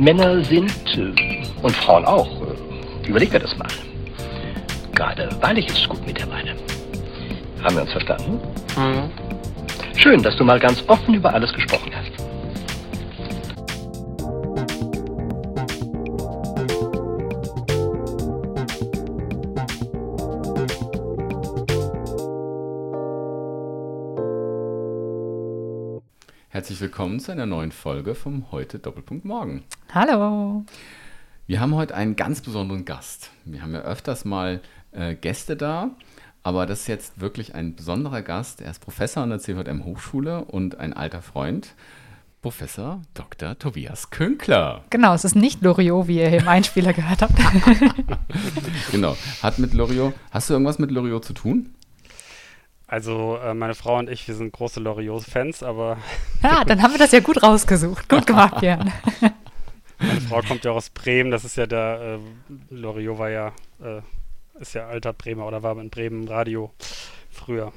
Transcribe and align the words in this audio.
Männer 0.00 0.42
sind, 0.44 0.72
äh, 0.96 1.42
und 1.62 1.76
Frauen 1.76 2.06
auch, 2.06 2.26
äh, 2.26 3.06
überleg 3.06 3.30
dir 3.30 3.38
das 3.38 3.54
mal. 3.58 3.68
Gerade 4.94 5.28
wahrlich 5.40 5.66
ist 5.66 5.76
es 5.76 5.88
gut 5.88 6.04
mit 6.06 6.18
der 6.18 6.30
Weile. 6.30 6.56
Haben 7.62 7.76
wir 7.76 7.82
uns 7.82 7.92
verstanden? 7.92 8.40
Mhm. 8.76 9.10
Schön, 9.96 10.22
dass 10.22 10.34
du 10.36 10.44
mal 10.44 10.58
ganz 10.58 10.82
offen 10.86 11.12
über 11.12 11.34
alles 11.34 11.52
gesprochen 11.52 11.92
hast. 11.94 12.09
Herzlich 26.80 26.96
willkommen 26.96 27.20
zu 27.20 27.30
einer 27.30 27.44
neuen 27.44 27.72
Folge 27.72 28.14
vom 28.14 28.50
Heute 28.52 28.78
Doppelpunkt 28.78 29.26
Morgen. 29.26 29.64
Hallo. 29.92 30.64
Wir 31.46 31.60
haben 31.60 31.74
heute 31.74 31.94
einen 31.94 32.16
ganz 32.16 32.40
besonderen 32.40 32.86
Gast. 32.86 33.28
Wir 33.44 33.60
haben 33.60 33.74
ja 33.74 33.82
öfters 33.82 34.24
mal 34.24 34.62
äh, 34.92 35.14
Gäste 35.14 35.58
da, 35.58 35.90
aber 36.42 36.64
das 36.64 36.80
ist 36.80 36.86
jetzt 36.86 37.20
wirklich 37.20 37.54
ein 37.54 37.76
besonderer 37.76 38.22
Gast. 38.22 38.62
Er 38.62 38.70
ist 38.70 38.78
Professor 38.78 39.22
an 39.22 39.28
der 39.28 39.40
CVM 39.40 39.84
Hochschule 39.84 40.42
und 40.46 40.80
ein 40.80 40.94
alter 40.94 41.20
Freund. 41.20 41.74
Professor 42.40 43.02
Dr. 43.12 43.58
Tobias 43.58 44.08
Künkler. 44.08 44.82
Genau, 44.88 45.12
es 45.12 45.26
ist 45.26 45.36
nicht 45.36 45.60
Loriot, 45.60 46.08
wie 46.08 46.20
ihr 46.20 46.32
im 46.32 46.48
Einspieler 46.48 46.94
gehört 46.94 47.20
habt. 47.20 47.34
genau, 48.90 49.18
hat 49.42 49.58
mit 49.58 49.74
Loriot, 49.74 50.14
hast 50.30 50.48
du 50.48 50.54
irgendwas 50.54 50.78
mit 50.78 50.90
Loriot 50.90 51.26
zu 51.26 51.34
tun? 51.34 51.74
Also 52.90 53.38
äh, 53.40 53.54
meine 53.54 53.76
Frau 53.76 53.98
und 53.98 54.10
ich, 54.10 54.26
wir 54.26 54.34
sind 54.34 54.52
große 54.52 54.80
Loriot-Fans, 54.80 55.62
aber... 55.62 55.98
Ja, 56.42 56.64
dann 56.64 56.82
haben 56.82 56.92
wir 56.92 56.98
das 56.98 57.12
ja 57.12 57.20
gut 57.20 57.40
rausgesucht. 57.40 58.08
Gut 58.08 58.26
gemacht, 58.26 58.58
Björn. 58.58 58.92
meine 60.00 60.20
Frau 60.22 60.42
kommt 60.42 60.64
ja 60.64 60.72
aus 60.72 60.90
Bremen, 60.90 61.30
das 61.30 61.44
ist 61.44 61.56
ja 61.56 61.66
der, 61.66 62.18
äh, 62.18 62.74
Loriot 62.74 63.16
war 63.16 63.30
ja, 63.30 63.52
äh, 63.80 64.00
ist 64.60 64.74
ja 64.74 64.88
alter 64.88 65.12
Bremer 65.12 65.46
oder 65.46 65.62
war 65.62 65.78
in 65.78 65.88
Bremen 65.88 66.22
im 66.22 66.28
Radio 66.28 66.72
früher. 67.30 67.72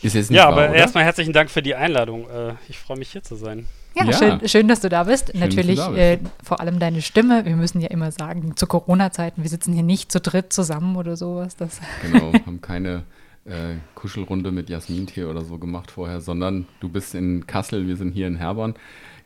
Ist 0.00 0.14
jetzt 0.14 0.30
nicht 0.30 0.38
ja, 0.38 0.44
wahr, 0.44 0.52
aber 0.52 0.64
oder? 0.70 0.76
erstmal 0.76 1.04
herzlichen 1.04 1.34
Dank 1.34 1.50
für 1.50 1.60
die 1.60 1.74
Einladung. 1.74 2.30
Äh, 2.30 2.54
ich 2.70 2.78
freue 2.78 2.96
mich 2.96 3.10
hier 3.10 3.22
zu 3.22 3.34
sein. 3.34 3.66
Ja, 3.94 4.04
Ja. 4.04 4.12
Schön, 4.16 4.48
schön, 4.48 4.68
dass 4.68 4.80
du 4.80 4.88
da 4.88 5.04
bist. 5.04 5.30
Schön, 5.32 5.40
Natürlich 5.40 5.76
da 5.76 5.88
bist. 5.88 6.00
Äh, 6.00 6.18
vor 6.42 6.60
allem 6.60 6.78
deine 6.78 7.02
Stimme. 7.02 7.44
Wir 7.44 7.56
müssen 7.56 7.82
ja 7.82 7.88
immer 7.88 8.12
sagen, 8.12 8.56
zu 8.56 8.66
Corona-Zeiten, 8.66 9.42
wir 9.42 9.50
sitzen 9.50 9.74
hier 9.74 9.82
nicht 9.82 10.10
zu 10.10 10.20
dritt 10.20 10.54
zusammen 10.54 10.96
oder 10.96 11.18
sowas. 11.18 11.54
Das 11.56 11.80
Genau, 12.00 12.32
haben 12.46 12.62
keine 12.62 13.04
äh, 13.48 13.76
Kuschelrunde 13.94 14.52
mit 14.52 14.68
Jasmin-Tee 14.68 15.24
oder 15.24 15.44
so 15.44 15.58
gemacht 15.58 15.90
vorher, 15.90 16.20
sondern 16.20 16.66
du 16.80 16.88
bist 16.88 17.14
in 17.14 17.46
Kassel, 17.46 17.86
wir 17.86 17.96
sind 17.96 18.12
hier 18.12 18.26
in 18.26 18.36
Herborn. 18.36 18.74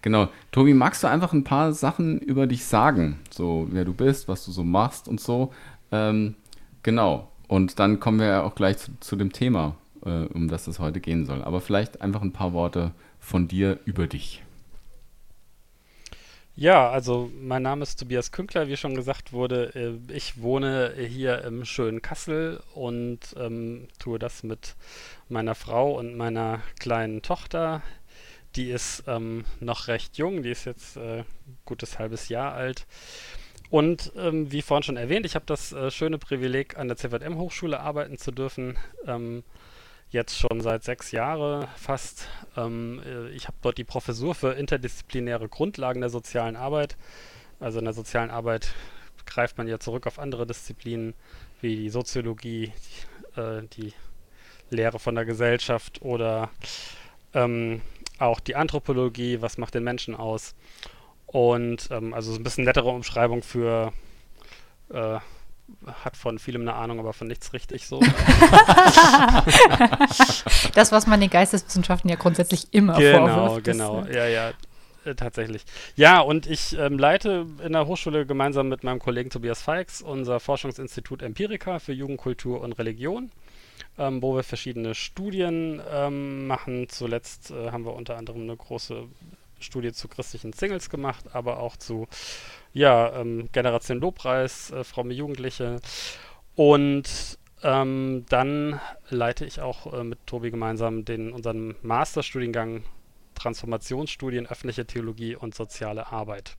Genau. 0.03 0.29
Tobi, 0.51 0.75
magst 0.75 1.03
du 1.05 1.09
einfach 1.09 1.33
ein 1.33 1.45
paar 1.45 1.73
Sachen 1.73 2.19
über 2.19 2.47
dich 2.47 2.65
sagen? 2.65 3.21
So, 3.31 3.69
wer 3.71 3.85
du 3.85 3.95
bist, 3.95 4.29
was 4.29 4.45
du 4.45 4.51
so 4.51 4.65
machst 4.65 5.07
und 5.09 5.21
so. 5.21 5.53
Ähm, 5.93 6.35
genau. 6.83 7.29
Und 7.47 7.79
dann 7.79 8.01
kommen 8.01 8.19
wir 8.19 8.27
ja 8.27 8.43
auch 8.43 8.55
gleich 8.55 8.79
zu, 8.79 8.93
zu 9.01 9.17
dem 9.17 9.33
Thema, 9.33 9.77
äh, 10.05 10.25
um 10.25 10.49
das 10.49 10.67
es 10.67 10.81
heute 10.81 11.01
gehen 11.01 11.25
soll. 11.25 11.43
Aber 11.43 11.61
vielleicht 11.61 12.01
einfach 12.01 12.23
ein 12.23 12.33
paar 12.33 12.53
Worte 12.53 12.93
von 13.21 13.47
dir 13.47 13.79
über 13.85 14.07
dich. 14.07 14.43
Ja, 16.55 16.91
also 16.91 17.31
mein 17.41 17.63
Name 17.63 17.83
ist 17.83 17.99
Tobias 17.99 18.31
Künkler, 18.31 18.69
wie 18.69 18.77
schon 18.77 18.95
gesagt 18.95 19.33
wurde. 19.33 19.73
Äh, 19.75 20.15
Ich 20.15 20.41
wohne 20.43 20.95
hier 20.99 21.43
im 21.45 21.65
schönen 21.65 22.03
Kassel 22.03 22.63
und 22.75 23.21
ähm, 23.39 23.89
tue 23.99 24.19
das 24.19 24.43
mit 24.43 24.75
meiner 25.29 25.55
Frau 25.55 25.99
und 25.99 26.17
meiner 26.17 26.61
kleinen 26.79 27.23
Tochter. 27.23 27.83
Die 28.57 28.71
ist 28.71 29.05
ähm, 29.07 29.45
noch 29.61 29.89
recht 29.89 30.19
jung, 30.19 30.43
die 30.43 30.51
ist 30.51 30.67
jetzt 30.67 30.97
äh, 30.99 31.25
gutes 31.65 31.99
halbes 31.99 32.29
Jahr 32.29 32.53
alt. 32.55 32.87
Und 33.71 34.13
ähm, 34.17 34.53
wie 34.53 34.63
vorhin 34.63 34.83
schon 34.83 34.97
erwähnt, 34.99 35.25
ich 35.25 35.35
habe 35.35 35.47
das 35.47 35.73
äh, 35.73 35.91
schöne 35.91 36.19
Privileg, 36.19 36.79
an 36.79 36.89
der 36.89 36.99
CVM-Hochschule 36.99 37.81
arbeiten 37.81 38.19
zu 38.19 38.31
dürfen. 38.31 38.79
Ähm, 39.07 39.45
jetzt 40.13 40.39
schon 40.39 40.61
seit 40.61 40.85
sechs 40.85 41.11
Jahren 41.11 41.67
fast. 41.77 42.29
Ähm, 42.57 43.03
äh, 43.05 43.31
ich 43.31 43.49
habe 43.49 43.57
dort 43.63 43.79
die 43.79 43.85
Professur 43.85 44.35
für 44.35 44.53
interdisziplinäre 44.53 45.49
Grundlagen 45.49 46.01
der 46.01 46.11
sozialen 46.11 46.57
Arbeit. 46.57 46.97
Also 47.61 47.79
in 47.79 47.87
der 47.87 47.95
sozialen 47.95 48.31
Arbeit 48.31 48.75
greift 49.25 49.59
man 49.59 49.69
ja 49.69 49.79
zurück 49.79 50.07
auf 50.07 50.19
andere 50.19 50.47
Disziplinen 50.47 51.15
wie 51.61 51.77
die 51.77 51.91
Soziologie, 51.91 52.73
die, 53.37 53.41
äh, 53.41 53.63
die 53.77 53.93
Lehre 54.71 54.99
von 54.99 55.15
der 55.15 55.25
Gesellschaft 55.25 56.03
oder 56.03 56.51
ähm, 57.35 57.81
auch 58.19 58.41
die 58.41 58.57
Anthropologie, 58.57 59.41
was 59.41 59.59
macht 59.59 59.75
den 59.75 59.85
Menschen 59.85 60.15
aus. 60.15 60.55
Und 61.27 61.89
ähm, 61.91 62.13
also 62.13 62.33
so 62.33 62.39
ein 62.39 62.45
bisschen 62.45 62.65
nettere 62.65 62.91
Umschreibung 62.91 63.43
für 63.43 63.93
äh, 64.91 65.19
hat 66.05 66.17
von 66.17 66.39
vielem 66.39 66.63
eine 66.63 66.75
Ahnung, 66.75 66.99
aber 66.99 67.13
von 67.13 67.27
nichts 67.27 67.53
richtig 67.53 67.87
so. 67.87 68.01
Das, 70.75 70.91
was 70.93 71.07
man 71.07 71.21
den 71.21 71.31
Geisteswissenschaften 71.31 72.09
ja 72.09 72.17
grundsätzlich 72.17 72.73
immer 72.73 72.99
genau, 72.99 73.47
vorwirft. 73.47 73.65
genau. 73.65 74.05
äh, 74.05 74.15
Ja, 74.15 74.27
ja, 74.27 74.53
äh, 75.05 75.15
tatsächlich. 75.15 75.65
Ja, 75.97 76.21
und 76.21 76.47
ich 76.47 76.77
ähm, 76.79 76.99
leite 76.99 77.47
in 77.65 77.73
der 77.73 77.87
Hochschule 77.87 78.27
gemeinsam 78.27 78.69
mit 78.69 78.85
meinem 78.85 78.99
Kollegen 78.99 79.31
Tobias 79.31 79.63
Feix 79.63 80.01
unser 80.01 80.41
Forschungsinstitut 80.41 81.23
Empirica 81.23 81.79
für 81.79 81.93
Jugendkultur 81.93 82.61
und 82.61 82.73
Religion, 82.75 83.31
ähm, 83.99 84.23
wo 84.23 84.35
wir 84.35 84.43
verschiedene 84.45 84.95
Studien 84.95 85.83
ähm, 85.91 86.47
machen. 86.47 86.89
Zuletzt 86.89 87.51
äh, 87.51 87.71
haben 87.71 87.85
wir 87.85 87.95
unter 87.95 88.17
anderem 88.17 88.43
eine 88.43 88.57
große 88.57 89.05
Studie 89.61 89.93
zu 89.93 90.09
christlichen 90.09 90.53
Singles 90.53 90.91
gemacht, 90.91 91.27
aber 91.35 91.59
auch 91.59 91.77
zu 91.77 92.09
ja, 92.73 93.13
ähm, 93.15 93.49
Generation 93.53 94.01
Lobpreis, 94.01 94.71
äh, 94.71 94.85
fromme 94.85 95.15
Jugendliche. 95.15 95.81
Und 96.55 97.39
ähm, 97.63 98.25
dann 98.29 98.81
leite 99.09 99.45
ich 99.45 99.61
auch 99.61 99.93
äh, 99.93 100.05
mit 100.05 100.27
Tobi 100.27 100.51
gemeinsam 100.51 101.05
den, 101.05 101.33
unseren 101.33 101.77
Masterstudiengang 101.83 102.85
Transformationsstudien, 103.35 104.47
öffentliche 104.47 104.87
Theologie 104.87 105.37
und 105.37 105.55
soziale 105.55 106.13
Arbeit. 106.13 106.57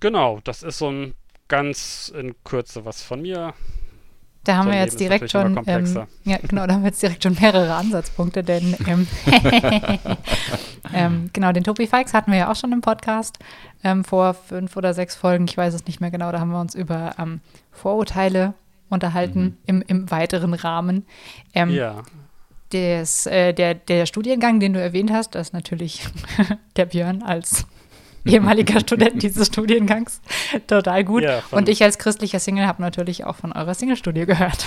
Genau, 0.00 0.40
das 0.44 0.62
ist 0.62 0.78
so 0.78 0.90
ein 0.90 1.14
ganz 1.48 2.12
in 2.14 2.34
Kürze 2.44 2.84
was 2.84 3.02
von 3.02 3.22
mir. 3.22 3.54
Da 4.44 4.56
haben 4.56 4.66
So 4.66 4.72
wir 4.72 4.80
jetzt 4.80 4.98
direkt 4.98 5.30
schon, 5.30 5.60
ähm, 5.66 6.06
ja 6.24 6.38
genau, 6.38 6.66
da 6.66 6.74
haben 6.74 6.82
wir 6.82 6.88
jetzt 6.88 7.02
direkt 7.02 7.22
schon 7.22 7.36
mehrere 7.40 7.74
Ansatzpunkte, 7.74 8.42
denn 8.42 8.76
ähm, 8.86 9.06
ähm, 10.94 11.30
genau, 11.32 11.52
den 11.52 11.64
Tobi 11.64 11.86
Fikes 11.86 12.12
hatten 12.12 12.32
wir 12.32 12.38
ja 12.38 12.50
auch 12.50 12.56
schon 12.56 12.72
im 12.72 12.80
Podcast 12.80 13.38
ähm, 13.84 14.04
vor 14.04 14.34
fünf 14.34 14.76
oder 14.76 14.94
sechs 14.94 15.14
Folgen, 15.14 15.44
ich 15.48 15.56
weiß 15.56 15.74
es 15.74 15.86
nicht 15.86 16.00
mehr 16.00 16.10
genau, 16.10 16.32
da 16.32 16.40
haben 16.40 16.50
wir 16.50 16.60
uns 16.60 16.74
über 16.74 17.14
ähm, 17.18 17.40
Vorurteile 17.70 18.54
unterhalten 18.88 19.58
im, 19.66 19.82
im 19.86 20.10
weiteren 20.10 20.54
Rahmen. 20.54 21.06
Ähm, 21.54 21.70
Ja, 21.70 22.02
des, 22.72 23.26
äh, 23.26 23.52
der, 23.52 23.74
der 23.74 24.06
Studiengang, 24.06 24.58
den 24.60 24.72
du 24.72 24.80
erwähnt 24.80 25.12
hast, 25.12 25.34
das 25.34 25.48
ist 25.48 25.52
natürlich 25.52 26.06
der 26.76 26.86
Björn 26.86 27.22
als 27.22 27.66
ehemaliger 28.32 28.80
Student 28.80 29.22
dieses 29.22 29.48
Studiengangs 29.48 30.20
total 30.66 31.04
gut. 31.04 31.22
Ja, 31.22 31.42
Und 31.50 31.68
ich 31.68 31.82
als 31.82 31.98
christlicher 31.98 32.38
Single 32.40 32.66
habe 32.66 32.82
natürlich 32.82 33.24
auch 33.24 33.36
von 33.36 33.52
eurer 33.52 33.74
Single-Studie 33.74 34.26
gehört. 34.26 34.64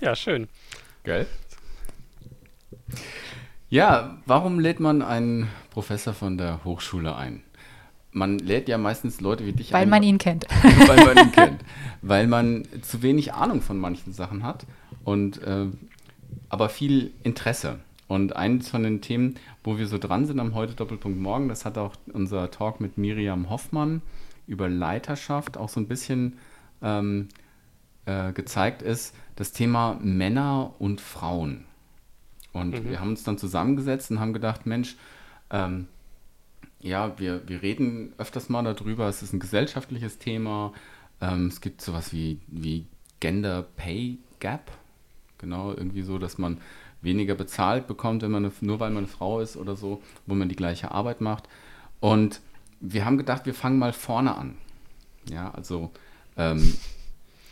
ja, 0.00 0.14
schön. 0.16 0.48
Gell? 1.04 1.26
Ja, 3.68 4.18
warum 4.26 4.60
lädt 4.60 4.80
man 4.80 5.02
einen 5.02 5.48
Professor 5.70 6.14
von 6.14 6.38
der 6.38 6.64
Hochschule 6.64 7.16
ein? 7.16 7.42
Man 8.12 8.38
lädt 8.38 8.68
ja 8.68 8.78
meistens 8.78 9.20
Leute 9.20 9.44
wie 9.44 9.52
dich 9.52 9.72
Weil 9.72 9.82
ein. 9.82 9.90
man 9.90 10.02
ihn 10.02 10.18
kennt. 10.18 10.46
weil 10.86 11.04
man 11.04 11.18
ihn 11.26 11.32
kennt. 11.32 11.64
Weil 12.00 12.26
man 12.26 12.66
zu 12.82 13.02
wenig 13.02 13.34
Ahnung 13.34 13.60
von 13.60 13.78
manchen 13.78 14.12
Sachen 14.12 14.42
hat 14.42 14.64
und 15.04 15.42
äh, 15.42 15.66
aber 16.48 16.68
viel 16.68 17.12
Interesse. 17.24 17.80
Und 18.08 18.36
eines 18.36 18.68
von 18.68 18.84
den 18.84 19.00
Themen, 19.00 19.34
wo 19.66 19.78
wir 19.78 19.88
so 19.88 19.98
dran 19.98 20.24
sind 20.26 20.38
am 20.38 20.54
heute 20.54 20.74
Doppelpunkt 20.74 21.18
Morgen, 21.18 21.48
das 21.48 21.64
hat 21.64 21.76
auch 21.76 21.96
unser 22.12 22.50
Talk 22.52 22.80
mit 22.80 22.96
Miriam 22.96 23.50
Hoffmann 23.50 24.00
über 24.46 24.68
Leiterschaft 24.68 25.56
auch 25.56 25.68
so 25.68 25.80
ein 25.80 25.88
bisschen 25.88 26.38
ähm, 26.82 27.28
äh, 28.06 28.32
gezeigt 28.32 28.80
ist, 28.80 29.12
das 29.34 29.50
Thema 29.50 29.98
Männer 30.00 30.72
und 30.78 31.00
Frauen. 31.00 31.64
Und 32.52 32.88
wir 32.88 33.00
haben 33.00 33.10
uns 33.10 33.24
dann 33.24 33.38
zusammengesetzt 33.38 34.10
und 34.12 34.20
haben 34.20 34.32
gedacht, 34.32 34.66
Mensch, 34.66 34.96
ähm, 35.50 35.88
ja, 36.80 37.18
wir, 37.18 37.46
wir 37.48 37.60
reden 37.60 38.14
öfters 38.18 38.48
mal 38.48 38.62
darüber, 38.62 39.08
es 39.08 39.22
ist 39.22 39.32
ein 39.32 39.40
gesellschaftliches 39.40 40.18
Thema. 40.18 40.72
Ähm, 41.20 41.48
es 41.48 41.60
gibt 41.60 41.82
sowas 41.82 42.12
wie, 42.12 42.38
wie 42.46 42.86
Gender 43.18 43.66
Pay 43.76 44.18
Gap. 44.38 44.70
Genau, 45.38 45.72
irgendwie 45.72 46.02
so, 46.02 46.18
dass 46.18 46.38
man 46.38 46.58
weniger 47.02 47.34
bezahlt 47.34 47.86
bekommt, 47.86 48.22
wenn 48.22 48.30
man 48.30 48.44
eine, 48.44 48.52
nur 48.60 48.80
weil 48.80 48.90
man 48.90 49.04
eine 49.04 49.06
Frau 49.06 49.40
ist 49.40 49.56
oder 49.56 49.76
so, 49.76 50.02
wo 50.26 50.34
man 50.34 50.48
die 50.48 50.56
gleiche 50.56 50.90
Arbeit 50.90 51.20
macht. 51.20 51.48
Und 52.00 52.40
wir 52.80 53.04
haben 53.04 53.16
gedacht, 53.16 53.46
wir 53.46 53.54
fangen 53.54 53.78
mal 53.78 53.92
vorne 53.92 54.36
an. 54.36 54.56
Ja, 55.30 55.50
also 55.52 55.90
ähm, 56.36 56.74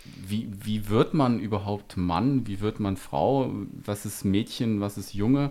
wie, 0.05 0.49
wie 0.62 0.88
wird 0.88 1.14
man 1.14 1.41
überhaupt 1.41 1.96
Mann? 1.96 2.46
Wie 2.46 2.61
wird 2.61 2.81
man 2.81 2.96
Frau? 2.96 3.50
Was 3.85 4.05
ist 4.06 4.25
Mädchen? 4.25 4.81
Was 4.81 4.99
ist 4.99 5.14
Junge? 5.14 5.50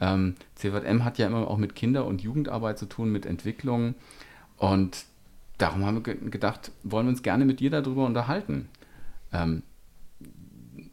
Ähm, 0.00 0.34
CVM 0.56 1.04
hat 1.04 1.18
ja 1.18 1.28
immer 1.28 1.48
auch 1.48 1.58
mit 1.58 1.74
Kinder- 1.74 2.06
und 2.06 2.22
Jugendarbeit 2.22 2.78
zu 2.78 2.86
tun, 2.86 3.12
mit 3.12 3.24
Entwicklung. 3.24 3.94
Und 4.56 5.04
darum 5.58 5.84
haben 5.84 6.04
wir 6.04 6.14
gedacht, 6.14 6.72
wollen 6.82 7.06
wir 7.06 7.10
uns 7.10 7.22
gerne 7.22 7.44
mit 7.44 7.60
dir 7.60 7.70
darüber 7.70 8.04
unterhalten. 8.04 8.68
Ähm, 9.32 9.62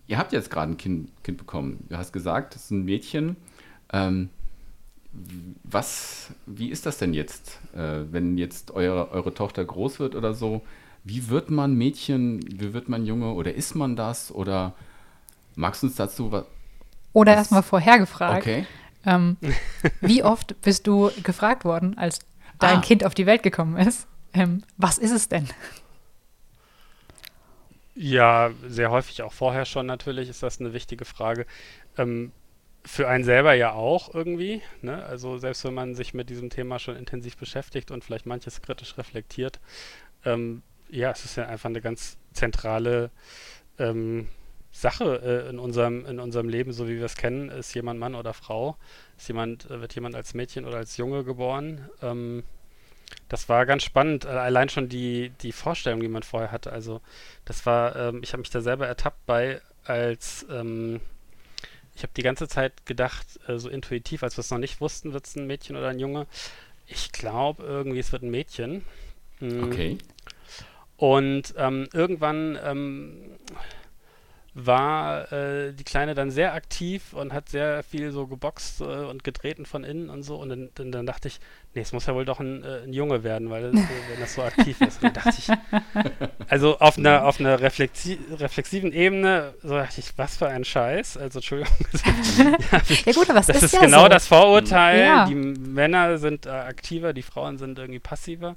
ihr 0.10 0.18
habt 0.18 0.34
jetzt 0.34 0.50
gerade 0.50 0.74
ein 0.74 0.78
kind, 0.78 1.12
kind, 1.24 1.38
bekommen. 1.38 1.86
Du 1.88 1.96
hast 1.96 2.12
gesagt, 2.12 2.56
es 2.56 2.66
ist 2.66 2.72
ein 2.72 2.84
Mädchen. 2.84 3.38
Ähm, 3.94 4.30
was, 5.64 6.32
wie 6.46 6.70
ist 6.70 6.86
das 6.86 6.98
denn 6.98 7.14
jetzt, 7.14 7.60
äh, 7.74 8.02
wenn 8.12 8.38
jetzt 8.38 8.72
eure, 8.72 9.12
eure 9.12 9.34
Tochter 9.34 9.64
groß 9.64 10.00
wird 10.00 10.16
oder 10.16 10.34
so? 10.34 10.62
Wie 11.04 11.30
wird 11.30 11.52
man 11.52 11.76
Mädchen, 11.76 12.42
wie 12.44 12.74
wird 12.74 12.90
man 12.90 13.06
Junge 13.06 13.34
oder 13.34 13.54
ist 13.54 13.76
man 13.76 13.96
das? 13.96 14.32
Oder 14.32 14.74
magst 15.56 15.84
du 15.84 15.88
uns 15.88 15.96
dazu 15.96 16.32
was? 16.32 16.46
Oder 17.14 17.36
erstmal 17.36 17.64
vorher 17.64 18.00
gefragt. 18.00 18.42
Okay. 18.42 18.66
Ähm, 19.06 19.38
wie 20.02 20.24
oft 20.24 20.60
bist 20.62 20.88
du 20.88 21.12
gefragt 21.24 21.66
worden, 21.66 21.98
als 21.98 22.20
dein 22.58 22.80
ah. 22.80 22.82
Kind 22.82 23.06
auf 23.06 23.14
die 23.14 23.26
Welt 23.26 23.44
gekommen 23.44 23.78
ist? 23.78 24.08
Ähm, 24.34 24.64
was 24.78 24.98
ist 24.98 25.12
es 25.12 25.30
denn? 25.30 25.48
Ja, 28.02 28.52
sehr 28.66 28.92
häufig 28.92 29.24
auch 29.24 29.34
vorher 29.34 29.66
schon 29.66 29.86
natürlich 29.86 30.30
ist 30.30 30.42
das 30.42 30.62
eine 30.62 30.72
wichtige 30.72 31.04
Frage. 31.04 31.46
Ähm, 31.98 32.32
für 32.86 33.10
einen 33.10 33.26
selber 33.26 33.54
ja 33.56 33.74
auch 33.74 34.16
irgendwie. 34.16 34.62
Ne? 34.82 35.04
Also 35.04 35.38
selbst 35.38 35.66
wenn 35.66 35.74
man 35.74 35.96
sich 35.96 36.14
mit 36.14 36.30
diesem 36.30 36.50
Thema 36.50 36.80
schon 36.80 36.96
intensiv 36.96 37.36
beschäftigt 37.36 37.92
und 37.92 38.06
vielleicht 38.06 38.26
manches 38.26 38.62
kritisch 38.62 38.98
reflektiert, 38.98 39.60
ähm, 40.24 40.62
ja, 40.90 41.12
es 41.12 41.26
ist 41.26 41.36
ja 41.36 41.48
einfach 41.48 41.70
eine 41.70 41.82
ganz 41.82 42.18
zentrale 42.32 43.12
ähm, 43.80 44.30
Sache 44.72 45.22
äh, 45.22 45.50
in, 45.50 45.60
unserem, 45.60 46.06
in 46.06 46.22
unserem 46.22 46.48
Leben, 46.48 46.72
so 46.72 46.88
wie 46.88 47.00
wir 47.00 47.06
es 47.06 47.18
kennen. 47.18 47.50
Ist 47.50 47.74
jemand 47.74 48.00
Mann 48.00 48.16
oder 48.16 48.34
Frau? 48.34 48.78
Ist 49.18 49.28
jemand, 49.28 49.70
äh, 49.70 49.82
wird 49.82 49.94
jemand 49.94 50.16
als 50.16 50.34
Mädchen 50.34 50.64
oder 50.64 50.78
als 50.78 50.96
Junge 50.96 51.26
geboren? 51.26 51.90
Ähm, 52.02 52.46
das 53.30 53.48
war 53.48 53.66
ganz 53.66 53.84
spannend, 53.84 54.26
äh, 54.26 54.30
allein 54.30 54.70
schon 54.70 54.90
die, 54.90 55.32
die 55.42 55.52
Vorstellung, 55.52 56.02
die 56.02 56.08
man 56.08 56.24
vorher 56.24 56.52
hatte. 56.52 56.74
Also 56.74 57.00
das 57.46 57.66
war, 57.66 57.96
ähm, 57.96 58.22
ich 58.24 58.34
habe 58.34 58.42
mich 58.42 58.50
da 58.50 58.62
selber 58.62 58.88
ertappt 58.88 59.26
bei, 59.26 59.62
als 59.86 60.46
ähm, 60.52 61.00
ich 61.96 62.04
habe 62.04 62.14
die 62.16 62.24
ganze 62.24 62.48
Zeit 62.48 62.86
gedacht, 62.86 63.28
äh, 63.48 63.58
so 63.58 63.70
intuitiv, 63.70 64.24
als 64.24 64.38
wir 64.38 64.42
es 64.42 64.52
noch 64.52 64.58
nicht 64.58 64.82
wussten, 64.82 65.14
wird 65.14 65.28
es 65.28 65.36
ein 65.36 65.48
Mädchen 65.48 65.76
oder 65.76 65.90
ein 65.90 66.00
Junge. 66.00 66.28
Ich 66.88 67.12
glaube 67.12 67.64
irgendwie, 67.64 68.00
es 68.00 68.12
wird 68.12 68.24
ein 68.24 68.32
Mädchen. 68.32 68.84
Mhm. 69.40 69.64
Okay. 69.64 69.98
Und 70.98 71.54
ähm, 71.58 71.88
irgendwann 71.94 72.58
ähm, 72.64 73.38
war 74.54 75.32
äh, 75.32 75.74
die 75.74 75.84
Kleine 75.84 76.16
dann 76.16 76.32
sehr 76.32 76.54
aktiv 76.54 77.14
und 77.14 77.34
hat 77.34 77.50
sehr 77.50 77.84
viel 77.84 78.12
so 78.12 78.28
geboxt 78.28 78.82
äh, 78.82 78.84
und 78.84 79.24
getreten 79.24 79.66
von 79.66 79.84
innen 79.84 80.10
und 80.10 80.24
so. 80.24 80.36
Und 80.38 80.50
dann, 80.50 80.70
dann, 80.76 80.92
dann, 80.92 81.06
dachte 81.06 81.28
ich, 81.28 81.40
nee, 81.74 81.82
es 81.82 81.94
muss 81.94 82.06
ja 82.06 82.16
wohl 82.16 82.26
doch 82.26 82.40
ein, 82.40 82.64
äh, 82.64 82.84
ein 82.84 82.94
Junge 82.94 83.24
werden, 83.24 83.50
weil 83.50 83.72
das, 83.72 83.74
äh, 83.82 83.88
wenn 84.12 84.20
das 84.20 84.34
so 84.34 84.42
aktiv 84.42 84.82
ist. 84.82 85.04
Und 85.04 85.04
dann 85.04 85.24
dachte 85.24 85.36
ich, 85.38 85.50
also 86.48 86.80
auf 86.80 86.98
einer 86.98 87.26
auf 87.26 87.40
einer 87.40 87.60
reflexi 87.60 88.20
reflexiven 88.38 88.92
Ebene, 88.92 89.54
so 89.62 89.76
dachte 89.76 90.00
ich, 90.00 90.18
was 90.18 90.38
für 90.38 90.48
ein 90.48 90.64
Scheiß. 90.64 91.18
Also 91.18 91.40
Entschuldigung. 91.40 91.74
ja, 92.38 92.82
ja, 93.06 93.14
gut, 93.14 93.30
aber 93.30 93.40
das 93.40 93.50
ist, 93.50 93.64
ist 93.64 93.74
ja 93.74 93.82
genau 93.82 94.04
so. 94.04 94.10
das 94.10 94.28
Vorurteil. 94.28 95.00
Ja. 95.00 95.26
Die 95.26 95.36
Männer 95.36 96.18
sind 96.18 96.46
äh, 96.46 96.50
aktiver, 96.50 97.14
die 97.14 97.24
Frauen 97.24 97.58
sind 97.58 97.78
irgendwie 97.78 98.00
passiver. 98.00 98.56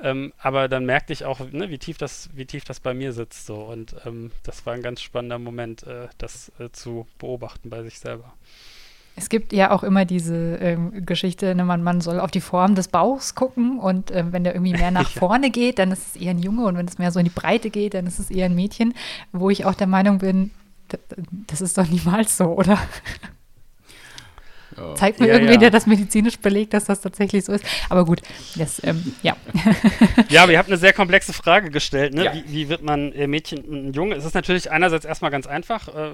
Ähm, 0.00 0.32
aber 0.38 0.68
dann 0.68 0.84
merkte 0.84 1.12
ich 1.12 1.24
auch, 1.24 1.40
ne, 1.40 1.70
wie 1.70 1.78
tief 1.78 1.98
das, 1.98 2.30
wie 2.34 2.46
tief 2.46 2.64
das 2.64 2.80
bei 2.80 2.94
mir 2.94 3.12
sitzt. 3.12 3.46
So. 3.46 3.56
Und 3.56 3.96
ähm, 4.04 4.30
das 4.42 4.66
war 4.66 4.74
ein 4.74 4.82
ganz 4.82 5.00
spannender 5.00 5.38
Moment, 5.38 5.84
äh, 5.84 6.08
das 6.18 6.52
äh, 6.58 6.70
zu 6.70 7.06
beobachten 7.18 7.70
bei 7.70 7.82
sich 7.82 7.98
selber. 7.98 8.32
Es 9.14 9.28
gibt 9.28 9.52
ja 9.52 9.70
auch 9.70 9.82
immer 9.82 10.04
diese 10.04 10.56
ähm, 10.56 11.04
Geschichte, 11.04 11.54
ne, 11.54 11.64
man, 11.64 11.82
man 11.82 12.00
soll 12.00 12.18
auf 12.18 12.30
die 12.30 12.40
Form 12.40 12.74
des 12.74 12.88
Bauchs 12.88 13.34
gucken 13.34 13.78
und 13.78 14.10
ähm, 14.10 14.32
wenn 14.32 14.44
der 14.44 14.54
irgendwie 14.54 14.72
mehr 14.72 14.90
nach 14.92 15.10
vorne 15.10 15.50
geht, 15.50 15.78
dann 15.78 15.92
ist 15.92 16.14
es 16.14 16.20
eher 16.20 16.30
ein 16.30 16.38
Junge 16.38 16.64
und 16.64 16.76
wenn 16.76 16.86
es 16.86 16.98
mehr 16.98 17.12
so 17.12 17.18
in 17.18 17.24
die 17.24 17.30
Breite 17.30 17.70
geht, 17.70 17.94
dann 17.94 18.06
ist 18.06 18.18
es 18.18 18.30
eher 18.30 18.46
ein 18.46 18.54
Mädchen, 18.54 18.94
wo 19.32 19.50
ich 19.50 19.64
auch 19.64 19.74
der 19.74 19.86
Meinung 19.86 20.18
bin, 20.18 20.50
das 21.46 21.60
ist 21.60 21.78
doch 21.78 21.86
niemals 21.86 22.36
so, 22.36 22.46
oder? 22.46 22.78
Ja. 24.76 24.94
Zeigt 24.94 25.20
mir 25.20 25.28
ja, 25.28 25.34
irgendwie, 25.34 25.54
ja. 25.54 25.58
der 25.58 25.70
das 25.70 25.86
medizinisch 25.86 26.38
belegt, 26.38 26.74
dass 26.74 26.84
das 26.84 27.00
tatsächlich 27.00 27.44
so 27.44 27.52
ist. 27.52 27.64
Aber 27.88 28.04
gut, 28.04 28.22
das, 28.56 28.82
ähm, 28.84 29.14
ja. 29.22 29.36
Ja, 30.28 30.44
aber 30.44 30.52
ihr 30.52 30.58
habt 30.58 30.68
eine 30.68 30.78
sehr 30.78 30.92
komplexe 30.92 31.32
Frage 31.32 31.70
gestellt. 31.70 32.14
Ne? 32.14 32.30
Wie, 32.32 32.52
wie, 32.52 32.68
wird 32.68 32.82
man 32.82 33.12
äh, 33.12 33.26
Mädchen 33.26 33.64
und 33.64 33.92
Junge? 33.94 34.14
Es 34.14 34.24
ist 34.24 34.34
natürlich 34.34 34.70
einerseits 34.70 35.04
erstmal 35.04 35.30
ganz 35.30 35.46
einfach. 35.46 35.88
Äh, 35.88 36.10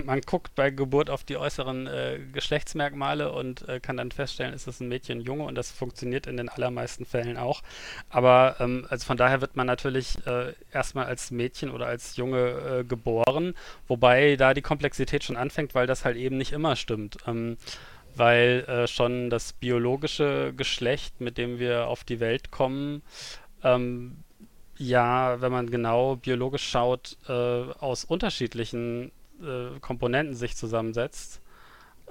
man 0.04 0.20
guckt 0.22 0.54
bei 0.54 0.70
Geburt 0.70 1.10
auf 1.10 1.24
die 1.24 1.36
äußeren 1.36 1.86
äh, 1.86 2.18
Geschlechtsmerkmale 2.32 3.32
und 3.32 3.68
äh, 3.68 3.80
kann 3.80 3.96
dann 3.96 4.10
feststellen, 4.10 4.54
ist 4.54 4.66
es 4.66 4.80
ein 4.80 4.88
Mädchen, 4.88 5.18
ein 5.18 5.22
Junge 5.22 5.44
und 5.44 5.54
das 5.54 5.70
funktioniert 5.70 6.26
in 6.26 6.36
den 6.36 6.48
allermeisten 6.48 7.04
Fällen 7.04 7.36
auch. 7.36 7.62
Aber 8.08 8.56
ähm, 8.60 8.86
also 8.88 9.06
von 9.06 9.16
daher 9.16 9.40
wird 9.40 9.56
man 9.56 9.66
natürlich 9.66 10.16
äh, 10.26 10.54
erstmal 10.72 11.06
als 11.06 11.30
Mädchen 11.30 11.70
oder 11.70 11.86
als 11.86 12.16
Junge 12.16 12.80
äh, 12.80 12.84
geboren, 12.84 13.54
wobei 13.88 14.36
da 14.36 14.54
die 14.54 14.62
Komplexität 14.62 15.24
schon 15.24 15.36
anfängt, 15.36 15.74
weil 15.74 15.86
das 15.86 16.04
halt 16.04 16.16
eben 16.16 16.36
nicht 16.36 16.52
immer 16.52 16.76
stimmt. 16.76 17.18
Ähm, 17.26 17.49
weil 18.14 18.64
äh, 18.66 18.86
schon 18.86 19.30
das 19.30 19.52
biologische 19.52 20.52
Geschlecht, 20.56 21.20
mit 21.20 21.38
dem 21.38 21.58
wir 21.58 21.86
auf 21.86 22.04
die 22.04 22.20
Welt 22.20 22.50
kommen, 22.50 23.02
ähm, 23.62 24.16
ja, 24.76 25.40
wenn 25.40 25.52
man 25.52 25.70
genau 25.70 26.16
biologisch 26.16 26.66
schaut, 26.66 27.18
äh, 27.28 27.32
aus 27.32 28.04
unterschiedlichen 28.04 29.12
äh, 29.42 29.78
Komponenten 29.80 30.34
sich 30.34 30.56
zusammensetzt. 30.56 31.40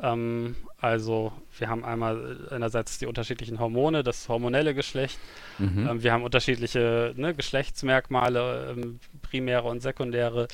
Ähm, 0.02 0.56
also 0.80 1.34
wir 1.58 1.70
haben 1.70 1.84
einmal 1.84 2.48
einerseits 2.52 3.00
die 3.00 3.08
unterschiedlichen 3.08 3.60
Hormone, 3.60 4.04
das 4.04 4.30
hormonelle 4.30 4.74
Geschlecht. 4.74 5.20
Mhm. 5.58 5.88
Ähm, 5.90 6.04
wir 6.04 6.14
haben 6.14 6.24
unterschiedliche 6.24 7.14
ne, 7.18 7.34
Geschlechtsmerkmale, 7.34 8.76
ähm, 8.78 9.00
primäre 9.22 9.68
und 9.68 9.82
sekundäre. 9.82 10.48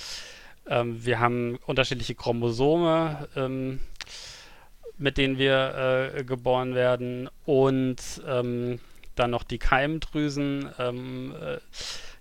Ähm, 0.68 1.06
wir 1.06 1.20
haben 1.20 1.58
unterschiedliche 1.66 2.16
Chromosome 2.16 3.28
ähm, 3.36 3.80
mit 4.97 5.18
denen 5.18 5.38
wir 5.38 6.13
äh, 6.15 6.24
geboren 6.24 6.75
werden 6.75 7.30
und 7.45 7.97
ähm, 8.27 8.80
dann 9.15 9.31
noch 9.31 9.44
die 9.44 9.57
Keimdrüsen. 9.57 10.69
Ähm, 10.80 11.33
äh, 11.42 11.57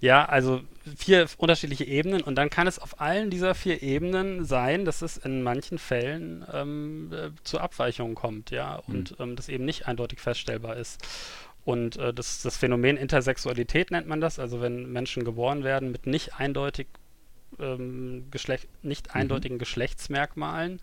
ja, 0.00 0.24
also 0.26 0.60
vier 0.96 1.26
unterschiedliche 1.38 1.84
Ebenen 1.84 2.20
und 2.20 2.36
dann 2.36 2.50
kann 2.50 2.66
es 2.66 2.78
auf 2.78 3.00
allen 3.00 3.30
dieser 3.30 3.54
vier 3.54 3.82
Ebenen 3.82 4.44
sein, 4.44 4.84
dass 4.84 5.02
es 5.02 5.16
in 5.16 5.42
manchen 5.42 5.78
Fällen 5.78 6.44
ähm, 6.52 7.10
äh, 7.12 7.30
zu 7.42 7.58
Abweichungen 7.58 8.14
kommt, 8.14 8.50
ja, 8.50 8.76
und 8.86 9.18
mhm. 9.18 9.36
das 9.36 9.48
eben 9.48 9.64
nicht 9.64 9.86
eindeutig 9.86 10.20
feststellbar 10.20 10.76
ist. 10.76 11.00
Und 11.64 11.96
äh, 11.96 12.12
das, 12.12 12.42
das 12.42 12.58
Phänomen 12.58 12.98
Intersexualität 12.98 13.90
nennt 13.90 14.06
man 14.06 14.20
das, 14.20 14.38
also 14.38 14.60
wenn 14.60 14.92
Menschen 14.92 15.24
geboren 15.24 15.64
werden 15.64 15.90
mit 15.90 16.06
nicht 16.06 16.38
eindeutig 16.38 16.86
ähm, 17.58 18.26
Geschlecht, 18.30 18.68
nicht 18.82 19.08
mhm. 19.08 19.20
eindeutigen 19.20 19.58
Geschlechtsmerkmalen, 19.58 20.80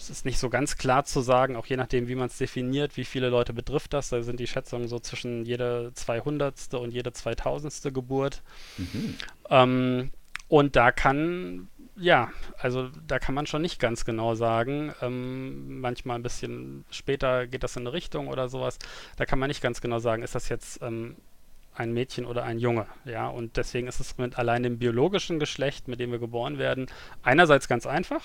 es 0.00 0.08
ist 0.08 0.24
nicht 0.24 0.38
so 0.38 0.48
ganz 0.48 0.78
klar 0.78 1.04
zu 1.04 1.20
sagen, 1.20 1.56
auch 1.56 1.66
je 1.66 1.76
nachdem, 1.76 2.08
wie 2.08 2.14
man 2.14 2.28
es 2.28 2.38
definiert, 2.38 2.96
wie 2.96 3.04
viele 3.04 3.28
Leute 3.28 3.52
betrifft 3.52 3.92
das. 3.92 4.08
Da 4.08 4.22
sind 4.22 4.40
die 4.40 4.46
Schätzungen 4.46 4.88
so 4.88 4.98
zwischen 4.98 5.44
jede 5.44 5.92
200. 5.94 6.74
und 6.74 6.92
jede 6.92 7.12
2000. 7.12 7.94
Geburt. 7.94 8.42
Mhm. 8.78 9.14
Ähm, 9.50 10.10
und 10.48 10.74
da 10.74 10.90
kann, 10.90 11.68
ja, 11.96 12.30
also 12.58 12.88
da 13.06 13.18
kann 13.18 13.34
man 13.34 13.46
schon 13.46 13.62
nicht 13.62 13.78
ganz 13.78 14.04
genau 14.04 14.34
sagen. 14.34 14.94
Ähm, 15.02 15.80
manchmal 15.80 16.16
ein 16.18 16.22
bisschen 16.22 16.84
später 16.90 17.46
geht 17.46 17.62
das 17.62 17.76
in 17.76 17.82
eine 17.82 17.92
Richtung 17.92 18.28
oder 18.28 18.48
sowas. 18.48 18.78
Da 19.16 19.26
kann 19.26 19.38
man 19.38 19.48
nicht 19.48 19.62
ganz 19.62 19.80
genau 19.82 19.98
sagen, 19.98 20.22
ist 20.22 20.34
das 20.34 20.48
jetzt 20.48 20.82
ähm, 20.82 21.16
ein 21.80 21.92
Mädchen 21.92 22.26
oder 22.26 22.44
ein 22.44 22.58
Junge. 22.58 22.86
Ja, 23.04 23.28
und 23.28 23.56
deswegen 23.56 23.88
ist 23.88 24.00
es 24.00 24.18
mit 24.18 24.38
allein 24.38 24.62
dem 24.62 24.78
biologischen 24.78 25.38
Geschlecht, 25.38 25.88
mit 25.88 25.98
dem 25.98 26.12
wir 26.12 26.18
geboren 26.18 26.58
werden, 26.58 26.86
einerseits 27.22 27.68
ganz 27.68 27.86
einfach 27.86 28.22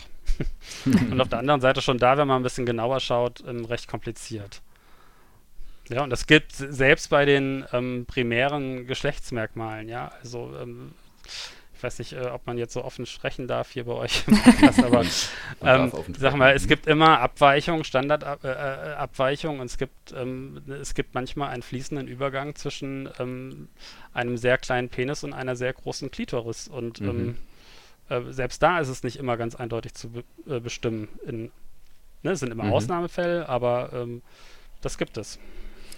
und 0.86 1.20
auf 1.20 1.30
der 1.30 1.40
anderen 1.40 1.62
Seite 1.62 1.82
schon 1.82 1.98
da, 1.98 2.18
wenn 2.18 2.28
man 2.28 2.42
ein 2.42 2.44
bisschen 2.44 2.66
genauer 2.66 3.00
schaut, 3.00 3.44
ähm, 3.48 3.66
recht 3.66 3.88
kompliziert. 3.88 4.62
Ja, 5.90 6.04
und 6.04 6.10
das 6.10 6.28
gilt 6.28 6.52
selbst 6.52 7.10
bei 7.10 7.26
den 7.26 7.64
ähm, 7.72 8.06
primären 8.08 8.88
Geschlechtsmerkmalen, 8.88 9.88
ja. 9.88 10.12
Also 10.22 10.52
ähm, 10.60 10.94
ich 11.76 11.84
weiß 11.84 12.00
nicht, 12.00 12.14
äh, 12.14 12.28
ob 12.28 12.48
man 12.48 12.58
jetzt 12.58 12.74
so 12.74 12.84
offen 12.84 13.06
sprechen 13.06 13.48
darf 13.48 13.72
hier 13.72 13.86
bei 13.86 13.94
euch 13.94 14.24
im 14.28 14.38
Podcast, 14.44 14.84
aber 14.84 15.04
ähm, 15.62 15.92
sag 16.18 16.36
mal, 16.36 16.54
es 16.54 16.68
gibt 16.68 16.88
immer 16.88 17.20
Abweichungen, 17.20 17.84
Standardabweichungen 17.84 19.58
äh, 19.58 19.60
äh 19.60 19.62
und 19.62 19.66
es 19.66 19.78
gibt, 19.78 20.14
ähm, 20.16 20.62
es 20.82 20.94
gibt 20.94 21.14
manchmal 21.14 21.50
einen 21.50 21.64
fließenden 21.64 22.08
Übergang 22.08 22.56
zwischen 22.56 23.10
ähm, 23.20 23.68
einem 24.14 24.38
sehr 24.38 24.58
kleinen 24.58 24.90
Penis 24.90 25.24
und 25.24 25.34
einer 25.34 25.56
sehr 25.56 25.74
großen 25.74 26.12
Klitoris 26.12 26.68
und 26.68 27.02
ähm, 27.02 27.18
mhm. 27.18 27.38
äh, 28.10 28.32
selbst 28.32 28.64
da 28.64 28.80
ist 28.80 28.90
es 28.90 29.04
nicht 29.04 29.18
immer 29.18 29.36
ganz 29.36 29.56
eindeutig 29.56 29.94
zu 29.94 30.10
be 30.10 30.24
äh, 30.48 30.60
bestimmen. 30.60 31.10
In, 31.28 31.52
ne, 32.24 32.32
es 32.32 32.40
sind 32.40 32.52
immer 32.52 32.66
mhm. 32.66 32.74
Ausnahmefälle, 32.74 33.50
aber 33.50 33.90
ähm, 33.94 34.22
das 34.82 34.98
gibt 34.98 35.18
es. 35.18 35.40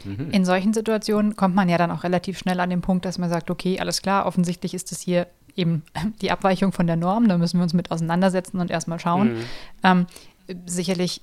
Mhm. 0.03 0.31
In 0.31 0.43
solchen 0.43 0.74
Situationen 0.74 1.36
kommt 1.36 1.53
man 1.53 1.69
ja 1.69 1.77
dann 1.77 1.91
auch 1.91 2.03
relativ 2.03 2.39
schnell 2.39 2.60
an 2.60 2.69
den 2.72 2.81
Punkt, 2.81 3.05
dass 3.05 3.19
man 3.19 3.29
sagt, 3.29 3.51
okay, 3.51 3.79
alles 3.79 4.01
klar, 4.01 4.25
offensichtlich 4.25 4.74
ist 4.74 4.91
es 4.91 5.01
hier 5.01 5.27
eben 5.57 5.83
die 6.21 6.31
Abweichung 6.31 6.71
von 6.71 6.87
der 6.87 6.95
Norm, 6.95 7.27
da 7.27 7.37
müssen 7.37 7.59
wir 7.59 7.63
uns 7.63 7.73
mit 7.73 7.91
auseinandersetzen 7.91 8.59
und 8.59 8.71
erstmal 8.71 8.99
schauen. 8.99 9.33
Mhm. 9.33 9.43
Ähm, 9.83 10.07
sicherlich 10.65 11.21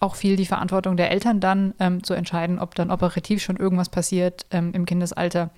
auch 0.00 0.14
viel 0.14 0.36
die 0.36 0.46
Verantwortung 0.46 0.96
der 0.96 1.10
Eltern 1.10 1.40
dann 1.40 1.74
ähm, 1.78 2.02
zu 2.02 2.12
entscheiden, 2.12 2.58
ob 2.58 2.74
dann 2.74 2.90
operativ 2.90 3.42
schon 3.42 3.56
irgendwas 3.56 3.88
passiert 3.88 4.44
ähm, 4.50 4.72
im 4.74 4.84
Kindesalter. 4.84 5.50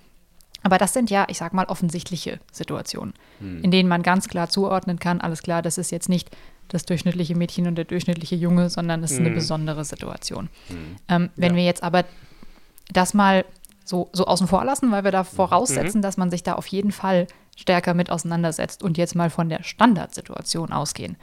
Aber 0.63 0.79
das 0.79 0.93
sind 0.93 1.11
ja, 1.11 1.27
ich 1.29 1.39
sag 1.39 1.53
mal, 1.53 1.67
offensichtliche 1.67 2.41
Situationen, 2.53 3.15
hm. 3.41 3.63
in 3.63 3.71
denen 3.71 3.89
man 3.89 4.03
ganz 4.03 4.29
klar 4.29 4.49
zuordnen 4.49 4.99
kann, 4.99 5.21
alles 5.21 5.43
klar, 5.43 5.63
das 5.63 5.79
ist 5.79 5.91
jetzt 5.91 6.09
nicht 6.09 6.31
das 6.69 6.85
durchschnittliche 6.85 7.35
Mädchen 7.35 7.67
und 7.67 7.77
der 7.77 7.85
durchschnittliche 7.85 8.37
Junge, 8.37 8.69
sondern 8.69 9.03
es 9.03 9.13
ist 9.13 9.19
hm. 9.19 9.27
eine 9.27 9.35
besondere 9.35 9.85
Situation. 9.85 10.49
Hm. 10.69 10.77
Ähm, 11.09 11.31
wenn 11.37 11.53
ja. 11.53 11.57
wir 11.57 11.65
jetzt 11.65 11.83
aber 11.83 12.05
das 12.93 13.15
mal 13.15 13.45
so, 13.89 14.11
so 14.13 14.27
außen 14.27 14.47
vor 14.47 14.65
lassen, 14.65 14.91
weil 14.93 15.05
wir 15.05 15.11
da 15.11 15.25
voraussetzen, 15.25 15.99
mhm. 15.99 16.03
dass 16.03 16.17
man 16.17 16.31
sich 16.31 16.43
da 16.43 16.55
auf 16.55 16.67
jeden 16.67 16.93
Fall 16.93 17.27
stärker 17.57 17.95
mit 17.95 18.11
auseinandersetzt 18.11 18.83
und 18.83 18.99
jetzt 18.99 19.15
mal 19.15 19.31
von 19.31 19.49
der 19.49 19.63
Standardsituation 19.63 20.73
ausgehen, 20.73 21.17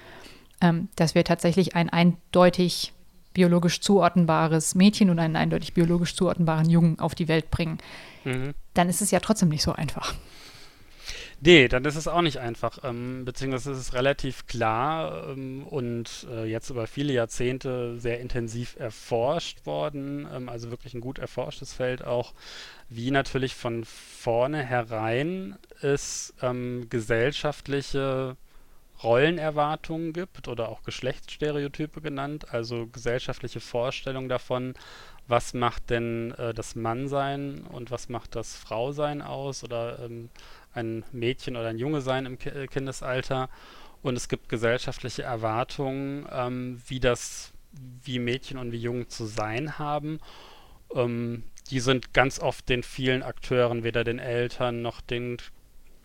ähm, 0.61 0.89
dass 0.95 1.15
wir 1.15 1.23
tatsächlich 1.23 1.75
ein 1.75 1.89
eindeutig 1.89 2.93
biologisch 3.33 3.81
zuordnenbares 3.81 4.75
Mädchen 4.75 5.09
und 5.09 5.19
einen 5.19 5.35
eindeutig 5.35 5.73
biologisch 5.73 6.15
zuordnenbaren 6.15 6.69
Jungen 6.69 6.99
auf 6.99 7.13
die 7.15 7.27
Welt 7.27 7.51
bringen, 7.51 7.77
mhm. 8.23 8.53
dann 8.73 8.89
ist 8.89 9.01
es 9.01 9.11
ja 9.11 9.19
trotzdem 9.19 9.49
nicht 9.49 9.63
so 9.63 9.73
einfach. 9.73 10.15
Nee, 11.41 11.67
dann 11.67 11.85
ist 11.85 11.95
es 11.95 12.07
auch 12.07 12.21
nicht 12.21 12.39
einfach, 12.39 12.79
ähm, 12.83 13.25
beziehungsweise 13.25 13.71
ist 13.71 13.77
es 13.77 13.93
relativ 13.93 14.47
klar 14.47 15.27
ähm, 15.29 15.63
und 15.67 16.25
äh, 16.31 16.45
jetzt 16.45 16.69
über 16.69 16.87
viele 16.87 17.13
Jahrzehnte 17.13 17.99
sehr 17.99 18.19
intensiv 18.19 18.75
erforscht 18.79 19.65
worden, 19.65 20.27
ähm, 20.33 20.49
also 20.49 20.71
wirklich 20.71 20.93
ein 20.93 21.01
gut 21.01 21.19
erforschtes 21.19 21.73
Feld 21.73 22.03
auch, 22.03 22.33
wie 22.89 23.11
natürlich 23.11 23.53
von 23.53 23.83
vorne 23.85 24.63
herein 24.63 25.57
es 25.81 26.33
ähm, 26.41 26.87
gesellschaftliche 26.89 28.37
Rollenerwartungen 29.03 30.13
gibt 30.13 30.47
oder 30.47 30.69
auch 30.69 30.83
Geschlechtsstereotype 30.83 32.01
genannt, 32.01 32.53
also 32.53 32.87
gesellschaftliche 32.87 33.59
Vorstellungen 33.59 34.29
davon, 34.29 34.73
was 35.27 35.53
macht 35.53 35.89
denn 35.89 36.31
äh, 36.37 36.53
das 36.53 36.75
Mannsein 36.75 37.65
und 37.71 37.91
was 37.91 38.09
macht 38.09 38.35
das 38.35 38.55
Frausein 38.55 39.21
aus 39.21 39.63
oder 39.63 39.99
ähm, 39.99 40.29
ein 40.75 41.03
Mädchen 41.11 41.55
oder 41.55 41.69
ein 41.69 41.77
Junge 41.77 42.01
sein 42.01 42.25
im 42.25 42.37
äh, 42.43 42.67
Kindesalter. 42.67 43.49
Und 44.01 44.15
es 44.15 44.29
gibt 44.29 44.49
gesellschaftliche 44.49 45.23
Erwartungen, 45.23 46.27
ähm, 46.31 46.81
wie 46.87 46.99
das, 46.99 47.53
wie 48.03 48.19
Mädchen 48.19 48.57
und 48.57 48.71
wie 48.71 48.77
Jungen 48.77 49.09
zu 49.09 49.25
sein 49.25 49.79
haben. 49.79 50.19
Ähm, 50.93 51.43
die 51.71 51.79
sind 51.79 52.13
ganz 52.13 52.39
oft 52.39 52.69
den 52.69 52.83
vielen 52.83 53.23
Akteuren, 53.23 53.83
weder 53.83 54.03
den 54.03 54.19
Eltern 54.19 54.81
noch 54.81 55.01
den 55.01 55.37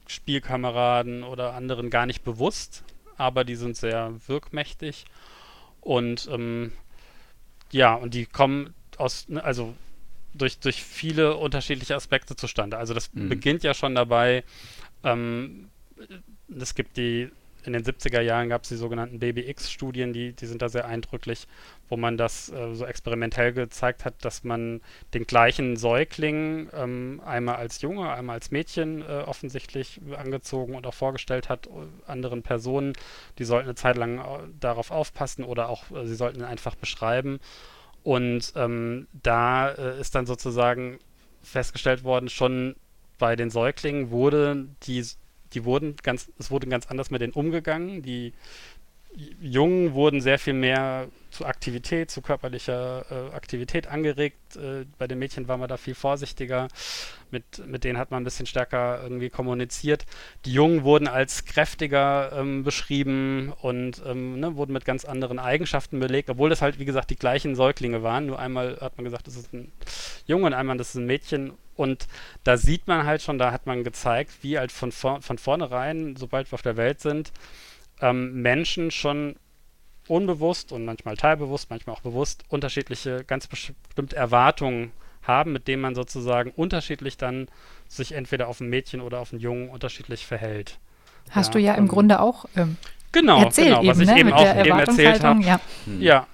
Spielkameraden 0.07 1.23
oder 1.23 1.55
anderen 1.55 1.91
gar 1.91 2.07
nicht 2.07 2.25
bewusst, 2.25 2.83
aber 3.17 3.45
die 3.45 3.55
sind 3.55 3.77
sehr 3.77 4.15
wirkmächtig. 4.27 5.05
Und 5.81 6.29
ähm, 6.33 6.73
ja, 7.71 7.95
und 7.95 8.15
die 8.15 8.27
kommen 8.27 8.75
aus, 8.97 9.29
ne, 9.29 9.45
also 9.45 9.75
durch, 10.35 10.59
durch 10.59 10.83
viele 10.83 11.37
unterschiedliche 11.37 11.95
Aspekte 11.95 12.37
zustande. 12.37 12.79
Also 12.79 12.95
das 12.95 13.13
mhm. 13.13 13.29
beginnt 13.29 13.63
ja 13.63 13.75
schon 13.75 13.95
dabei, 13.95 14.45
ähm, 15.05 15.69
es 16.59 16.75
gibt 16.75 16.97
die, 16.97 17.31
in 17.65 17.73
den 17.75 17.85
70er 17.85 18.21
Jahren 18.21 18.49
gab 18.49 18.63
es 18.63 18.71
die 18.71 18.77
sogenannten 18.77 19.19
Baby-X-Studien, 19.19 20.13
die, 20.13 20.33
die 20.33 20.47
sind 20.47 20.63
da 20.63 20.69
sehr 20.69 20.87
eindrücklich, 20.87 21.47
wo 21.89 21.97
man 21.97 22.17
das 22.17 22.51
äh, 22.51 22.75
so 22.75 22.87
experimentell 22.87 23.53
gezeigt 23.53 24.05
hat, 24.05 24.25
dass 24.25 24.45
man 24.45 24.81
den 25.13 25.25
gleichen 25.25 25.77
Säugling 25.77 26.71
ähm, 26.75 27.21
einmal 27.25 27.57
als 27.57 27.83
Junge, 27.83 28.11
einmal 28.13 28.35
als 28.35 28.51
Mädchen 28.51 29.03
äh, 29.03 29.25
offensichtlich 29.27 30.01
angezogen 30.17 30.75
und 30.75 30.87
auch 30.87 30.95
vorgestellt 30.95 31.49
hat, 31.49 31.67
äh, 31.67 31.71
anderen 32.07 32.43
Personen, 32.43 32.95
die 33.39 33.45
sollten 33.45 33.69
eine 33.69 33.75
Zeit 33.75 33.97
lang 33.97 34.19
äh, 34.19 34.23
darauf 34.59 34.91
aufpassen 34.91 35.45
oder 35.45 35.69
auch 35.69 35.91
äh, 35.91 36.07
sie 36.07 36.15
sollten 36.15 36.41
ihn 36.41 36.47
einfach 36.47 36.77
beschreiben. 36.77 37.41
Und 38.03 38.53
ähm, 38.57 39.07
da 39.13 39.71
äh, 39.71 40.01
ist 40.01 40.15
dann 40.15 40.27
sozusagen 40.27 40.99
festgestellt 41.43 42.05
worden, 42.05 42.29
schon 42.29 42.77
bei 43.19 43.37
den 43.37 43.51
Säuglingen 43.51 44.11
wurde 44.11 44.69
die, 44.85 45.05
die 45.53 45.65
wurden 45.65 45.97
ganz, 46.03 46.31
es 46.39 46.51
wurde 46.51 46.67
ganz 46.67 46.87
anders 46.87 47.11
mit 47.11 47.21
denen 47.21 47.33
umgegangen. 47.33 48.03
Die 48.03 48.33
Jungen 49.41 49.95
wurden 49.95 50.21
sehr 50.21 50.39
viel 50.39 50.53
mehr 50.53 51.09
zu 51.31 51.45
Aktivität, 51.47 52.11
zu 52.11 52.23
körperlicher 52.23 53.05
äh, 53.11 53.35
Aktivität 53.35 53.87
angeregt. 53.87 54.57
Äh, 54.57 54.85
bei 54.99 55.07
den 55.07 55.19
Mädchen 55.19 55.49
war 55.49 55.57
man 55.57 55.69
da 55.69 55.77
viel 55.77 55.95
vorsichtiger. 55.95 56.69
Mit, 57.31 57.67
mit 57.67 57.85
denen 57.85 57.99
hat 57.99 58.11
man 58.11 58.23
ein 58.23 58.25
bisschen 58.25 58.47
stärker 58.47 59.01
irgendwie 59.03 59.31
kommuniziert. 59.31 60.07
Die 60.45 60.53
Jungen 60.53 60.83
wurden 60.83 61.07
als 61.09 61.45
kräftiger 61.45 62.33
ähm, 62.33 62.65
beschrieben 62.65 63.53
und 63.61 64.03
ähm, 64.05 64.41
ne, 64.41 64.57
wurden 64.57 64.73
mit 64.73 64.85
ganz 64.85 65.05
anderen 65.05 65.39
Eigenschaften 65.39 66.01
belegt, 66.01 66.31
obwohl 66.31 66.51
das 66.51 66.63
halt, 66.63 66.79
wie 66.79 66.85
gesagt, 66.85 67.11
die 67.11 67.17
gleichen 67.17 67.55
Säuglinge 67.55 68.03
waren. 68.03 68.27
Nur 68.27 68.39
einmal 68.39 68.79
hat 68.81 68.97
man 68.97 69.05
gesagt, 69.05 69.27
das 69.27 69.37
ist 69.37 69.53
ein 69.53 69.73
Junge 70.27 70.47
und 70.47 70.55
einmal 70.55 70.77
das 70.77 70.91
ist 70.91 70.97
ein 70.97 71.07
Mädchen. 71.07 71.53
Und 71.77 72.09
da 72.45 72.57
sieht 72.57 72.89
man 72.89 73.07
halt 73.07 73.23
schon, 73.23 73.39
da 73.39 73.53
hat 73.53 73.67
man 73.67 73.85
gezeigt, 73.85 74.33
wie 74.43 74.59
halt 74.59 74.73
von, 74.73 74.93
von 74.93 75.39
vornherein, 75.39 76.17
sobald 76.17 76.51
wir 76.51 76.55
auf 76.55 76.63
der 76.63 76.77
Welt 76.77 77.01
sind, 77.01 77.33
ähm, 78.01 78.43
Menschen 78.43 78.91
schon 78.91 79.37
unbewusst 80.09 80.73
und 80.73 80.85
manchmal 80.85 81.17
teilbewusst, 81.17 81.71
manchmal 81.71 81.97
auch 81.97 82.01
bewusst 82.01 82.45
unterschiedliche, 82.49 83.25
ganz 83.25 83.47
bestimmte 83.47 84.17
Erwartungen 84.17 84.93
haben, 85.23 85.53
mit 85.53 85.69
denen 85.69 85.83
man 85.83 85.95
sozusagen 85.95 86.51
unterschiedlich 86.51 87.17
dann 87.17 87.49
sich 87.89 88.13
entweder 88.13 88.49
auf 88.49 88.61
ein 88.61 88.69
Mädchen 88.69 89.01
oder 89.01 89.21
auf 89.21 89.33
einen 89.33 89.41
Jungen 89.41 89.69
unterschilich 89.69 90.27
verhält. 90.27 90.79
Hast 91.31 91.49
ja, 91.49 91.53
du 91.53 91.59
ja 91.61 91.75
im 91.75 91.87
Grunde 91.87 92.21
auch 92.21 92.47
ähm, 92.57 92.77
genau, 93.13 93.43
erzählt 93.43 93.69
genau, 93.69 93.87
was 93.87 93.99
ich 93.99 94.09
ne? 94.09 94.19
eben 94.19 94.33
auch 94.33 94.57
eben 94.57 94.79
erzählt 94.79 95.23
habe. 95.23 95.43
Ja. 95.43 95.61
Hm. 95.85 96.01
ja. 96.01 96.27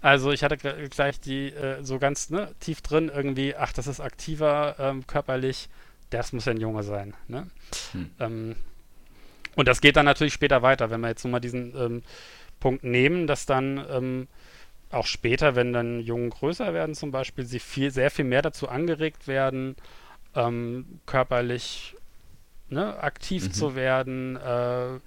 Also 0.00 0.32
ich 0.32 0.42
hatte 0.42 0.56
gleich 0.56 1.20
die 1.20 1.52
äh, 1.52 1.84
so 1.84 2.00
ganz 2.00 2.30
ne, 2.30 2.52
tief 2.58 2.80
drin 2.80 3.10
irgendwie, 3.14 3.54
ach, 3.54 3.72
das 3.72 3.86
ist 3.86 4.00
aktiver 4.00 4.74
ähm, 4.80 5.06
körperlich, 5.06 5.68
das 6.10 6.32
muss 6.32 6.46
ja 6.46 6.52
ein 6.52 6.60
Junge 6.60 6.82
sein. 6.82 7.14
Ne? 7.28 7.46
Hm. 7.92 8.10
Ähm, 8.18 8.56
und 9.56 9.68
das 9.68 9.80
geht 9.80 9.96
dann 9.96 10.06
natürlich 10.06 10.32
später 10.32 10.62
weiter, 10.62 10.90
wenn 10.90 11.00
wir 11.00 11.08
jetzt 11.08 11.24
nur 11.24 11.32
mal 11.32 11.40
diesen 11.40 11.76
ähm, 11.76 12.02
Punkt 12.60 12.84
nehmen, 12.84 13.26
dass 13.26 13.46
dann 13.46 13.84
ähm, 13.90 14.28
auch 14.90 15.06
später, 15.06 15.56
wenn 15.56 15.72
dann 15.72 16.00
Jungen 16.00 16.30
größer 16.30 16.74
werden 16.74 16.94
zum 16.94 17.10
Beispiel, 17.10 17.44
sie 17.44 17.58
viel, 17.58 17.90
sehr 17.90 18.10
viel 18.10 18.24
mehr 18.24 18.42
dazu 18.42 18.68
angeregt 18.68 19.26
werden, 19.26 19.76
ähm, 20.34 21.00
körperlich 21.06 21.96
ne, 22.68 22.98
aktiv 22.98 23.44
mhm. 23.44 23.52
zu 23.52 23.74
werden. 23.74 24.36
Äh, 24.36 25.00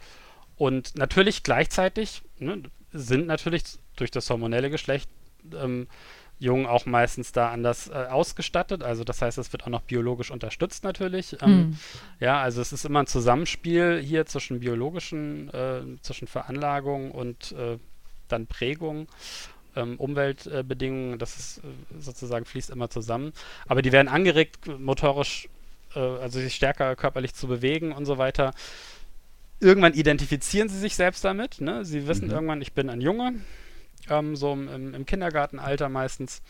und 0.57 0.95
natürlich 0.95 1.43
gleichzeitig 1.43 2.23
ne, 2.39 2.63
sind 2.91 3.27
natürlich 3.27 3.63
durch 3.95 4.11
das 4.11 4.29
hormonelle 4.29 4.69
Geschlecht 4.69 5.09
ähm, 5.53 5.87
Jungen 6.39 6.65
auch 6.65 6.85
meistens 6.85 7.31
da 7.31 7.49
anders 7.49 7.87
äh, 7.87 7.93
ausgestattet. 7.93 8.83
Also 8.83 9.03
das 9.03 9.21
heißt, 9.21 9.37
es 9.37 9.51
wird 9.53 9.63
auch 9.63 9.69
noch 9.69 9.81
biologisch 9.81 10.31
unterstützt 10.31 10.83
natürlich. 10.83 11.37
Ähm, 11.41 11.57
mhm. 11.57 11.77
Ja, 12.19 12.41
also 12.41 12.61
es 12.61 12.73
ist 12.73 12.85
immer 12.85 12.99
ein 12.99 13.07
Zusammenspiel 13.07 14.01
hier 14.03 14.25
zwischen 14.25 14.59
biologischen, 14.59 15.49
äh, 15.49 15.81
zwischen 16.01 16.27
Veranlagung 16.27 17.11
und 17.11 17.53
äh, 17.53 17.77
dann 18.27 18.47
Prägung. 18.47 19.07
Ähm, 19.77 19.97
Umweltbedingungen, 19.97 21.19
das 21.19 21.37
ist 21.37 21.57
äh, 21.59 21.99
sozusagen 21.99 22.45
fließt 22.45 22.69
immer 22.69 22.89
zusammen. 22.89 23.33
Aber 23.67 23.81
die 23.81 23.91
werden 23.91 24.07
angeregt, 24.07 24.67
motorisch, 24.79 25.49
äh, 25.95 25.99
also 25.99 26.39
sich 26.39 26.55
stärker 26.55 26.95
körperlich 26.95 27.33
zu 27.33 27.47
bewegen 27.47 27.91
und 27.91 28.05
so 28.05 28.17
weiter. 28.17 28.53
Irgendwann 29.61 29.93
identifizieren 29.93 30.67
sie 30.67 30.79
sich 30.79 30.95
selbst 30.95 31.23
damit. 31.23 31.61
Ne? 31.61 31.85
Sie 31.85 32.07
wissen 32.07 32.27
mhm. 32.27 32.31
irgendwann, 32.31 32.61
ich 32.61 32.73
bin 32.73 32.89
ein 32.89 33.01
Junge, 33.01 33.35
ähm, 34.09 34.35
so 34.35 34.53
im, 34.53 34.93
im, 34.93 35.05
Kindergartenalter 35.05 35.89
meistens. 35.89 36.41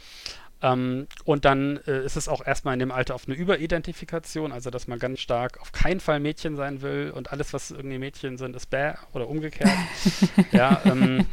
Ähm, 0.62 1.08
und 1.26 1.46
dann 1.46 1.78
äh, 1.86 2.04
ist 2.06 2.16
es 2.16 2.28
auch 2.28 2.46
erstmal 2.46 2.74
in 2.74 2.80
dem 2.80 2.92
Alter 2.92 3.16
auf 3.16 3.28
eine 3.28 3.36
Überidentifikation, 3.36 4.52
also 4.52 4.70
dass 4.70 4.88
man 4.88 5.00
ganz 5.00 5.20
stark 5.20 5.60
auf 5.60 5.72
keinen 5.72 6.00
Fall 6.00 6.20
Mädchen 6.20 6.56
sein 6.56 6.82
will 6.82 7.12
und 7.14 7.32
alles, 7.32 7.54
was 7.54 7.72
irgendwie 7.72 7.98
Mädchen 7.98 8.38
sind, 8.38 8.56
ist 8.56 8.70
bäh 8.70 8.94
oder 9.14 9.28
umgekehrt. 9.28 9.70
ja, 10.52 10.82
ähm, 10.86 11.26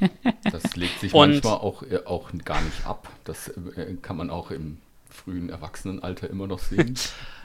das 0.51 0.75
legt 0.77 1.01
sich 1.01 1.13
manchmal 1.13 1.55
auch, 1.55 1.83
äh, 1.85 2.01
auch 2.05 2.31
gar 2.45 2.61
nicht 2.61 2.85
ab. 2.85 3.09
Das 3.25 3.49
äh, 3.49 3.95
kann 4.03 4.17
man 4.17 4.29
auch 4.31 4.51
im 4.51 4.79
frühen 5.09 5.51
Erwachsenenalter 5.51 6.29
immer 6.29 6.47
noch 6.47 6.59
sehen. 6.59 6.99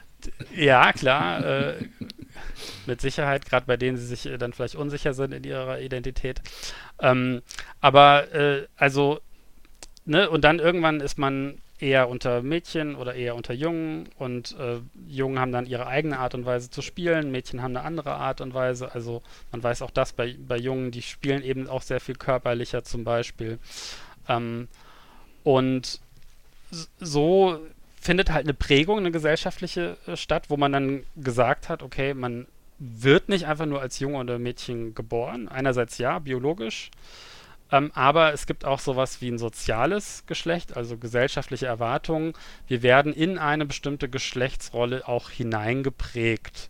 Ja, 0.55 0.91
klar. 0.93 1.45
Äh, 1.45 1.73
mit 2.85 3.01
Sicherheit, 3.01 3.45
gerade 3.45 3.65
bei 3.65 3.77
denen 3.77 3.97
sie 3.97 4.05
sich 4.05 4.25
äh, 4.25 4.37
dann 4.37 4.53
vielleicht 4.53 4.75
unsicher 4.75 5.13
sind 5.13 5.33
in 5.33 5.43
ihrer 5.43 5.79
Identität. 5.79 6.41
Ähm, 6.99 7.41
aber 7.81 8.33
äh, 8.33 8.67
also, 8.75 9.19
ne, 10.05 10.29
und 10.29 10.43
dann 10.43 10.59
irgendwann 10.59 10.99
ist 10.99 11.17
man 11.17 11.59
eher 11.79 12.09
unter 12.09 12.41
Mädchen 12.41 12.95
oder 12.95 13.13
eher 13.13 13.35
unter 13.35 13.53
Jungen 13.53 14.09
und 14.17 14.57
äh, 14.57 14.79
Jungen 15.07 15.39
haben 15.39 15.51
dann 15.51 15.67
ihre 15.67 15.85
eigene 15.85 16.17
Art 16.17 16.33
und 16.33 16.45
Weise 16.45 16.71
zu 16.71 16.81
spielen, 16.81 17.29
Mädchen 17.29 17.61
haben 17.61 17.75
eine 17.77 17.85
andere 17.85 18.15
Art 18.15 18.41
und 18.41 18.53
Weise. 18.55 18.93
Also 18.93 19.21
man 19.51 19.61
weiß 19.61 19.83
auch 19.83 19.91
das 19.91 20.13
bei, 20.13 20.35
bei 20.39 20.57
Jungen, 20.57 20.89
die 20.89 21.03
spielen 21.03 21.43
eben 21.43 21.69
auch 21.69 21.83
sehr 21.83 21.99
viel 21.99 22.15
körperlicher 22.15 22.83
zum 22.83 23.03
Beispiel. 23.03 23.59
Ähm, 24.27 24.67
und 25.43 25.99
so 26.99 27.59
findet 28.07 28.31
halt 28.31 28.45
eine 28.45 28.53
Prägung, 28.53 28.99
eine 28.99 29.11
gesellschaftliche 29.11 29.97
äh, 30.07 30.15
statt, 30.15 30.45
wo 30.47 30.55
man 30.55 30.71
dann 30.71 31.03
gesagt 31.17 31.67
hat, 31.67 31.83
okay, 31.83 32.13
man 32.13 32.47
wird 32.79 33.27
nicht 33.27 33.47
einfach 33.47 33.65
nur 33.65 33.81
als 33.81 33.99
Junge 33.99 34.19
oder 34.19 34.39
Mädchen 34.39 34.95
geboren. 34.95 35.49
Einerseits 35.49 35.97
ja, 35.97 36.19
biologisch. 36.19 36.89
Ähm, 37.69 37.91
aber 37.93 38.31
es 38.31 38.45
gibt 38.45 38.63
auch 38.63 38.79
sowas 38.79 39.19
wie 39.19 39.29
ein 39.29 39.37
soziales 39.37 40.23
Geschlecht, 40.25 40.77
also 40.77 40.97
gesellschaftliche 40.97 41.65
Erwartungen. 41.65 42.31
Wir 42.67 42.81
werden 42.81 43.11
in 43.11 43.37
eine 43.37 43.65
bestimmte 43.65 44.07
Geschlechtsrolle 44.07 45.05
auch 45.05 45.29
hineingeprägt. 45.29 46.69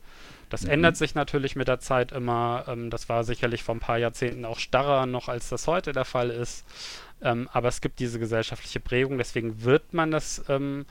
Das 0.49 0.63
mhm. 0.63 0.71
ändert 0.71 0.97
sich 0.97 1.13
natürlich 1.13 1.55
mit 1.55 1.67
der 1.67 1.79
Zeit 1.79 2.13
immer. 2.13 2.65
Ähm, 2.67 2.89
das 2.89 3.09
war 3.09 3.23
sicherlich 3.23 3.61
vor 3.61 3.75
ein 3.75 3.79
paar 3.79 3.99
Jahrzehnten 3.99 4.43
auch 4.43 4.57
starrer 4.57 5.05
noch, 5.05 5.29
als 5.29 5.49
das 5.49 5.67
heute 5.67 5.91
der 5.91 6.05
Fall 6.05 6.31
ist. 6.31 6.65
Ähm, 7.21 7.47
aber 7.53 7.67
es 7.67 7.81
gibt 7.81 7.99
diese 7.99 8.17
gesellschaftliche 8.17 8.79
Prägung, 8.79 9.19
deswegen 9.19 9.63
wird 9.63 9.93
man 9.93 10.09
das 10.09 10.43
ähm, 10.49 10.87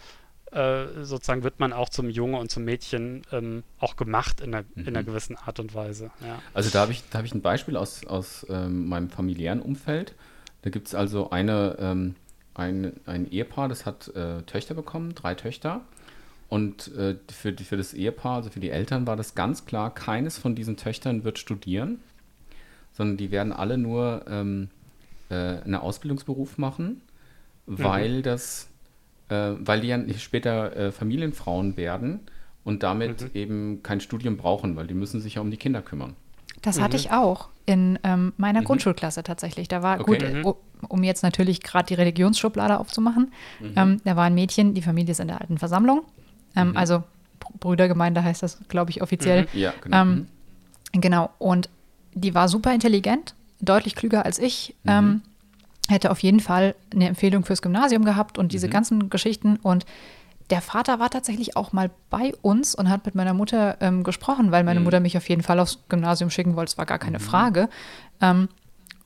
äh, 0.53 1.03
sozusagen 1.03 1.43
wird 1.43 1.59
man 1.59 1.73
auch 1.73 1.89
zum 1.89 2.09
Junge 2.09 2.39
und 2.39 2.51
zum 2.51 2.65
Mädchen 2.65 3.23
ähm, 3.33 3.65
auch 3.79 3.97
gemacht 3.97 4.41
in 4.41 4.55
einer, 4.55 4.65
mhm. 4.75 4.83
in 4.83 4.89
einer 4.89 5.03
mhm. 5.03 5.07
gewissen 5.07 5.37
Art 5.37 5.59
und 5.59 5.75
Weise. 5.75 6.11
Ja. 6.25 6.41
Also 6.55 6.71
da 6.71 6.81
habe 6.81 6.93
ich, 6.93 7.03
hab 7.13 7.25
ich 7.25 7.35
ein 7.35 7.43
Beispiel 7.43 7.77
aus, 7.77 8.07
aus 8.07 8.47
ähm, 8.49 8.89
meinem 8.89 9.11
familiären 9.11 9.61
Umfeld. 9.61 10.15
Da 10.63 10.71
gibt 10.71 10.89
es 10.89 10.95
also 10.95 11.31
eine, 11.31 11.77
ähm, 11.81 12.15
ein, 12.55 12.93
ein 13.07 13.31
Ehepaar, 13.31 13.69
das 13.69 13.87
hat 13.87 14.09
äh, 14.15 14.43
Töchter 14.43 14.75
bekommen, 14.75 15.15
drei 15.15 15.35
Töchter. 15.35 15.83
Und 16.49 16.95
äh, 16.95 17.17
für, 17.29 17.53
für 17.57 17.77
das 17.77 17.93
Ehepaar, 17.93 18.37
also 18.37 18.51
für 18.51 18.61
die 18.61 18.71
Eltern, 18.71 19.07
war 19.07 19.17
das 19.17 19.35
ganz 19.35 19.65
klar, 19.65 19.93
keines 19.93 20.39
von 20.39 20.55
diesen 20.55 20.77
Töchtern 20.77 21.25
wird 21.25 21.39
studieren, 21.39 22.01
sondern 22.93 23.17
die 23.17 23.31
werden 23.33 23.53
alle 23.53 23.79
nur 23.79 24.25
ähm, 24.29 24.71
äh, 25.29 25.35
einen 25.35 25.75
Ausbildungsberuf 25.75 26.57
machen, 26.57 27.03
mhm. 27.67 27.83
weil 27.83 28.23
das 28.23 28.69
äh, 29.29 29.53
weil 29.59 29.81
die 29.81 29.89
ja 29.89 30.01
später 30.19 30.77
äh, 30.77 30.93
Familienfrauen 30.93 31.77
werden 31.77 32.21
und 32.65 32.83
damit 32.83 33.23
mhm. 33.23 33.31
eben 33.35 33.83
kein 33.83 34.01
Studium 34.01 34.37
brauchen, 34.37 34.77
weil 34.77 34.87
die 34.87 34.95
müssen 34.95 35.21
sich 35.21 35.35
ja 35.37 35.41
um 35.41 35.51
die 35.51 35.57
Kinder 35.57 35.83
kümmern. 35.83 36.15
Das 36.63 36.79
mhm. 36.79 36.83
hatte 36.83 36.97
ich 36.97 37.11
auch 37.13 37.49
in 37.65 37.99
ähm, 38.03 38.33
meiner 38.37 38.61
mhm. 38.61 38.65
Grundschulklasse 38.65 39.23
tatsächlich. 39.23 39.69
Da 39.69 39.83
war 39.83 40.01
okay. 40.01 40.43
gut, 40.43 40.63
mhm. 40.83 40.89
um 40.89 41.03
jetzt 41.03 41.23
natürlich 41.23 41.63
gerade 41.63 41.87
die 41.87 41.95
Religionsschublade 41.95 42.79
aufzumachen. 42.79 43.33
Mhm. 43.61 43.73
Ähm, 43.77 44.01
da 44.05 44.17
war 44.17 44.25
ein 44.25 44.35
Mädchen, 44.35 44.75
die 44.75 44.83
Familie 44.83 45.13
ist 45.13 45.21
in 45.21 45.29
der 45.29 45.41
alten 45.41 45.59
Versammlung. 45.59 46.03
Ähm, 46.55 46.71
mhm. 46.71 46.77
also 46.77 47.05
Brüdergemeinde 47.61 48.23
heißt 48.25 48.43
das, 48.43 48.59
glaube 48.69 48.91
ich, 48.91 49.03
offiziell. 49.03 49.47
Ja, 49.53 49.73
genau. 49.81 50.03
Ähm, 50.03 50.27
genau. 50.93 51.31
Und 51.39 51.69
die 52.15 52.35
war 52.35 52.49
super 52.49 52.73
intelligent, 52.73 53.35
deutlich 53.61 53.95
klüger 53.95 54.25
als 54.25 54.39
ich. 54.39 54.75
Ähm, 54.87 55.23
hätte 55.89 56.11
auf 56.11 56.21
jeden 56.21 56.41
Fall 56.41 56.75
eine 56.93 57.09
Empfehlung 57.09 57.45
fürs 57.45 57.63
Gymnasium 57.63 58.05
gehabt 58.05 58.39
und 58.39 58.53
diese 58.53 58.67
mhm. 58.67 58.73
ganzen 58.73 59.11
Geschichten. 59.11 59.57
Und 59.57 59.87
der 60.51 60.61
Vater 60.61 60.99
war 60.99 61.11
tatsächlich 61.11 61.57
auch 61.57 61.73
mal 61.73 61.91
bei 62.11 62.33
uns 62.43 62.75
und 62.75 62.89
hat 62.89 63.05
mit 63.07 63.15
meiner 63.15 63.35
Mutter 63.35 63.77
ähm, 63.81 64.05
gesprochen, 64.05 64.53
weil 64.53 64.65
meine 64.65 64.81
mhm. 64.81 64.85
Mutter 64.85 65.01
mich 65.01 65.17
auf 65.17 65.29
jeden 65.29 65.43
Fall 65.43 65.59
aufs 65.59 65.81
Gymnasium 65.89 66.31
schicken 66.31 66.57
wollte. 66.57 66.71
Es 66.71 66.79
war 66.79 66.87
gar 66.87 66.99
keine 66.99 67.19
mhm. 67.19 67.23
Frage. 67.23 67.69
Ähm, 68.21 68.49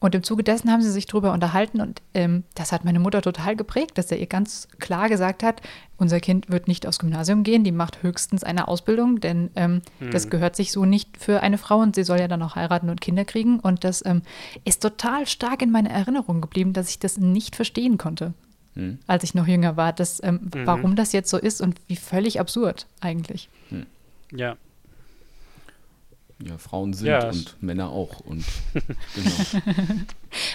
und 0.00 0.14
im 0.14 0.23
Zuge 0.23 0.42
dessen 0.42 0.73
haben 0.73 0.80
sie 0.80 0.90
sich 0.90 1.07
darüber 1.07 1.33
unterhalten 1.33 1.80
und 1.80 2.00
ähm, 2.14 2.45
das 2.54 2.73
hat 2.73 2.87
meine 2.87 2.99
Mutter 2.99 3.21
total 3.21 3.54
geprägt, 3.54 3.99
dass 3.99 4.11
er 4.11 4.19
ihr 4.19 4.26
ganz 4.26 4.66
klar 4.78 5.11
gesagt 5.11 5.42
hat, 5.42 5.61
unser 5.99 6.21
Kind 6.21 6.50
wird 6.50 6.69
nicht 6.69 6.87
aufs 6.87 6.99
Gymnasium 6.99 7.42
gehen, 7.42 7.64
die 7.64 7.73
macht 7.73 8.02
höchstens 8.02 8.42
eine 8.42 8.66
Ausbildung, 8.66 9.21
denn 9.21 9.50
ähm, 9.57 9.83
mhm. 10.00 10.11
das 10.11 10.30
gehört 10.30 10.57
sich 10.57 10.73
so 10.73 10.87
nicht 10.87 11.19
für 11.19 11.42
eine 11.42 11.59
Frau 11.59 11.80
und 11.80 11.95
sie 11.95 12.04
soll 12.04 12.19
ja 12.19 12.28
dann 12.28 12.42
auch 12.42 12.57
heiraten 12.57 12.88
und 12.88 13.02
Kinder 13.02 13.26
kriegen. 13.26 13.61
Und 13.61 13.85
das 13.85 14.04
ähm, 14.07 14.23
ist 14.64 14.83
total 14.83 15.26
stark 15.26 15.61
in 15.61 15.71
meiner 15.71 15.90
Erinnerung 15.90 16.40
geblieben, 16.40 16.73
dass 16.73 16.88
ich 16.88 16.99
das 16.99 17.19
nicht 17.19 17.54
verstehen 17.54 17.99
konnte, 17.99 18.33
mhm. 18.75 18.99
als 19.07 19.23
ich 19.25 19.35
noch 19.35 19.47
jünger 19.47 19.76
war, 19.76 19.92
dass, 19.92 20.23
ähm, 20.23 20.50
mhm. 20.54 20.66
warum 20.66 20.97
das 20.97 21.12
jetzt 21.12 21.28
so 21.28 21.37
ist 21.37 21.61
und 21.61 21.78
wie 21.88 21.97
völlig 21.97 22.40
absurd 22.40 22.87
eigentlich. 23.00 23.50
Hm. 23.69 23.85
Ja, 24.33 24.57
ja, 26.45 26.59
Frauen 26.59 26.95
sind 26.95 27.09
ja. 27.09 27.29
und 27.29 27.57
Männer 27.63 27.91
auch. 27.91 28.21
Und 28.21 28.45
genau. 29.15 29.63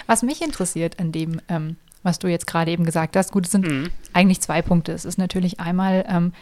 Was 0.06 0.22
mich 0.22 0.42
interessiert 0.42 0.98
an 0.98 1.12
dem, 1.12 1.40
ähm, 1.48 1.76
was 2.02 2.18
du 2.18 2.28
jetzt 2.28 2.46
gerade 2.46 2.70
eben 2.70 2.84
gesagt 2.84 3.16
hast, 3.16 3.32
gut, 3.32 3.46
es 3.46 3.52
sind 3.52 3.66
mhm. 3.66 3.90
eigentlich 4.12 4.40
zwei 4.40 4.62
Punkte. 4.62 4.92
Es 4.92 5.04
ist 5.04 5.18
natürlich 5.18 5.60
einmal 5.60 6.04
ähm, 6.08 6.32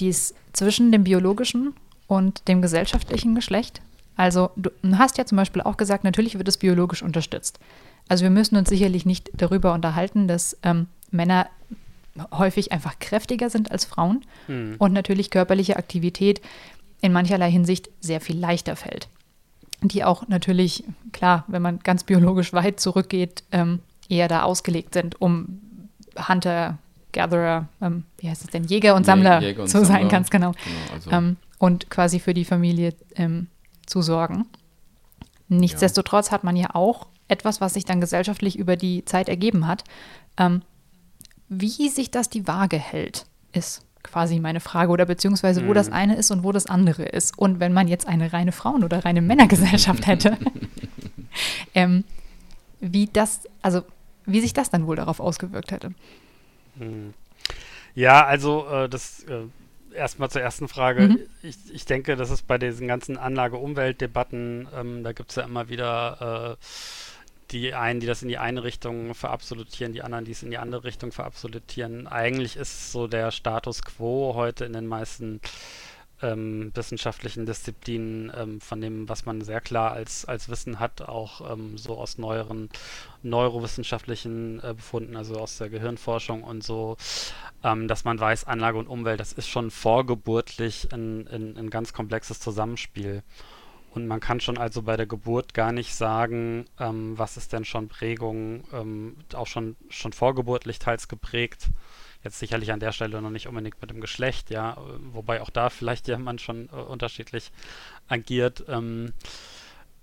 dies 0.00 0.34
zwischen 0.52 0.92
dem 0.92 1.04
biologischen 1.04 1.74
und 2.06 2.46
dem 2.48 2.62
gesellschaftlichen 2.62 3.34
Geschlecht. 3.34 3.80
Also 4.16 4.50
du 4.56 4.70
hast 4.96 5.18
ja 5.18 5.24
zum 5.26 5.36
Beispiel 5.36 5.62
auch 5.62 5.76
gesagt, 5.76 6.04
natürlich 6.04 6.36
wird 6.36 6.48
es 6.48 6.56
biologisch 6.56 7.02
unterstützt. 7.02 7.58
Also 8.08 8.24
wir 8.24 8.30
müssen 8.30 8.56
uns 8.56 8.68
sicherlich 8.68 9.06
nicht 9.06 9.30
darüber 9.34 9.74
unterhalten, 9.74 10.28
dass 10.28 10.56
ähm, 10.62 10.86
Männer 11.10 11.48
häufig 12.32 12.72
einfach 12.72 12.98
kräftiger 12.98 13.48
sind 13.50 13.70
als 13.70 13.84
Frauen 13.84 14.24
mhm. 14.48 14.76
und 14.78 14.92
natürlich 14.92 15.30
körperliche 15.30 15.76
Aktivität 15.76 16.40
in 17.00 17.12
mancherlei 17.12 17.50
Hinsicht 17.50 17.90
sehr 18.00 18.20
viel 18.20 18.38
leichter 18.38 18.76
fällt. 18.76 19.08
Die 19.82 20.04
auch 20.04 20.26
natürlich, 20.28 20.84
klar, 21.12 21.44
wenn 21.46 21.62
man 21.62 21.78
ganz 21.80 22.04
biologisch 22.04 22.52
weit 22.52 22.80
zurückgeht, 22.80 23.44
ähm, 23.52 23.80
eher 24.08 24.28
da 24.28 24.42
ausgelegt 24.42 24.94
sind, 24.94 25.20
um 25.20 25.60
Hunter, 26.28 26.78
Gatherer, 27.12 27.68
ähm, 27.80 28.04
wie 28.18 28.28
heißt 28.28 28.44
es 28.44 28.50
denn, 28.50 28.64
Jäger 28.64 28.94
und 28.94 29.04
Sammler 29.04 29.40
Jäger 29.40 29.62
und 29.62 29.68
zu 29.68 29.78
Sammler. 29.78 30.00
sein, 30.00 30.08
ganz 30.08 30.30
genau. 30.30 30.52
genau 30.52 30.94
also. 30.94 31.10
ähm, 31.10 31.36
und 31.58 31.90
quasi 31.90 32.20
für 32.20 32.34
die 32.34 32.44
Familie 32.44 32.94
ähm, 33.16 33.48
zu 33.86 34.02
sorgen. 34.02 34.46
Nichtsdestotrotz 35.48 36.26
ja. 36.26 36.32
hat 36.32 36.44
man 36.44 36.56
ja 36.56 36.74
auch 36.74 37.06
etwas, 37.28 37.60
was 37.60 37.74
sich 37.74 37.84
dann 37.84 38.00
gesellschaftlich 38.00 38.58
über 38.58 38.76
die 38.76 39.04
Zeit 39.04 39.28
ergeben 39.28 39.66
hat. 39.66 39.84
Ähm, 40.36 40.62
wie 41.48 41.88
sich 41.88 42.10
das 42.10 42.28
die 42.28 42.46
Waage 42.46 42.78
hält, 42.78 43.26
ist 43.52 43.84
quasi 44.10 44.40
meine 44.40 44.60
Frage 44.60 44.90
oder 44.90 45.06
beziehungsweise 45.06 45.64
wo 45.66 45.70
mhm. 45.70 45.74
das 45.74 45.92
eine 45.92 46.16
ist 46.16 46.30
und 46.30 46.42
wo 46.42 46.52
das 46.52 46.66
andere 46.66 47.04
ist. 47.04 47.38
Und 47.38 47.60
wenn 47.60 47.72
man 47.72 47.88
jetzt 47.88 48.06
eine 48.06 48.32
reine 48.32 48.52
Frauen- 48.52 48.84
oder 48.84 49.04
reine 49.04 49.22
Männergesellschaft 49.22 50.06
hätte, 50.06 50.36
ähm, 51.74 52.04
wie 52.80 53.06
das, 53.06 53.42
also 53.62 53.82
wie 54.26 54.40
sich 54.40 54.52
das 54.52 54.70
dann 54.70 54.86
wohl 54.86 54.96
darauf 54.96 55.20
ausgewirkt 55.20 55.72
hätte. 55.72 55.92
Mhm. 56.76 57.14
Ja, 57.94 58.24
also 58.24 58.66
äh, 58.68 58.88
das 58.88 59.24
äh, 59.24 59.46
erstmal 59.94 60.30
zur 60.30 60.42
ersten 60.42 60.68
Frage. 60.68 61.08
Mhm. 61.08 61.18
Ich, 61.42 61.56
ich 61.72 61.84
denke, 61.84 62.16
das 62.16 62.30
ist 62.30 62.46
bei 62.46 62.58
diesen 62.58 62.88
ganzen 62.88 63.16
Anlage-Umwelt-Debatten, 63.16 64.68
ähm, 64.74 65.02
da 65.02 65.12
gibt 65.12 65.30
es 65.30 65.36
ja 65.36 65.42
immer 65.42 65.68
wieder 65.68 66.56
äh, 66.58 66.64
die 67.50 67.74
einen, 67.74 68.00
die 68.00 68.06
das 68.06 68.22
in 68.22 68.28
die 68.28 68.38
eine 68.38 68.62
Richtung 68.62 69.14
verabsolutieren, 69.14 69.92
die 69.92 70.02
anderen, 70.02 70.24
die 70.24 70.32
es 70.32 70.42
in 70.42 70.50
die 70.50 70.58
andere 70.58 70.84
Richtung 70.84 71.12
verabsolutieren. 71.12 72.06
Eigentlich 72.06 72.56
ist 72.56 72.92
so 72.92 73.06
der 73.06 73.30
Status 73.30 73.82
quo 73.82 74.34
heute 74.34 74.64
in 74.64 74.72
den 74.72 74.86
meisten 74.86 75.40
ähm, 76.22 76.72
wissenschaftlichen 76.74 77.46
Disziplinen 77.46 78.32
ähm, 78.36 78.60
von 78.60 78.80
dem, 78.80 79.08
was 79.08 79.24
man 79.24 79.40
sehr 79.42 79.60
klar 79.60 79.92
als, 79.92 80.24
als 80.24 80.48
Wissen 80.48 80.80
hat, 80.80 81.02
auch 81.02 81.52
ähm, 81.52 81.78
so 81.78 81.96
aus 81.96 82.18
neueren 82.18 82.68
neurowissenschaftlichen 83.22 84.60
äh, 84.62 84.74
Befunden, 84.74 85.16
also 85.16 85.36
aus 85.36 85.58
der 85.58 85.68
Gehirnforschung 85.68 86.42
und 86.42 86.64
so, 86.64 86.96
ähm, 87.62 87.88
dass 87.88 88.04
man 88.04 88.18
weiß, 88.18 88.44
Anlage 88.44 88.78
und 88.78 88.88
Umwelt, 88.88 89.20
das 89.20 89.32
ist 89.32 89.48
schon 89.48 89.70
vorgeburtlich 89.70 90.92
ein, 90.92 91.28
ein, 91.28 91.56
ein 91.56 91.70
ganz 91.70 91.92
komplexes 91.92 92.40
Zusammenspiel. 92.40 93.22
Und 93.90 94.06
man 94.06 94.20
kann 94.20 94.40
schon 94.40 94.58
also 94.58 94.82
bei 94.82 94.96
der 94.96 95.06
Geburt 95.06 95.54
gar 95.54 95.72
nicht 95.72 95.94
sagen, 95.94 96.66
ähm, 96.78 97.18
was 97.18 97.36
ist 97.36 97.52
denn 97.52 97.64
schon 97.64 97.88
Prägung, 97.88 98.64
ähm, 98.72 99.16
auch 99.34 99.46
schon, 99.46 99.76
schon 99.88 100.12
vorgeburtlich 100.12 100.78
teils 100.78 101.08
geprägt. 101.08 101.68
Jetzt 102.22 102.38
sicherlich 102.38 102.72
an 102.72 102.80
der 102.80 102.92
Stelle 102.92 103.22
noch 103.22 103.30
nicht 103.30 103.48
unbedingt 103.48 103.80
mit 103.80 103.90
dem 103.90 104.00
Geschlecht, 104.00 104.50
ja, 104.50 104.76
wobei 105.12 105.40
auch 105.40 105.50
da 105.50 105.70
vielleicht 105.70 106.08
ja 106.08 106.18
man 106.18 106.38
schon 106.38 106.68
äh, 106.72 106.76
unterschiedlich 106.76 107.52
agiert. 108.08 108.64
Ähm, 108.68 109.12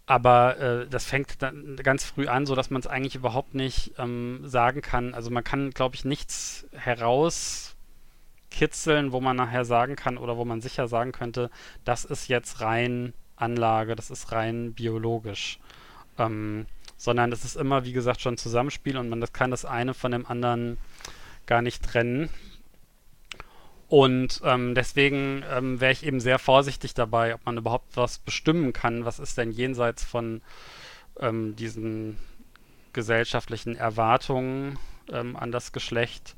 aber 0.08 0.60
äh, 0.60 0.88
das 0.88 1.06
fängt 1.06 1.42
dann 1.42 1.78
ganz 1.78 2.06
früh 2.06 2.28
an, 2.28 2.46
so 2.46 2.54
dass 2.56 2.70
man 2.70 2.80
es 2.80 2.86
eigentlich 2.88 3.16
überhaupt 3.16 3.56
nicht 3.56 3.94
ähm, 3.98 4.42
sagen 4.44 4.82
kann. 4.82 5.16
Also 5.16 5.32
man 5.32 5.44
kann, 5.44 5.72
glaube 5.72 5.96
ich, 5.96 6.06
nichts 6.06 6.68
herauskitzeln, 6.74 9.12
wo 9.12 9.20
man 9.20 9.36
nachher 9.36 9.66
sagen 9.66 9.96
kann 9.96 10.18
oder 10.18 10.38
wo 10.38 10.46
man 10.46 10.62
sicher 10.62 10.88
sagen 10.88 11.12
könnte, 11.12 11.50
das 11.86 12.06
ist 12.06 12.28
jetzt 12.28 12.62
rein 12.62 13.14
Anlage, 13.36 13.96
das 13.96 14.12
ist 14.12 14.32
rein 14.32 14.74
biologisch. 14.74 15.60
Ähm, 16.18 16.66
sondern 16.98 17.32
es 17.32 17.44
ist 17.44 17.56
immer, 17.56 17.84
wie 17.86 17.92
gesagt, 17.92 18.22
schon 18.22 18.38
Zusammenspiel 18.38 18.98
und 18.98 19.10
man 19.10 19.22
das 19.22 19.34
kann 19.34 19.52
das 19.52 19.66
eine 19.66 19.94
von 19.94 20.12
dem 20.12 20.26
anderen 20.26 20.78
gar 21.46 21.62
nicht 21.62 21.84
trennen. 21.84 22.30
Und 23.88 24.42
ähm, 24.44 24.74
deswegen 24.74 25.44
ähm, 25.52 25.80
wäre 25.80 25.92
ich 25.92 26.06
eben 26.06 26.20
sehr 26.20 26.40
vorsichtig 26.40 26.94
dabei, 26.94 27.36
ob 27.36 27.46
man 27.46 27.58
überhaupt 27.58 27.96
was 27.96 28.18
bestimmen 28.18 28.74
kann. 28.74 29.06
Was 29.06 29.20
ist 29.20 29.38
denn 29.38 29.52
jenseits 29.52 30.04
von 30.04 30.42
ähm, 31.20 31.56
diesen 31.56 32.18
gesellschaftlichen 32.94 33.76
Erwartungen 33.76 34.80
ähm, 35.12 35.36
an 35.36 35.52
das 35.52 35.72
Geschlecht? 35.72 36.36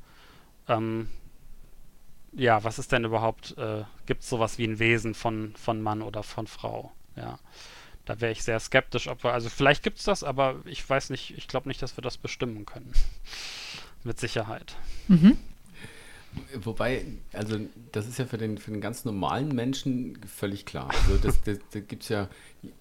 Ja, 2.32 2.62
was 2.64 2.78
ist 2.78 2.92
denn 2.92 3.04
überhaupt, 3.04 3.56
äh, 3.58 3.84
gibt 4.06 4.22
es 4.22 4.28
sowas 4.28 4.58
wie 4.58 4.64
ein 4.64 4.78
Wesen 4.78 5.14
von, 5.14 5.54
von 5.56 5.80
Mann 5.80 6.02
oder 6.02 6.22
von 6.22 6.46
Frau? 6.46 6.92
Ja. 7.16 7.38
Da 8.04 8.20
wäre 8.20 8.32
ich 8.32 8.42
sehr 8.42 8.58
skeptisch, 8.60 9.08
ob 9.08 9.22
wir, 9.22 9.32
also 9.32 9.50
vielleicht 9.50 9.82
gibt 9.82 9.98
es 9.98 10.04
das, 10.04 10.24
aber 10.24 10.56
ich 10.64 10.88
weiß 10.88 11.10
nicht, 11.10 11.36
ich 11.36 11.46
glaube 11.48 11.68
nicht, 11.68 11.82
dass 11.82 11.96
wir 11.96 12.02
das 12.02 12.16
bestimmen 12.16 12.64
können. 12.64 12.92
Mit 14.04 14.18
Sicherheit. 14.18 14.76
Mhm. 15.08 15.36
Wobei, 16.54 17.04
also 17.32 17.58
das 17.92 18.06
ist 18.06 18.18
ja 18.18 18.26
für 18.26 18.38
den, 18.38 18.58
für 18.58 18.70
den 18.70 18.80
ganz 18.80 19.04
normalen 19.04 19.54
Menschen 19.54 20.18
völlig 20.26 20.66
klar. 20.66 20.90
Also 20.90 21.16
das, 21.16 21.42
das, 21.42 21.58
da 21.70 21.80
gibt 21.80 22.04
es 22.04 22.08
ja 22.08 22.28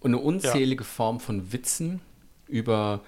eine 0.04 0.18
unzählige 0.20 0.84
ja. 0.84 0.90
Form 0.90 1.20
von 1.20 1.52
Witzen 1.52 2.02
über 2.48 3.02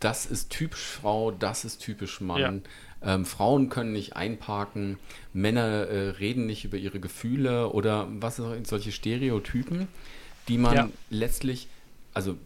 das 0.00 0.26
ist 0.26 0.50
typisch 0.50 0.84
Frau, 0.84 1.30
das 1.30 1.64
ist 1.64 1.78
typisch 1.78 2.20
Mann. 2.20 2.62
Ja. 3.02 3.14
Ähm, 3.14 3.24
Frauen 3.24 3.68
können 3.68 3.92
nicht 3.92 4.16
einparken, 4.16 4.98
Männer 5.32 5.86
äh, 5.86 6.08
reden 6.10 6.46
nicht 6.46 6.64
über 6.64 6.76
ihre 6.76 7.00
Gefühle 7.00 7.70
oder 7.70 8.08
was 8.10 8.36
solche 8.36 8.92
Stereotypen, 8.92 9.88
die 10.48 10.58
man 10.58 10.74
ja. 10.74 10.88
letztlich, 11.10 11.68
also 12.14 12.36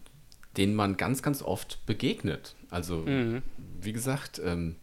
denen 0.56 0.74
man 0.74 0.96
ganz, 0.96 1.22
ganz 1.22 1.42
oft 1.42 1.84
begegnet. 1.86 2.54
Also, 2.70 2.98
mhm. 2.98 3.42
wie 3.80 3.92
gesagt, 3.92 4.40
ähm, 4.44 4.76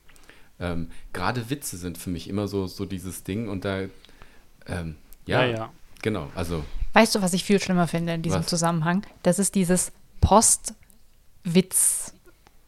ähm, 0.59 0.89
gerade 1.13 1.49
Witze 1.49 1.77
sind 1.77 1.97
für 1.97 2.09
mich 2.09 2.27
immer 2.27 2.47
so, 2.47 2.67
so 2.67 2.85
dieses 2.85 3.23
Ding 3.23 3.47
und 3.47 3.65
da, 3.65 3.81
ähm, 4.67 4.95
ja, 5.25 5.45
ja, 5.45 5.57
ja, 5.57 5.73
genau, 6.01 6.31
also. 6.35 6.63
Weißt 6.93 7.13
du, 7.15 7.21
was 7.21 7.33
ich 7.33 7.43
viel 7.43 7.61
schlimmer 7.61 7.87
finde 7.87 8.13
in 8.13 8.21
diesem 8.21 8.39
was? 8.39 8.47
Zusammenhang? 8.47 9.05
Das 9.23 9.39
ist 9.39 9.55
dieses 9.55 9.91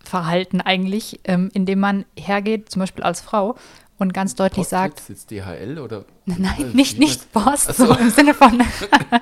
Postwitz-Verhalten 0.10 0.62
eigentlich, 0.62 1.20
ähm, 1.26 1.50
indem 1.54 1.80
man 1.80 2.06
hergeht, 2.18 2.70
zum 2.70 2.82
Beispiel 2.82 3.04
als 3.04 3.22
Frau, 3.22 3.56
und 3.98 4.14
ganz 4.14 4.34
deutlich 4.34 4.70
Postwitz, 4.70 4.70
sagt. 4.70 5.10
Jetzt 5.10 5.30
DHL 5.30 5.78
oder? 5.78 6.06
Nein, 6.26 6.72
nicht, 6.74 7.00
nicht 7.00 7.34
Post, 7.34 7.76
so. 7.76 7.88
so 7.88 7.94
im 7.96 8.10
Sinne 8.10 8.34
von 8.34 8.64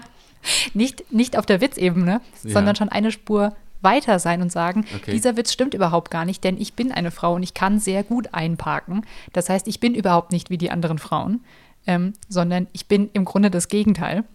nicht, 0.75 1.11
nicht 1.11 1.35
auf 1.35 1.47
der 1.47 1.61
Witzebene, 1.61 2.21
ja. 2.43 2.49
sondern 2.51 2.75
schon 2.75 2.89
eine 2.89 3.11
Spur 3.11 3.55
weiter 3.81 4.19
sein 4.19 4.41
und 4.43 4.51
sagen, 4.51 4.85
okay. 4.95 5.11
dieser 5.11 5.35
Witz 5.35 5.51
stimmt 5.51 5.73
überhaupt 5.73 6.11
gar 6.11 6.25
nicht, 6.25 6.43
denn 6.43 6.61
ich 6.61 6.75
bin 6.75 6.91
eine 6.91 7.09
Frau 7.09 7.33
und 7.33 7.41
ich 7.41 7.55
kann 7.55 7.79
sehr 7.79 8.03
gut 8.03 8.35
einparken. 8.35 9.03
Das 9.33 9.49
heißt, 9.49 9.67
ich 9.67 9.79
bin 9.79 9.95
überhaupt 9.95 10.31
nicht 10.31 10.51
wie 10.51 10.59
die 10.59 10.69
anderen 10.69 10.99
Frauen, 10.99 11.43
ähm, 11.87 12.13
sondern 12.29 12.67
ich 12.71 12.87
bin 12.87 13.09
im 13.13 13.25
Grunde 13.25 13.49
das 13.49 13.69
Gegenteil. 13.69 14.25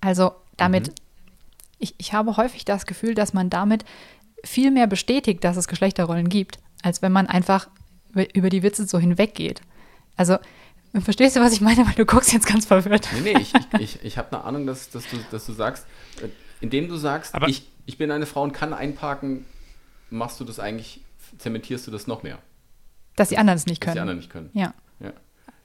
Also 0.00 0.32
damit, 0.56 0.88
mhm. 0.88 0.94
ich, 1.80 1.94
ich 1.98 2.12
habe 2.12 2.36
häufig 2.36 2.64
das 2.64 2.86
Gefühl, 2.86 3.16
dass 3.16 3.32
man 3.34 3.50
damit 3.50 3.84
viel 4.44 4.70
mehr 4.70 4.86
bestätigt, 4.86 5.44
dass 5.44 5.56
es 5.56 5.68
Geschlechterrollen 5.68 6.28
gibt, 6.28 6.58
als 6.82 7.02
wenn 7.02 7.12
man 7.12 7.26
einfach 7.26 7.68
über 8.14 8.50
die 8.50 8.62
Witze 8.62 8.86
so 8.86 8.98
hinweggeht. 8.98 9.60
Also, 10.16 10.38
verstehst 11.00 11.36
du, 11.36 11.40
was 11.40 11.52
ich 11.52 11.60
meine? 11.60 11.86
Weil 11.86 11.94
du 11.94 12.06
guckst 12.06 12.32
jetzt 12.32 12.46
ganz 12.46 12.66
verwirrt. 12.66 13.08
Nee, 13.22 13.32
nee, 13.32 13.40
ich, 13.40 13.52
ich, 13.78 14.04
ich, 14.04 14.18
habe 14.18 14.32
eine 14.32 14.44
Ahnung, 14.44 14.66
dass, 14.66 14.90
dass, 14.90 15.08
du, 15.08 15.16
dass 15.30 15.46
du 15.46 15.52
sagst, 15.52 15.86
äh, 16.22 16.28
indem 16.60 16.88
du 16.88 16.96
sagst, 16.96 17.34
Aber 17.34 17.48
ich, 17.48 17.66
ich 17.86 17.98
bin 17.98 18.10
eine 18.10 18.26
Frau 18.26 18.42
und 18.42 18.52
kann 18.52 18.72
einparken, 18.72 19.44
machst 20.10 20.40
du 20.40 20.44
das 20.44 20.58
eigentlich, 20.58 21.00
zementierst 21.38 21.86
du 21.86 21.90
das 21.90 22.06
noch 22.06 22.22
mehr. 22.22 22.38
Dass 23.16 23.28
die 23.28 23.38
anderen 23.38 23.56
es 23.56 23.66
nicht 23.66 23.80
können. 23.80 23.90
Dass 23.90 23.94
die 23.94 24.00
anderen 24.00 24.18
nicht 24.18 24.30
können. 24.30 24.50
Ja. 24.54 24.74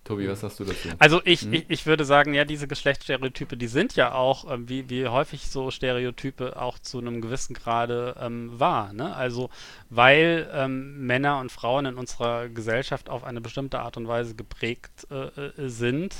Tobi, 0.03 0.27
was 0.27 0.43
hast 0.43 0.59
du 0.59 0.65
dazu? 0.65 0.89
Also 0.99 1.21
ich, 1.23 1.43
hm? 1.43 1.53
ich, 1.53 1.65
ich, 1.69 1.85
würde 1.85 2.03
sagen, 2.03 2.33
ja, 2.33 2.43
diese 2.43 2.67
Geschlechtsstereotype, 2.67 3.55
die 3.55 3.67
sind 3.67 3.95
ja 3.95 4.13
auch, 4.13 4.51
ähm, 4.51 4.67
wie, 4.67 4.89
wie 4.89 5.07
häufig 5.07 5.49
so 5.49 5.71
Stereotype 5.71 6.61
auch 6.61 6.77
zu 6.77 6.99
einem 6.99 7.21
gewissen 7.21 7.53
Grade 7.53 8.15
ähm, 8.19 8.59
wahr. 8.59 8.91
Ne? 8.91 9.15
Also 9.15 9.49
weil 9.89 10.49
ähm, 10.53 11.05
Männer 11.05 11.39
und 11.39 11.51
Frauen 11.51 11.85
in 11.85 11.95
unserer 11.95 12.49
Gesellschaft 12.49 13.09
auf 13.09 13.23
eine 13.23 13.39
bestimmte 13.39 13.79
Art 13.79 13.95
und 13.95 14.07
Weise 14.07 14.35
geprägt 14.35 15.07
äh, 15.09 15.27
äh 15.27 15.69
sind, 15.69 16.13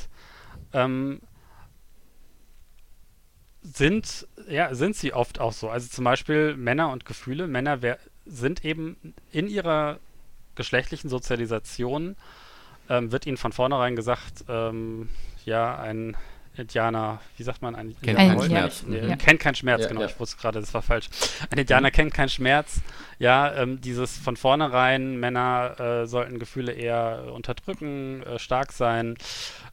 ähm, 0.72 1.20
sind, 3.64 4.28
ja, 4.48 4.74
sind 4.76 4.96
sie 4.96 5.14
oft 5.14 5.40
auch 5.40 5.54
so. 5.54 5.70
Also 5.70 5.90
zum 5.90 6.06
Beispiel 6.06 6.56
Männer 6.56 6.92
und 6.92 7.06
Gefühle. 7.06 7.48
Männer 7.48 7.80
sind 8.26 8.64
eben 8.64 9.14
in 9.32 9.48
ihrer 9.48 10.00
geschlechtlichen 10.56 11.10
Sozialisation, 11.10 12.16
ähm, 12.94 13.12
wird 13.12 13.26
ihnen 13.26 13.38
von 13.38 13.52
vornherein 13.52 13.96
gesagt, 13.96 14.46
ähm, 14.48 15.10
ja, 15.46 15.78
ein 15.78 16.16
Indianer, 16.56 17.20
wie 17.38 17.44
sagt 17.44 17.64
man, 17.64 17.74
ein 17.74 17.96
kennt 18.02 18.18
keinen 18.18 18.40
Schmerz. 18.42 18.84
Nee, 18.88 19.08
ja. 19.08 19.16
Kennt 19.16 19.40
keinen 19.40 19.56
Schmerz, 19.56 19.82
ja, 19.82 19.88
genau, 19.88 20.02
ja. 20.02 20.08
ich 20.08 20.20
wusste 20.20 20.38
gerade, 20.38 20.60
das 20.60 20.74
war 20.74 20.84
falsch. 20.84 21.10
Ein 21.50 21.58
Indianer 21.58 21.88
mhm. 21.88 21.94
kennt 21.94 22.14
keinen 22.14 22.30
Schmerz. 22.30 22.82
Ja, 23.18 23.56
ähm, 23.56 23.82
dieses 23.82 24.18
von 24.18 24.38
vornherein, 24.38 25.20
Männer 25.20 25.80
äh, 25.80 26.06
sollten 26.06 26.38
Gefühle 26.38 26.74
eher 26.74 27.32
unterdrücken, 27.34 28.22
äh, 28.24 28.38
stark 28.38 28.72
sein. 28.72 29.18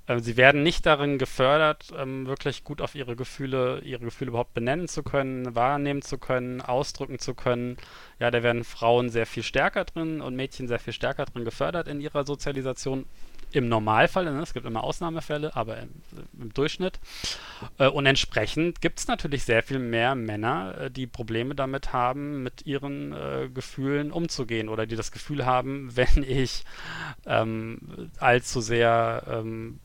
Äh, 0.07 0.21
sie 0.21 0.37
werden 0.37 0.63
nicht 0.63 0.87
darin 0.87 1.19
gefördert, 1.19 1.93
ähm, 1.97 2.27
wirklich 2.27 2.65
gut 2.65 2.81
auf 2.81 2.95
ihre 2.95 3.17
Gefühle, 3.17 3.81
ihre 3.81 4.05
Gefühle 4.05 4.31
überhaupt 4.31 4.55
benennen 4.55 4.89
zu 4.89 5.03
können, 5.03 5.55
wahrnehmen 5.55 6.03
zu 6.03 6.19
können, 6.19 6.61
ausdrücken 6.61 7.19
zu 7.19 7.35
können. 7.35 7.77
Ja, 8.19 8.31
da 8.31 8.43
werden 8.43 8.65
Frauen 8.65 9.11
sehr 9.11 9.27
viel 9.27 9.43
stärker 9.43 9.85
drin 9.85 10.21
und 10.21 10.37
Mädchen 10.37 10.69
sehr 10.69 10.79
viel 10.79 10.93
stärker 10.93 11.25
drin 11.25 11.45
gefördert 11.45 11.89
in 11.89 12.01
ihrer 12.01 12.25
Sozialisation 12.25 13.07
im 13.53 13.69
Normalfall, 13.69 14.25
ne? 14.25 14.41
es 14.43 14.55
gibt 14.55 14.67
immer 14.67 14.85
Ausnahmefälle, 14.85 15.57
aber 15.57 15.79
im, 15.79 15.91
im 16.41 16.55
Durchschnitt. 16.55 17.01
Äh, 17.79 17.89
und 17.89 18.07
entsprechend 18.07 18.81
gibt 18.81 19.01
es 19.01 19.09
natürlich 19.09 19.45
sehr 19.45 19.63
viel 19.63 19.79
mehr 19.79 20.15
Männer, 20.15 20.75
äh, 20.79 20.91
die 20.91 21.07
Probleme 21.07 21.55
damit 21.55 21.93
haben, 21.93 22.43
mit 22.43 22.67
ihren 22.67 23.13
äh, 23.13 23.49
Gefühlen 23.53 24.13
umzugehen 24.13 24.69
oder 24.69 24.87
die 24.87 24.97
das 24.97 25.13
Gefühl 25.13 25.47
haben, 25.47 25.91
wenn 25.97 26.23
ich 26.23 26.65
ähm, 27.27 28.11
allzu 28.19 28.61
sehr 28.61 29.25
ähm, 29.29 29.81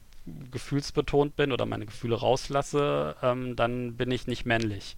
gefühlsbetont 0.51 1.35
bin 1.35 1.51
oder 1.51 1.65
meine 1.65 1.85
Gefühle 1.85 2.15
rauslasse, 2.15 3.15
ähm, 3.21 3.55
dann 3.55 3.95
bin 3.95 4.11
ich 4.11 4.27
nicht 4.27 4.45
männlich. 4.45 4.97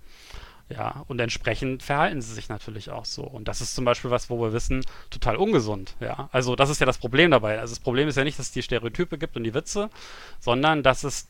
Ja, 0.69 1.05
und 1.07 1.19
entsprechend 1.19 1.81
verhalten 1.81 2.21
sie 2.21 2.33
sich 2.33 2.49
natürlich 2.49 2.89
auch 2.89 3.05
so. 3.05 3.23
Und 3.23 3.47
das 3.47 3.61
ist 3.61 3.73
zum 3.73 3.85
Beispiel 3.85 4.11
was, 4.11 4.29
wo 4.29 4.41
wir 4.41 4.51
wissen, 4.51 4.83
total 5.09 5.37
ungesund. 5.37 5.95
Ja, 6.01 6.27
also 6.33 6.57
das 6.57 6.69
ist 6.69 6.79
ja 6.79 6.85
das 6.85 6.97
Problem 6.97 7.31
dabei. 7.31 7.59
Also 7.59 7.73
das 7.73 7.79
Problem 7.79 8.09
ist 8.09 8.17
ja 8.17 8.25
nicht, 8.25 8.37
dass 8.37 8.47
es 8.47 8.51
die 8.51 8.63
Stereotype 8.63 9.17
gibt 9.17 9.37
und 9.37 9.45
die 9.45 9.53
Witze, 9.53 9.89
sondern 10.39 10.83
dass 10.83 11.05
es 11.05 11.27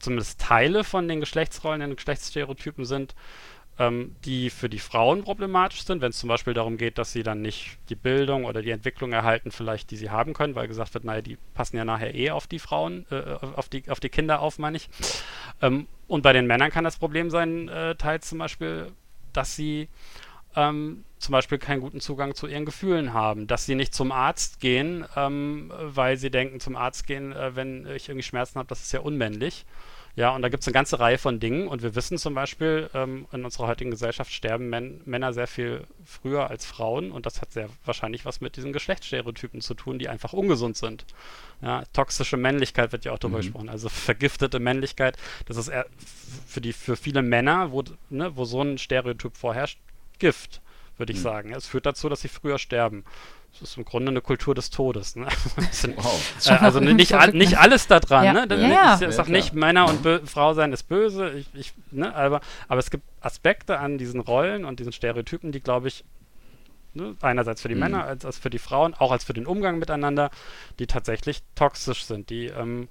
zumindest 0.00 0.38
Teile 0.38 0.84
von 0.84 1.08
den 1.08 1.20
Geschlechtsrollen, 1.20 1.80
den 1.80 1.96
Geschlechtsstereotypen 1.96 2.84
sind, 2.84 3.14
ähm, 3.78 4.14
die 4.24 4.50
für 4.50 4.68
die 4.68 4.78
Frauen 4.78 5.24
problematisch 5.24 5.84
sind, 5.84 6.00
wenn 6.00 6.10
es 6.10 6.18
zum 6.18 6.28
Beispiel 6.28 6.54
darum 6.54 6.76
geht, 6.76 6.98
dass 6.98 7.12
sie 7.12 7.22
dann 7.22 7.42
nicht 7.42 7.78
die 7.88 7.96
Bildung 7.96 8.44
oder 8.44 8.62
die 8.62 8.70
Entwicklung 8.70 9.12
erhalten, 9.12 9.50
vielleicht, 9.50 9.90
die 9.90 9.96
sie 9.96 10.10
haben 10.10 10.32
können, 10.32 10.54
weil 10.54 10.68
gesagt 10.68 10.94
wird, 10.94 11.04
naja, 11.04 11.22
die 11.22 11.38
passen 11.54 11.76
ja 11.76 11.84
nachher 11.84 12.14
eh 12.14 12.30
auf 12.30 12.46
die 12.46 12.58
Frauen, 12.58 13.06
äh, 13.10 13.22
auf, 13.56 13.68
die, 13.68 13.88
auf 13.88 14.00
die 14.00 14.10
Kinder 14.10 14.40
auf, 14.40 14.58
meine 14.58 14.76
ich. 14.76 14.88
Ähm, 15.60 15.88
und 16.06 16.22
bei 16.22 16.32
den 16.32 16.46
Männern 16.46 16.70
kann 16.70 16.84
das 16.84 16.98
Problem 16.98 17.30
sein, 17.30 17.68
äh, 17.68 17.96
teils 17.96 18.28
zum 18.28 18.38
Beispiel, 18.38 18.92
dass 19.32 19.56
sie 19.56 19.88
ähm, 20.56 21.04
zum 21.18 21.32
Beispiel 21.32 21.58
keinen 21.58 21.80
guten 21.80 22.00
Zugang 22.00 22.34
zu 22.34 22.46
ihren 22.46 22.64
Gefühlen 22.64 23.12
haben, 23.12 23.46
dass 23.46 23.66
sie 23.66 23.74
nicht 23.74 23.94
zum 23.94 24.12
Arzt 24.12 24.60
gehen, 24.60 25.04
ähm, 25.16 25.72
weil 25.76 26.16
sie 26.16 26.30
denken, 26.30 26.60
zum 26.60 26.76
Arzt 26.76 27.06
gehen, 27.06 27.32
äh, 27.32 27.56
wenn 27.56 27.86
ich 27.86 28.08
irgendwie 28.08 28.22
Schmerzen 28.22 28.58
habe, 28.58 28.68
das 28.68 28.82
ist 28.82 28.92
ja 28.92 29.00
unmännlich. 29.00 29.64
Ja, 30.16 30.30
und 30.30 30.42
da 30.42 30.48
gibt 30.48 30.62
es 30.62 30.68
eine 30.68 30.74
ganze 30.74 31.00
Reihe 31.00 31.18
von 31.18 31.40
Dingen. 31.40 31.66
Und 31.66 31.82
wir 31.82 31.96
wissen 31.96 32.18
zum 32.18 32.34
Beispiel, 32.34 32.88
ähm, 32.94 33.26
in 33.32 33.44
unserer 33.44 33.66
heutigen 33.66 33.90
Gesellschaft 33.90 34.32
sterben 34.32 34.70
Män 34.70 35.00
Männer 35.04 35.32
sehr 35.32 35.48
viel 35.48 35.84
früher 36.04 36.50
als 36.50 36.64
Frauen. 36.64 37.10
Und 37.10 37.26
das 37.26 37.40
hat 37.40 37.52
sehr 37.52 37.68
wahrscheinlich 37.84 38.24
was 38.24 38.40
mit 38.40 38.56
diesen 38.56 38.72
Geschlechtsstereotypen 38.72 39.60
zu 39.60 39.74
tun, 39.74 39.98
die 39.98 40.08
einfach 40.08 40.32
ungesund 40.32 40.76
sind. 40.76 41.04
Ja, 41.62 41.82
toxische 41.92 42.36
Männlichkeit 42.36 42.92
wird 42.92 43.04
ja 43.04 43.12
auch 43.12 43.18
darüber 43.18 43.38
mhm. 43.38 43.42
gesprochen. 43.42 43.68
Also 43.68 43.88
vergiftete 43.88 44.60
Männlichkeit. 44.60 45.16
Das 45.46 45.56
ist 45.56 45.72
für, 46.46 46.60
die, 46.60 46.72
für 46.72 46.96
viele 46.96 47.22
Männer, 47.22 47.72
wo, 47.72 47.82
ne, 48.10 48.36
wo 48.36 48.44
so 48.44 48.62
ein 48.62 48.78
Stereotyp 48.78 49.36
vorherrscht, 49.36 49.78
Gift, 50.20 50.60
würde 50.96 51.12
ich 51.12 51.18
mhm. 51.18 51.22
sagen. 51.22 51.52
Es 51.52 51.66
führt 51.66 51.86
dazu, 51.86 52.08
dass 52.08 52.20
sie 52.20 52.28
früher 52.28 52.58
sterben. 52.58 53.04
Das 53.52 53.70
ist 53.70 53.76
im 53.76 53.84
Grunde 53.84 54.10
eine 54.10 54.20
Kultur 54.20 54.54
des 54.54 54.70
Todes. 54.70 55.14
Ne? 55.14 55.26
wow. 55.96 56.46
äh, 56.46 56.50
also 56.50 56.80
nicht, 56.80 57.14
all, 57.14 57.30
nicht 57.32 57.56
alles 57.58 57.86
daran. 57.86 58.24
Ja. 58.24 58.32
Ne? 58.32 58.48
Das, 58.48 58.60
ja, 58.60 58.68
ja. 58.68 59.08
Ich 59.08 59.14
sage 59.14 59.30
nicht, 59.30 59.54
Männer 59.54 59.88
und 59.88 60.02
Bö 60.02 60.20
Frau 60.26 60.54
sein 60.54 60.72
ist 60.72 60.84
böse. 60.84 61.30
Ich, 61.30 61.46
ich, 61.54 61.72
ne? 61.92 62.14
aber, 62.14 62.40
aber 62.66 62.80
es 62.80 62.90
gibt 62.90 63.04
Aspekte 63.20 63.78
an 63.78 63.96
diesen 63.96 64.20
Rollen 64.20 64.64
und 64.64 64.80
diesen 64.80 64.92
Stereotypen, 64.92 65.52
die, 65.52 65.60
glaube 65.60 65.86
ich, 65.86 66.04
ne? 66.94 67.14
einerseits 67.20 67.62
für 67.62 67.68
die 67.68 67.74
mhm. 67.74 67.80
Männer 67.82 68.04
als, 68.04 68.24
als 68.24 68.38
für 68.38 68.50
die 68.50 68.58
Frauen, 68.58 68.94
auch 68.94 69.12
als 69.12 69.22
für 69.22 69.34
den 69.34 69.46
Umgang 69.46 69.78
miteinander, 69.78 70.30
die 70.80 70.88
tatsächlich 70.88 71.42
toxisch 71.54 72.04
sind, 72.04 72.30
die 72.30 72.46
ähm, 72.46 72.88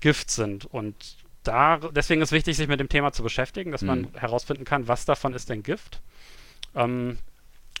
Gift 0.00 0.30
sind. 0.30 0.64
Und 0.64 0.96
da, 1.44 1.78
deswegen 1.78 2.22
ist 2.22 2.32
wichtig, 2.32 2.56
sich 2.56 2.66
mit 2.66 2.80
dem 2.80 2.88
Thema 2.88 3.12
zu 3.12 3.22
beschäftigen, 3.22 3.70
dass 3.70 3.82
mhm. 3.82 3.88
man 3.88 4.08
herausfinden 4.14 4.64
kann, 4.64 4.88
was 4.88 5.04
davon 5.04 5.32
ist 5.32 5.48
denn 5.48 5.62
Gift. 5.62 6.00
Ähm, 6.76 7.18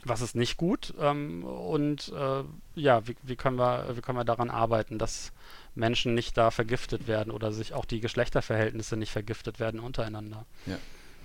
was 0.04 0.20
ist 0.20 0.36
nicht 0.36 0.56
gut 0.56 0.94
ähm, 1.00 1.44
und 1.44 2.12
äh, 2.16 2.44
ja, 2.74 3.06
wie, 3.06 3.16
wie, 3.22 3.36
können 3.36 3.58
wir, 3.58 3.96
wie 3.96 4.00
können 4.00 4.18
wir 4.18 4.24
daran 4.24 4.50
arbeiten, 4.50 4.98
dass 4.98 5.32
Menschen 5.74 6.14
nicht 6.14 6.36
da 6.36 6.50
vergiftet 6.50 7.08
werden 7.08 7.30
oder 7.30 7.52
sich 7.52 7.72
auch 7.72 7.84
die 7.84 8.00
Geschlechterverhältnisse 8.00 8.96
nicht 8.96 9.10
vergiftet 9.10 9.60
werden 9.60 9.80
untereinander. 9.80 10.46
Ja. 10.66 10.78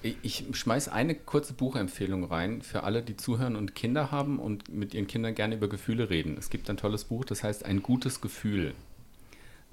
Ich 0.03 0.45
schmeiß 0.51 0.89
eine 0.89 1.13
kurze 1.13 1.53
Buchempfehlung 1.53 2.23
rein 2.23 2.63
für 2.63 2.81
alle, 2.81 3.03
die 3.03 3.17
zuhören 3.17 3.55
und 3.55 3.75
Kinder 3.75 4.09
haben 4.09 4.39
und 4.39 4.67
mit 4.67 4.95
ihren 4.95 5.05
Kindern 5.05 5.35
gerne 5.35 5.53
über 5.53 5.69
Gefühle 5.69 6.09
reden. 6.09 6.37
Es 6.39 6.49
gibt 6.49 6.71
ein 6.71 6.77
tolles 6.77 7.03
Buch, 7.03 7.23
das 7.23 7.43
heißt 7.43 7.65
Ein 7.65 7.83
gutes 7.83 8.19
Gefühl 8.19 8.73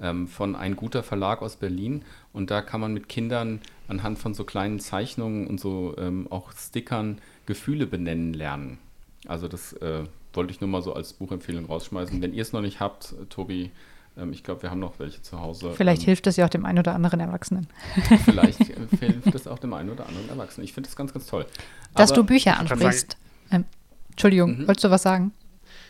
ähm, 0.01 0.29
von 0.29 0.55
ein 0.57 0.77
guter 0.77 1.03
Verlag 1.03 1.43
aus 1.43 1.57
Berlin. 1.57 2.05
Und 2.33 2.51
da 2.51 2.63
kann 2.63 2.81
man 2.81 2.93
mit 2.93 3.09
Kindern 3.09 3.61
anhand 3.89 4.19
von 4.19 4.35
so 4.35 4.45
kleinen 4.45 4.81
Zeichnungen 4.81 5.47
und 5.47 5.61
so 5.61 5.95
ähm, 5.99 6.27
auch 6.31 6.53
Stickern 6.53 7.21
Gefühle 7.49 7.87
benennen 7.87 8.35
lernen. 8.35 8.79
Also 9.27 9.49
das 9.49 9.73
äh, 9.73 10.05
wollte 10.35 10.53
ich 10.53 10.61
nur 10.61 10.69
mal 10.69 10.83
so 10.83 10.93
als 10.93 11.15
Buchempfehlung 11.15 11.65
rausschmeißen. 11.65 12.21
Wenn 12.21 12.35
ihr 12.35 12.43
es 12.43 12.53
noch 12.53 12.61
nicht 12.61 12.79
habt, 12.79 13.15
Tobi, 13.31 13.71
ähm, 14.19 14.33
ich 14.33 14.45
glaube, 14.45 14.63
wir 14.63 14.71
haben 14.71 14.81
noch 14.81 14.99
welche 14.99 15.23
zu 15.23 15.41
Hause. 15.41 15.73
Vielleicht 15.75 16.03
ähm, 16.03 16.07
hilft 16.07 16.27
es 16.27 16.37
ja 16.37 16.45
auch 16.45 16.51
dem 16.51 16.67
einen 16.67 16.79
oder 16.79 16.95
anderen 16.95 17.21
Erwachsenen. 17.21 17.67
Vielleicht 18.27 18.59
hilft 19.01 19.35
es 19.35 19.49
auch 19.49 19.59
dem 19.59 19.73
einen 19.73 19.89
oder 19.89 20.07
anderen 20.07 20.29
Erwachsenen. 20.29 20.67
Ich 20.67 20.75
finde 20.75 20.89
das 20.91 20.97
ganz, 20.97 21.15
ganz 21.15 21.27
toll. 21.27 21.47
Dass 21.95 22.11
Aber, 22.11 22.21
du 22.21 22.27
Bücher 22.27 22.59
ansprichst. 22.59 23.17
Ähm, 23.51 23.65
Entschuldigung, 24.11 24.59
mhm. 24.59 24.69
wolltest 24.69 24.85
du 24.85 24.91
was 24.91 25.03
sagen? 25.03 25.33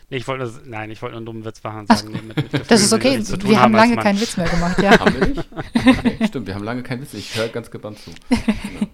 Nee, 0.09 0.17
ich 0.17 0.27
wollte, 0.27 0.51
nein, 0.65 0.89
ich 0.89 1.01
wollte 1.01 1.13
nur 1.13 1.17
einen 1.17 1.25
dummen 1.25 1.45
Witz 1.45 1.61
machen 1.61 1.85
sagen, 1.87 2.11
nee, 2.13 2.21
mit, 2.21 2.53
mit 2.53 2.71
Das 2.71 2.81
ist 2.81 2.93
okay, 2.93 3.19
wir 3.19 3.59
haben 3.59 3.73
lange 3.73 3.97
keinen 3.97 4.19
Witz 4.19 4.37
mehr 4.37 4.47
gemacht, 4.47 4.79
ja. 4.81 4.97
haben 4.97 5.13
wir 5.13 5.27
nicht? 5.27 5.47
Okay, 5.75 6.25
stimmt, 6.25 6.47
wir 6.47 6.55
haben 6.55 6.63
lange 6.63 6.81
keinen 6.81 7.01
Witz, 7.01 7.13
ich 7.13 7.35
höre 7.35 7.49
ganz 7.49 7.69
gebannt 7.69 7.99
zu. 7.99 8.11
Ja. 8.31 8.87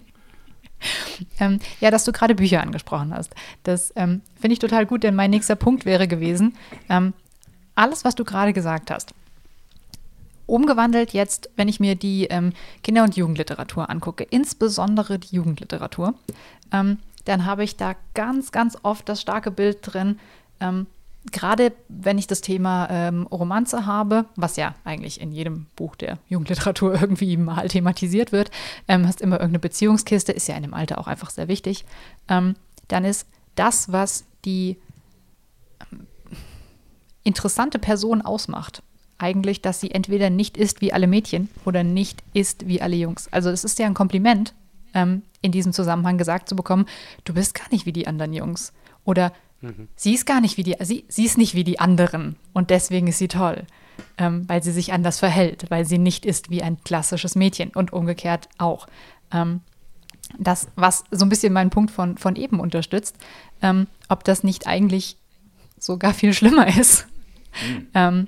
ähm, 1.40 1.60
ja, 1.80 1.90
dass 1.90 2.04
du 2.04 2.12
gerade 2.12 2.34
Bücher 2.34 2.60
angesprochen 2.60 3.14
hast. 3.14 3.34
Das 3.62 3.92
ähm, 3.96 4.22
finde 4.40 4.54
ich 4.54 4.58
total 4.58 4.86
gut, 4.86 5.02
denn 5.02 5.14
mein 5.14 5.30
nächster 5.30 5.56
Punkt 5.56 5.84
wäre 5.84 6.08
gewesen, 6.08 6.56
ähm, 6.88 7.12
alles, 7.74 8.04
was 8.04 8.14
du 8.14 8.24
gerade 8.24 8.52
gesagt 8.52 8.90
hast, 8.90 9.12
umgewandelt 10.46 11.12
jetzt, 11.12 11.50
wenn 11.56 11.68
ich 11.68 11.80
mir 11.80 11.94
die 11.94 12.26
ähm, 12.26 12.52
Kinder- 12.82 13.04
und 13.04 13.16
Jugendliteratur 13.16 13.90
angucke, 13.90 14.24
insbesondere 14.24 15.18
die 15.18 15.36
Jugendliteratur, 15.36 16.14
ähm, 16.72 16.98
dann 17.24 17.44
habe 17.44 17.64
ich 17.64 17.76
da 17.76 17.94
ganz, 18.14 18.52
ganz 18.52 18.78
oft 18.82 19.08
das 19.08 19.20
starke 19.20 19.50
Bild 19.50 19.78
drin, 19.82 20.18
ähm, 20.60 20.86
gerade 21.32 21.72
wenn 21.88 22.18
ich 22.18 22.26
das 22.26 22.40
Thema 22.40 22.88
ähm, 22.90 23.26
Romanze 23.26 23.86
habe, 23.86 24.26
was 24.36 24.56
ja 24.56 24.74
eigentlich 24.84 25.20
in 25.20 25.32
jedem 25.32 25.66
Buch 25.76 25.96
der 25.96 26.18
Jugendliteratur 26.28 26.94
irgendwie 27.00 27.36
mal 27.36 27.68
thematisiert 27.68 28.32
wird, 28.32 28.50
ähm, 28.88 29.06
hast 29.06 29.20
immer 29.20 29.36
irgendeine 29.36 29.60
Beziehungskiste, 29.60 30.32
ist 30.32 30.48
ja 30.48 30.56
in 30.56 30.62
dem 30.62 30.74
Alter 30.74 30.98
auch 30.98 31.06
einfach 31.06 31.30
sehr 31.30 31.48
wichtig, 31.48 31.84
ähm, 32.28 32.54
dann 32.88 33.04
ist 33.04 33.26
das, 33.54 33.92
was 33.92 34.24
die 34.44 34.76
ähm, 35.92 36.06
interessante 37.24 37.78
Person 37.78 38.22
ausmacht, 38.22 38.82
eigentlich, 39.18 39.62
dass 39.62 39.80
sie 39.80 39.90
entweder 39.90 40.30
nicht 40.30 40.56
ist 40.56 40.80
wie 40.80 40.92
alle 40.92 41.06
Mädchen 41.06 41.48
oder 41.64 41.82
nicht 41.82 42.22
ist 42.34 42.68
wie 42.68 42.82
alle 42.82 42.96
Jungs. 42.96 43.28
Also 43.32 43.50
es 43.50 43.64
ist 43.64 43.78
ja 43.78 43.86
ein 43.86 43.94
Kompliment, 43.94 44.54
ähm, 44.94 45.22
in 45.42 45.52
diesem 45.52 45.72
Zusammenhang 45.72 46.18
gesagt 46.18 46.48
zu 46.48 46.56
bekommen, 46.56 46.86
du 47.24 47.34
bist 47.34 47.54
gar 47.54 47.68
nicht 47.70 47.86
wie 47.86 47.92
die 47.92 48.06
anderen 48.06 48.32
Jungs. 48.32 48.72
Oder 49.04 49.32
mhm. 49.60 49.88
sie 49.96 50.14
ist 50.14 50.26
gar 50.26 50.40
nicht 50.40 50.56
wie 50.56 50.62
die, 50.62 50.76
sie, 50.80 51.04
sie 51.08 51.24
ist 51.24 51.38
nicht 51.38 51.54
wie 51.54 51.64
die 51.64 51.80
anderen 51.80 52.36
und 52.52 52.70
deswegen 52.70 53.06
ist 53.06 53.18
sie 53.18 53.28
toll. 53.28 53.64
Ähm, 54.18 54.46
weil 54.46 54.62
sie 54.62 54.72
sich 54.72 54.92
anders 54.92 55.18
verhält, 55.18 55.70
weil 55.70 55.86
sie 55.86 55.96
nicht 55.96 56.26
ist 56.26 56.50
wie 56.50 56.62
ein 56.62 56.76
klassisches 56.84 57.34
Mädchen 57.34 57.70
und 57.70 57.94
umgekehrt 57.94 58.50
auch. 58.58 58.86
Ähm, 59.32 59.62
das, 60.38 60.68
was 60.76 61.04
so 61.10 61.24
ein 61.24 61.30
bisschen 61.30 61.52
meinen 61.52 61.70
Punkt 61.70 61.90
von, 61.90 62.18
von 62.18 62.36
eben 62.36 62.60
unterstützt, 62.60 63.16
ähm, 63.62 63.86
ob 64.10 64.24
das 64.24 64.44
nicht 64.44 64.66
eigentlich 64.66 65.16
sogar 65.78 66.14
viel 66.14 66.34
schlimmer 66.34 66.66
ist. 66.78 67.06
Mhm. 67.66 67.86
Ähm, 67.94 68.26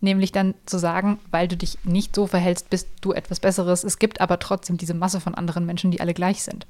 nämlich 0.00 0.32
dann 0.32 0.54
zu 0.66 0.78
sagen, 0.78 1.18
weil 1.30 1.48
du 1.48 1.56
dich 1.56 1.78
nicht 1.84 2.14
so 2.14 2.26
verhältst, 2.26 2.70
bist 2.70 2.88
du 3.00 3.12
etwas 3.12 3.40
Besseres. 3.40 3.84
Es 3.84 3.98
gibt 3.98 4.20
aber 4.20 4.38
trotzdem 4.38 4.76
diese 4.76 4.94
Masse 4.94 5.20
von 5.20 5.34
anderen 5.34 5.66
Menschen, 5.66 5.90
die 5.90 6.00
alle 6.00 6.14
gleich 6.14 6.42
sind. 6.42 6.66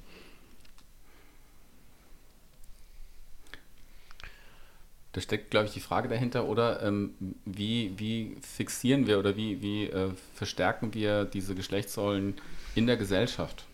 Da 5.18 5.22
steckt, 5.22 5.50
glaube 5.50 5.66
ich, 5.66 5.72
die 5.72 5.80
Frage 5.80 6.08
dahinter, 6.08 6.46
oder 6.46 6.80
ähm, 6.80 7.10
wie, 7.44 7.92
wie 7.96 8.36
fixieren 8.40 9.08
wir 9.08 9.18
oder 9.18 9.36
wie, 9.36 9.60
wie 9.60 9.86
äh, 9.86 10.10
verstärken 10.32 10.94
wir 10.94 11.24
diese 11.24 11.56
Geschlechtsrollen 11.56 12.34
in 12.76 12.86
der 12.86 12.96
Gesellschaft, 12.96 13.64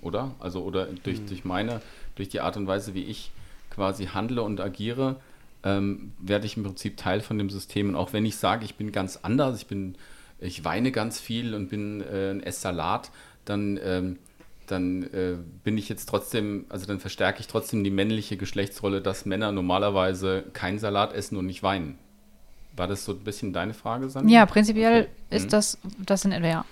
oder? 0.00 0.36
Also, 0.38 0.62
oder 0.62 0.86
durch, 1.02 1.18
mhm. 1.18 1.26
durch 1.26 1.44
meine, 1.44 1.80
durch 2.14 2.28
die 2.28 2.38
Art 2.38 2.56
und 2.56 2.68
Weise, 2.68 2.94
wie 2.94 3.02
ich 3.02 3.32
quasi 3.70 4.06
handle 4.06 4.42
und 4.42 4.60
agiere, 4.60 5.16
ähm, 5.64 6.12
werde 6.20 6.46
ich 6.46 6.56
im 6.56 6.62
Prinzip 6.62 6.96
Teil 6.96 7.20
von 7.20 7.36
dem 7.36 7.50
System. 7.50 7.88
Und 7.88 7.96
auch 7.96 8.12
wenn 8.12 8.24
ich 8.24 8.36
sage, 8.36 8.64
ich 8.64 8.76
bin 8.76 8.92
ganz 8.92 9.18
anders, 9.22 9.60
ich 9.60 9.66
bin, 9.66 9.96
ich 10.38 10.64
weine 10.64 10.92
ganz 10.92 11.18
viel 11.18 11.52
und 11.56 11.68
bin 11.68 12.00
äh, 12.00 12.30
ein 12.30 12.44
Esssalat, 12.44 13.10
dann, 13.44 13.76
ähm, 13.82 14.18
dann 14.72 15.02
äh, 15.04 15.36
bin 15.62 15.78
ich 15.78 15.88
jetzt 15.88 16.06
trotzdem, 16.06 16.66
also 16.68 16.86
dann 16.86 16.98
verstärke 16.98 17.40
ich 17.40 17.46
trotzdem 17.46 17.84
die 17.84 17.90
männliche 17.90 18.36
Geschlechtsrolle, 18.36 19.00
dass 19.00 19.26
Männer 19.26 19.52
normalerweise 19.52 20.44
keinen 20.52 20.78
Salat 20.78 21.12
essen 21.12 21.36
und 21.36 21.46
nicht 21.46 21.62
weinen. 21.62 21.98
War 22.74 22.88
das 22.88 23.04
so 23.04 23.12
ein 23.12 23.20
bisschen 23.20 23.52
deine 23.52 23.74
Frage, 23.74 24.08
Sandra? 24.08 24.32
Ja, 24.32 24.46
prinzipiell 24.46 25.02
okay. 25.02 25.36
ist 25.36 25.44
mhm. 25.46 25.50
das, 25.50 25.78
das 25.98 26.24
in 26.24 26.32
etwa, 26.32 26.46
ja. 26.46 26.64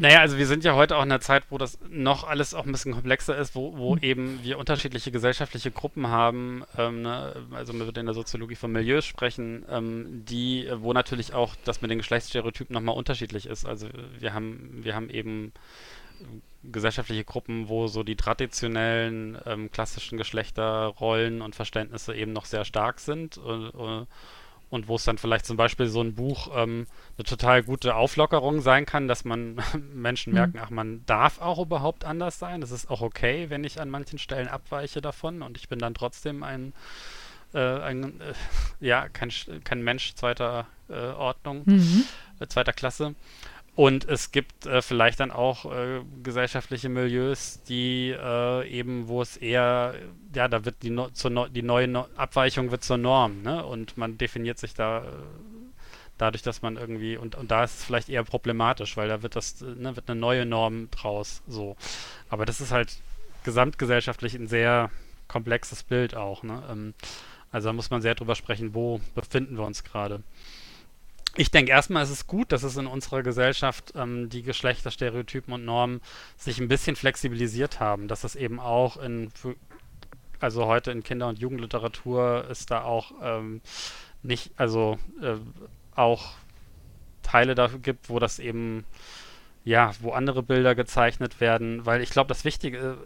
Naja, 0.00 0.20
also 0.20 0.38
wir 0.38 0.46
sind 0.46 0.62
ja 0.62 0.76
heute 0.76 0.96
auch 0.96 1.02
in 1.02 1.10
einer 1.10 1.20
Zeit, 1.20 1.42
wo 1.50 1.58
das 1.58 1.76
noch 1.90 2.22
alles 2.22 2.54
auch 2.54 2.64
ein 2.64 2.70
bisschen 2.70 2.92
komplexer 2.92 3.36
ist, 3.36 3.56
wo, 3.56 3.76
wo 3.76 3.96
mhm. 3.96 4.02
eben 4.02 4.38
wir 4.44 4.56
unterschiedliche 4.58 5.10
gesellschaftliche 5.10 5.72
Gruppen 5.72 6.06
haben, 6.06 6.62
ähm, 6.76 7.02
ne? 7.02 7.34
also 7.50 7.72
wir 7.72 7.80
würden 7.80 7.98
in 7.98 8.06
der 8.06 8.14
Soziologie 8.14 8.54
von 8.54 8.70
Milieus 8.70 9.04
sprechen, 9.04 9.64
ähm, 9.68 10.24
die, 10.24 10.70
wo 10.76 10.92
natürlich 10.92 11.34
auch 11.34 11.56
das 11.64 11.82
mit 11.82 11.90
den 11.90 11.98
Geschlechtsstereotypen 11.98 12.72
nochmal 12.72 12.94
unterschiedlich 12.94 13.46
ist. 13.46 13.66
Also 13.66 13.88
wir 14.20 14.32
haben, 14.34 14.84
wir 14.84 14.94
haben 14.94 15.10
eben 15.10 15.52
gesellschaftliche 16.62 17.24
Gruppen, 17.24 17.68
wo 17.68 17.88
so 17.88 18.04
die 18.04 18.16
traditionellen 18.16 19.36
ähm, 19.46 19.70
klassischen 19.72 20.16
Geschlechterrollen 20.16 21.42
und 21.42 21.56
Verständnisse 21.56 22.14
eben 22.14 22.32
noch 22.32 22.44
sehr 22.44 22.64
stark 22.64 23.00
sind. 23.00 23.36
Und, 23.36 23.70
und 23.70 24.06
und 24.70 24.88
wo 24.88 24.96
es 24.96 25.04
dann 25.04 25.18
vielleicht 25.18 25.46
zum 25.46 25.56
Beispiel 25.56 25.86
so 25.86 26.02
ein 26.02 26.14
Buch 26.14 26.50
ähm, 26.54 26.86
eine 27.16 27.24
total 27.24 27.62
gute 27.62 27.94
Auflockerung 27.94 28.60
sein 28.60 28.86
kann, 28.86 29.08
dass 29.08 29.24
man 29.24 29.60
Menschen 29.94 30.32
mhm. 30.32 30.38
merken, 30.38 30.60
ach, 30.62 30.70
man 30.70 31.04
darf 31.06 31.40
auch 31.40 31.58
überhaupt 31.58 32.04
anders 32.04 32.38
sein. 32.38 32.60
Das 32.60 32.70
ist 32.70 32.90
auch 32.90 33.00
okay, 33.00 33.50
wenn 33.50 33.64
ich 33.64 33.80
an 33.80 33.90
manchen 33.90 34.18
Stellen 34.18 34.48
abweiche 34.48 35.00
davon 35.00 35.42
und 35.42 35.56
ich 35.56 35.68
bin 35.68 35.78
dann 35.78 35.94
trotzdem 35.94 36.42
ein, 36.42 36.72
äh, 37.54 37.58
ein 37.58 38.20
äh, 38.20 38.34
ja, 38.80 39.08
kein, 39.08 39.30
kein 39.64 39.82
Mensch 39.82 40.14
zweiter 40.14 40.66
äh, 40.88 40.94
Ordnung, 40.94 41.62
mhm. 41.64 42.04
Äh, 42.40 42.46
zweiter 42.46 42.72
Klasse. 42.72 43.14
Und 43.78 44.08
es 44.08 44.32
gibt 44.32 44.66
äh, 44.66 44.82
vielleicht 44.82 45.20
dann 45.20 45.30
auch 45.30 45.64
äh, 45.64 46.00
gesellschaftliche 46.24 46.88
Milieus, 46.88 47.62
die 47.62 48.10
äh, 48.10 48.68
eben, 48.68 49.06
wo 49.06 49.22
es 49.22 49.36
eher, 49.36 49.94
ja, 50.34 50.48
da 50.48 50.64
wird 50.64 50.82
die, 50.82 50.90
no 50.90 51.10
no 51.30 51.46
die 51.46 51.62
neue 51.62 51.86
no 51.86 52.08
Abweichung 52.16 52.72
wird 52.72 52.82
zur 52.82 52.96
Norm, 52.96 53.40
ne? 53.42 53.64
Und 53.64 53.96
man 53.96 54.18
definiert 54.18 54.58
sich 54.58 54.74
da 54.74 55.04
äh, 55.04 55.10
dadurch, 56.16 56.42
dass 56.42 56.60
man 56.60 56.76
irgendwie, 56.76 57.16
und, 57.16 57.36
und 57.36 57.52
da 57.52 57.62
ist 57.62 57.78
es 57.78 57.84
vielleicht 57.84 58.08
eher 58.08 58.24
problematisch, 58.24 58.96
weil 58.96 59.06
da 59.06 59.22
wird 59.22 59.36
das, 59.36 59.60
ne, 59.60 59.94
wird 59.94 60.10
eine 60.10 60.18
neue 60.18 60.44
Norm 60.44 60.90
draus, 60.90 61.44
so. 61.46 61.76
Aber 62.30 62.46
das 62.46 62.60
ist 62.60 62.72
halt 62.72 62.96
gesamtgesellschaftlich 63.44 64.34
ein 64.34 64.48
sehr 64.48 64.90
komplexes 65.28 65.84
Bild 65.84 66.16
auch, 66.16 66.42
ne? 66.42 66.64
Ähm, 66.68 66.94
also 67.52 67.68
da 67.68 67.72
muss 67.72 67.90
man 67.90 68.02
sehr 68.02 68.16
drüber 68.16 68.34
sprechen, 68.34 68.74
wo 68.74 69.00
befinden 69.14 69.56
wir 69.56 69.64
uns 69.64 69.84
gerade 69.84 70.24
ich 71.38 71.52
denke 71.52 71.70
erstmal 71.70 72.02
ist 72.02 72.10
es 72.10 72.26
gut, 72.26 72.50
dass 72.50 72.64
es 72.64 72.76
in 72.76 72.88
unserer 72.88 73.22
Gesellschaft 73.22 73.92
ähm, 73.94 74.28
die 74.28 74.42
Geschlechterstereotypen 74.42 75.54
und 75.54 75.64
Normen 75.64 76.00
sich 76.36 76.58
ein 76.58 76.66
bisschen 76.66 76.96
flexibilisiert 76.96 77.78
haben, 77.78 78.08
dass 78.08 78.24
es 78.24 78.34
eben 78.34 78.58
auch 78.58 78.96
in, 78.96 79.30
also 80.40 80.66
heute 80.66 80.90
in 80.90 81.04
Kinder- 81.04 81.28
und 81.28 81.38
Jugendliteratur 81.38 82.44
ist 82.50 82.72
da 82.72 82.82
auch 82.82 83.12
ähm, 83.22 83.60
nicht, 84.24 84.50
also 84.56 84.98
äh, 85.22 85.36
auch 85.94 86.32
Teile 87.22 87.54
dafür 87.54 87.78
gibt, 87.78 88.08
wo 88.08 88.18
das 88.18 88.40
eben, 88.40 88.84
ja, 89.64 89.92
wo 90.00 90.10
andere 90.10 90.42
Bilder 90.42 90.74
gezeichnet 90.74 91.40
werden, 91.40 91.86
weil 91.86 92.02
ich 92.02 92.10
glaube, 92.10 92.28
das 92.28 92.44
Wichtige, 92.44 92.98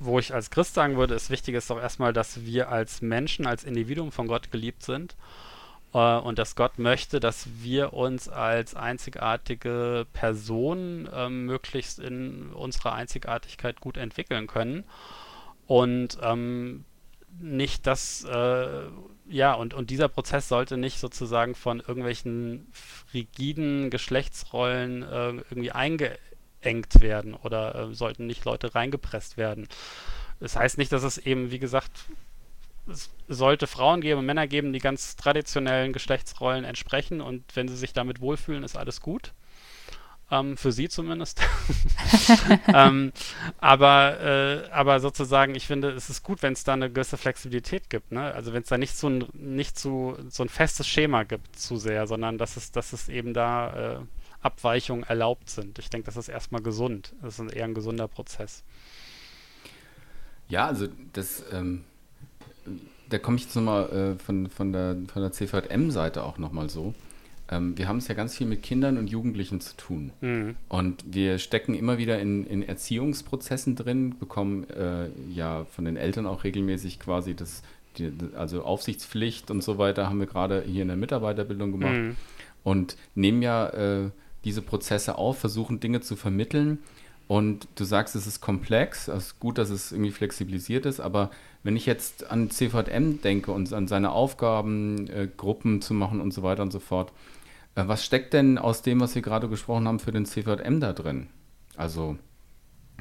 wo 0.00 0.18
ich 0.18 0.34
als 0.34 0.50
Christ 0.50 0.74
sagen 0.74 0.96
würde, 0.96 1.14
ist 1.14 1.30
wichtig 1.30 1.54
ist 1.54 1.70
doch 1.70 1.80
erstmal, 1.80 2.12
dass 2.12 2.44
wir 2.44 2.68
als 2.68 3.00
Menschen, 3.00 3.46
als 3.46 3.62
Individuum 3.62 4.10
von 4.10 4.26
Gott 4.26 4.50
geliebt 4.50 4.82
sind 4.82 5.14
äh, 5.92 6.16
und 6.16 6.38
dass 6.38 6.56
Gott 6.56 6.78
möchte, 6.78 7.20
dass 7.20 7.48
wir 7.60 7.92
uns 7.92 8.28
als 8.28 8.74
einzigartige 8.74 10.06
Person 10.12 11.08
äh, 11.12 11.28
möglichst 11.28 11.98
in 11.98 12.52
unserer 12.52 12.92
Einzigartigkeit 12.94 13.80
gut 13.80 13.96
entwickeln 13.96 14.46
können. 14.46 14.84
Und 15.66 16.18
ähm, 16.22 16.84
nicht 17.40 17.86
das, 17.86 18.24
äh, 18.24 18.82
ja, 19.28 19.54
und, 19.54 19.74
und 19.74 19.90
dieser 19.90 20.08
Prozess 20.08 20.48
sollte 20.48 20.76
nicht 20.76 20.98
sozusagen 20.98 21.54
von 21.54 21.80
irgendwelchen 21.80 22.66
rigiden 23.14 23.90
Geschlechtsrollen 23.90 25.02
äh, 25.02 25.28
irgendwie 25.50 25.72
eingeengt 25.72 27.00
werden 27.00 27.34
oder 27.34 27.74
äh, 27.74 27.94
sollten 27.94 28.26
nicht 28.26 28.44
Leute 28.44 28.74
reingepresst 28.74 29.36
werden. 29.36 29.68
Das 30.40 30.56
heißt 30.56 30.76
nicht, 30.76 30.92
dass 30.92 31.04
es 31.04 31.18
eben, 31.18 31.50
wie 31.50 31.58
gesagt, 31.58 31.92
es 32.88 33.10
sollte 33.28 33.66
Frauen 33.66 34.00
geben 34.00 34.20
und 34.20 34.26
Männer 34.26 34.46
geben, 34.46 34.72
die 34.72 34.78
ganz 34.78 35.16
traditionellen 35.16 35.92
Geschlechtsrollen 35.92 36.64
entsprechen 36.64 37.20
und 37.20 37.44
wenn 37.54 37.68
sie 37.68 37.76
sich 37.76 37.92
damit 37.92 38.20
wohlfühlen, 38.20 38.64
ist 38.64 38.76
alles 38.76 39.00
gut. 39.00 39.32
Ähm, 40.30 40.56
für 40.56 40.72
sie 40.72 40.88
zumindest. 40.88 41.42
ähm, 42.74 43.12
aber, 43.58 44.20
äh, 44.20 44.70
aber 44.70 45.00
sozusagen, 45.00 45.54
ich 45.54 45.66
finde, 45.66 45.90
es 45.90 46.08
ist 46.08 46.22
gut, 46.22 46.42
wenn 46.42 46.54
es 46.54 46.64
da 46.64 46.72
eine 46.72 46.90
gewisse 46.90 47.18
Flexibilität 47.18 47.90
gibt. 47.90 48.12
Ne? 48.12 48.32
Also 48.32 48.52
wenn 48.54 48.62
es 48.62 48.68
da 48.68 48.78
nicht 48.78 48.96
so 48.96 49.08
ein, 49.08 49.26
nicht 49.34 49.78
zu, 49.78 50.16
so 50.30 50.42
ein 50.42 50.48
festes 50.48 50.88
Schema 50.88 51.24
gibt 51.24 51.58
zu 51.58 51.76
sehr, 51.76 52.06
sondern 52.06 52.38
dass 52.38 52.56
es, 52.56 52.72
dass 52.72 52.94
es 52.94 53.08
eben 53.08 53.34
da 53.34 53.98
äh, 53.98 53.98
Abweichungen 54.40 55.04
erlaubt 55.04 55.50
sind. 55.50 55.78
Ich 55.78 55.90
denke, 55.90 56.06
das 56.06 56.16
ist 56.16 56.28
erstmal 56.28 56.62
gesund. 56.62 57.14
Das 57.22 57.38
ist 57.38 57.52
eher 57.52 57.64
ein 57.64 57.74
gesunder 57.74 58.08
Prozess. 58.08 58.64
Ja, 60.48 60.66
also 60.66 60.88
das 61.12 61.44
ähm, 61.52 61.84
da 63.08 63.18
komme 63.18 63.36
ich 63.36 63.44
jetzt 63.44 63.56
nochmal 63.56 63.90
äh, 63.90 64.18
von, 64.18 64.48
von 64.48 64.72
der, 64.72 64.96
von 65.12 65.22
der 65.22 65.32
CVM-Seite 65.32 66.24
auch 66.24 66.38
nochmal 66.38 66.70
so. 66.70 66.94
ähm, 67.50 67.76
wir 67.76 67.88
haben 67.88 67.98
es 67.98 68.08
ja 68.08 68.14
ganz 68.14 68.36
viel 68.36 68.46
mit 68.46 68.62
Kindern 68.62 68.96
und 68.96 69.10
Jugendlichen 69.10 69.60
zu 69.60 69.76
tun. 69.76 70.12
Mhm. 70.20 70.56
Und 70.68 71.04
wir 71.06 71.38
stecken 71.38 71.74
immer 71.74 71.98
wieder 71.98 72.18
in, 72.18 72.46
in 72.46 72.62
Erziehungsprozessen 72.62 73.76
drin, 73.76 74.16
bekommen 74.18 74.68
äh, 74.70 75.08
ja 75.30 75.66
von 75.66 75.84
den 75.84 75.96
Eltern 75.96 76.26
auch 76.26 76.44
regelmäßig 76.44 76.98
quasi 76.98 77.34
das, 77.34 77.62
die, 77.98 78.10
also 78.36 78.62
Aufsichtspflicht 78.62 79.50
und 79.50 79.62
so 79.62 79.78
weiter, 79.78 80.08
haben 80.08 80.20
wir 80.20 80.26
gerade 80.26 80.62
hier 80.66 80.82
in 80.82 80.88
der 80.88 80.96
Mitarbeiterbildung 80.96 81.72
gemacht. 81.72 81.92
Mhm. 81.92 82.16
Und 82.64 82.96
nehmen 83.14 83.42
ja 83.42 83.68
äh, 83.68 84.10
diese 84.44 84.62
Prozesse 84.62 85.18
auf, 85.18 85.38
versuchen 85.38 85.80
Dinge 85.80 86.00
zu 86.00 86.16
vermitteln. 86.16 86.78
Und 87.28 87.68
du 87.76 87.84
sagst, 87.84 88.14
es 88.14 88.26
ist 88.26 88.40
komplex, 88.40 89.08
es 89.08 89.26
ist 89.26 89.40
gut, 89.40 89.58
dass 89.58 89.70
es 89.70 89.92
irgendwie 89.92 90.10
flexibilisiert 90.10 90.86
ist, 90.86 91.00
aber 91.00 91.30
wenn 91.62 91.76
ich 91.76 91.86
jetzt 91.86 92.30
an 92.30 92.50
CVM 92.50 93.22
denke 93.22 93.52
und 93.52 93.72
an 93.72 93.88
seine 93.88 94.10
Aufgaben, 94.10 95.08
äh, 95.08 95.28
Gruppen 95.36 95.80
zu 95.80 95.94
machen 95.94 96.20
und 96.20 96.34
so 96.34 96.42
weiter 96.42 96.62
und 96.62 96.72
so 96.72 96.80
fort, 96.80 97.12
äh, 97.74 97.84
was 97.86 98.04
steckt 98.04 98.32
denn 98.34 98.58
aus 98.58 98.82
dem, 98.82 99.00
was 99.00 99.14
wir 99.14 99.22
gerade 99.22 99.48
gesprochen 99.48 99.86
haben, 99.86 100.00
für 100.00 100.12
den 100.12 100.26
CVM 100.26 100.80
da 100.80 100.92
drin? 100.92 101.28
Also, 101.76 102.16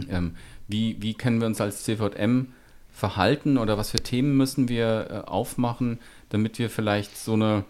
ähm, 0.10 0.36
wie, 0.68 1.02
wie 1.02 1.14
können 1.14 1.40
wir 1.40 1.48
uns 1.48 1.60
als 1.60 1.84
CVM 1.84 2.54
verhalten 2.92 3.58
oder 3.58 3.78
was 3.78 3.92
für 3.92 4.02
Themen 4.02 4.38
müssen 4.38 4.70
wir 4.70 5.08
äh, 5.10 5.28
aufmachen, 5.28 6.00
damit 6.30 6.60
wir 6.60 6.70
vielleicht 6.70 7.18
so 7.18 7.34
eine 7.34 7.66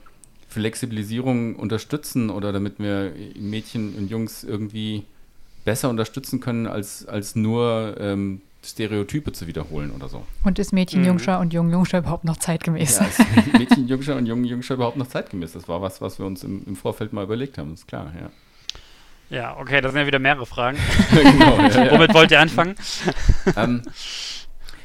Flexibilisierung 0.48 1.56
unterstützen 1.56 2.30
oder 2.30 2.52
damit 2.52 2.80
wir 2.80 3.14
Mädchen 3.40 3.96
und 3.96 4.10
Jungs 4.10 4.44
irgendwie 4.44 5.06
besser 5.66 5.90
unterstützen 5.90 6.40
können, 6.40 6.68
als, 6.68 7.06
als 7.06 7.36
nur 7.36 7.96
ähm, 8.00 8.42
Stereotype 8.64 9.32
zu 9.32 9.48
wiederholen 9.48 9.92
oder 9.92 10.08
so. 10.08 10.26
Und 10.44 10.60
ist 10.60 10.72
Mädchen, 10.72 11.02
mhm. 11.02 11.08
Jungscher 11.08 11.40
und 11.40 11.54
Jung, 11.54 11.72
Jungscher 11.72 12.00
überhaupt 12.00 12.26
noch 12.26 12.38
zeitgemäß? 12.38 13.00
Ja, 13.00 13.06
ist 13.06 13.54
Mädchen, 13.54 13.88
Jungscher 13.88 14.16
und 14.16 14.26
Jung, 14.26 14.44
Jungscher 14.44 14.76
überhaupt 14.76 14.98
noch 14.98 15.08
zeitgemäß? 15.08 15.54
Das 15.54 15.68
war 15.68 15.82
was, 15.82 16.02
was 16.02 16.20
wir 16.20 16.26
uns 16.26 16.44
im, 16.44 16.64
im 16.66 16.76
Vorfeld 16.76 17.14
mal 17.14 17.24
überlegt 17.24 17.58
haben, 17.58 17.74
ist 17.74 17.88
klar, 17.88 18.12
ja. 18.20 18.30
Ja, 19.32 19.58
okay, 19.58 19.80
das 19.80 19.94
sind 19.94 20.02
ja 20.02 20.08
wieder 20.08 20.20
mehrere 20.20 20.46
Fragen. 20.46 20.78
genau, 21.12 21.58
ja, 21.58 21.86
ja. 21.86 21.92
Womit 21.92 22.14
wollt 22.14 22.32
ihr 22.32 22.40
anfangen? 22.42 22.76
ähm, 23.56 23.82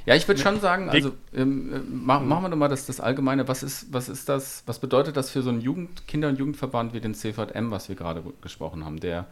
ja, 0.06 0.14
ich 0.14 0.26
würde 0.28 0.40
schon 0.40 0.60
sagen, 0.60 0.88
also 0.88 1.12
ähm, 1.34 1.74
äh, 1.74 1.78
mach, 1.90 2.20
machen 2.20 2.44
wir 2.44 2.50
doch 2.50 2.56
mal 2.56 2.68
das, 2.68 2.86
das 2.86 3.00
Allgemeine. 3.00 3.48
Was 3.48 3.64
ist, 3.64 3.92
was 3.92 4.08
ist 4.08 4.28
das, 4.28 4.62
was 4.64 4.78
bedeutet 4.78 5.16
das 5.16 5.30
für 5.30 5.42
so 5.42 5.50
einen 5.50 5.60
Jugend, 5.60 6.06
Kinder- 6.06 6.28
und 6.28 6.38
Jugendverband 6.38 6.94
wie 6.94 7.00
den 7.00 7.12
CVM, 7.12 7.72
was 7.72 7.88
wir 7.88 7.96
gerade 7.96 8.22
gesprochen 8.40 8.84
haben, 8.84 9.00
der, 9.00 9.26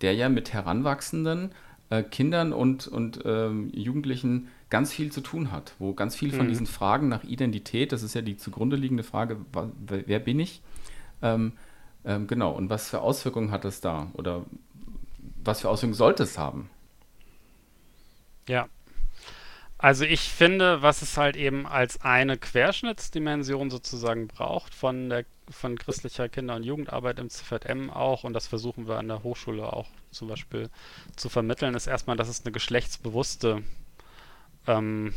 der 0.00 0.14
ja 0.14 0.28
mit 0.28 0.52
Heranwachsenden 0.52 1.52
äh, 1.90 2.02
Kindern 2.02 2.52
und, 2.52 2.86
und 2.86 3.20
ähm, 3.24 3.70
Jugendlichen 3.72 4.48
ganz 4.70 4.92
viel 4.92 5.10
zu 5.10 5.20
tun 5.20 5.50
hat, 5.50 5.74
wo 5.78 5.94
ganz 5.94 6.14
viel 6.14 6.32
von 6.32 6.46
mhm. 6.46 6.50
diesen 6.50 6.66
Fragen 6.66 7.08
nach 7.08 7.24
Identität, 7.24 7.92
das 7.92 8.02
ist 8.02 8.14
ja 8.14 8.22
die 8.22 8.36
zugrunde 8.36 8.76
liegende 8.76 9.02
Frage, 9.02 9.36
wer, 9.52 10.06
wer 10.06 10.18
bin 10.20 10.38
ich? 10.38 10.62
Ähm, 11.22 11.52
ähm, 12.04 12.26
genau, 12.26 12.52
und 12.52 12.70
was 12.70 12.88
für 12.88 13.00
Auswirkungen 13.00 13.50
hat 13.50 13.64
es 13.64 13.80
da? 13.80 14.10
Oder 14.14 14.46
was 15.44 15.60
für 15.60 15.68
Auswirkungen 15.68 15.94
sollte 15.94 16.22
es 16.22 16.38
haben? 16.38 16.70
Ja. 18.48 18.68
Also 19.82 20.04
ich 20.04 20.28
finde, 20.28 20.82
was 20.82 21.00
es 21.00 21.16
halt 21.16 21.36
eben 21.36 21.66
als 21.66 22.02
eine 22.02 22.36
Querschnittsdimension 22.36 23.70
sozusagen 23.70 24.28
braucht 24.28 24.74
von 24.74 25.08
der 25.08 25.24
von 25.50 25.78
christlicher 25.78 26.28
Kinder- 26.28 26.54
und 26.56 26.64
Jugendarbeit 26.64 27.18
im 27.18 27.30
CVM 27.30 27.90
auch, 27.90 28.22
und 28.22 28.34
das 28.34 28.46
versuchen 28.46 28.86
wir 28.86 28.98
an 28.98 29.08
der 29.08 29.22
Hochschule 29.22 29.72
auch 29.72 29.88
zum 30.10 30.28
Beispiel 30.28 30.68
zu 31.16 31.28
vermitteln, 31.28 31.74
ist 31.74 31.86
erstmal, 31.86 32.16
dass 32.16 32.28
es 32.28 32.44
eine 32.44 32.52
geschlechtsbewusste 32.52 33.62
ähm, 34.66 35.14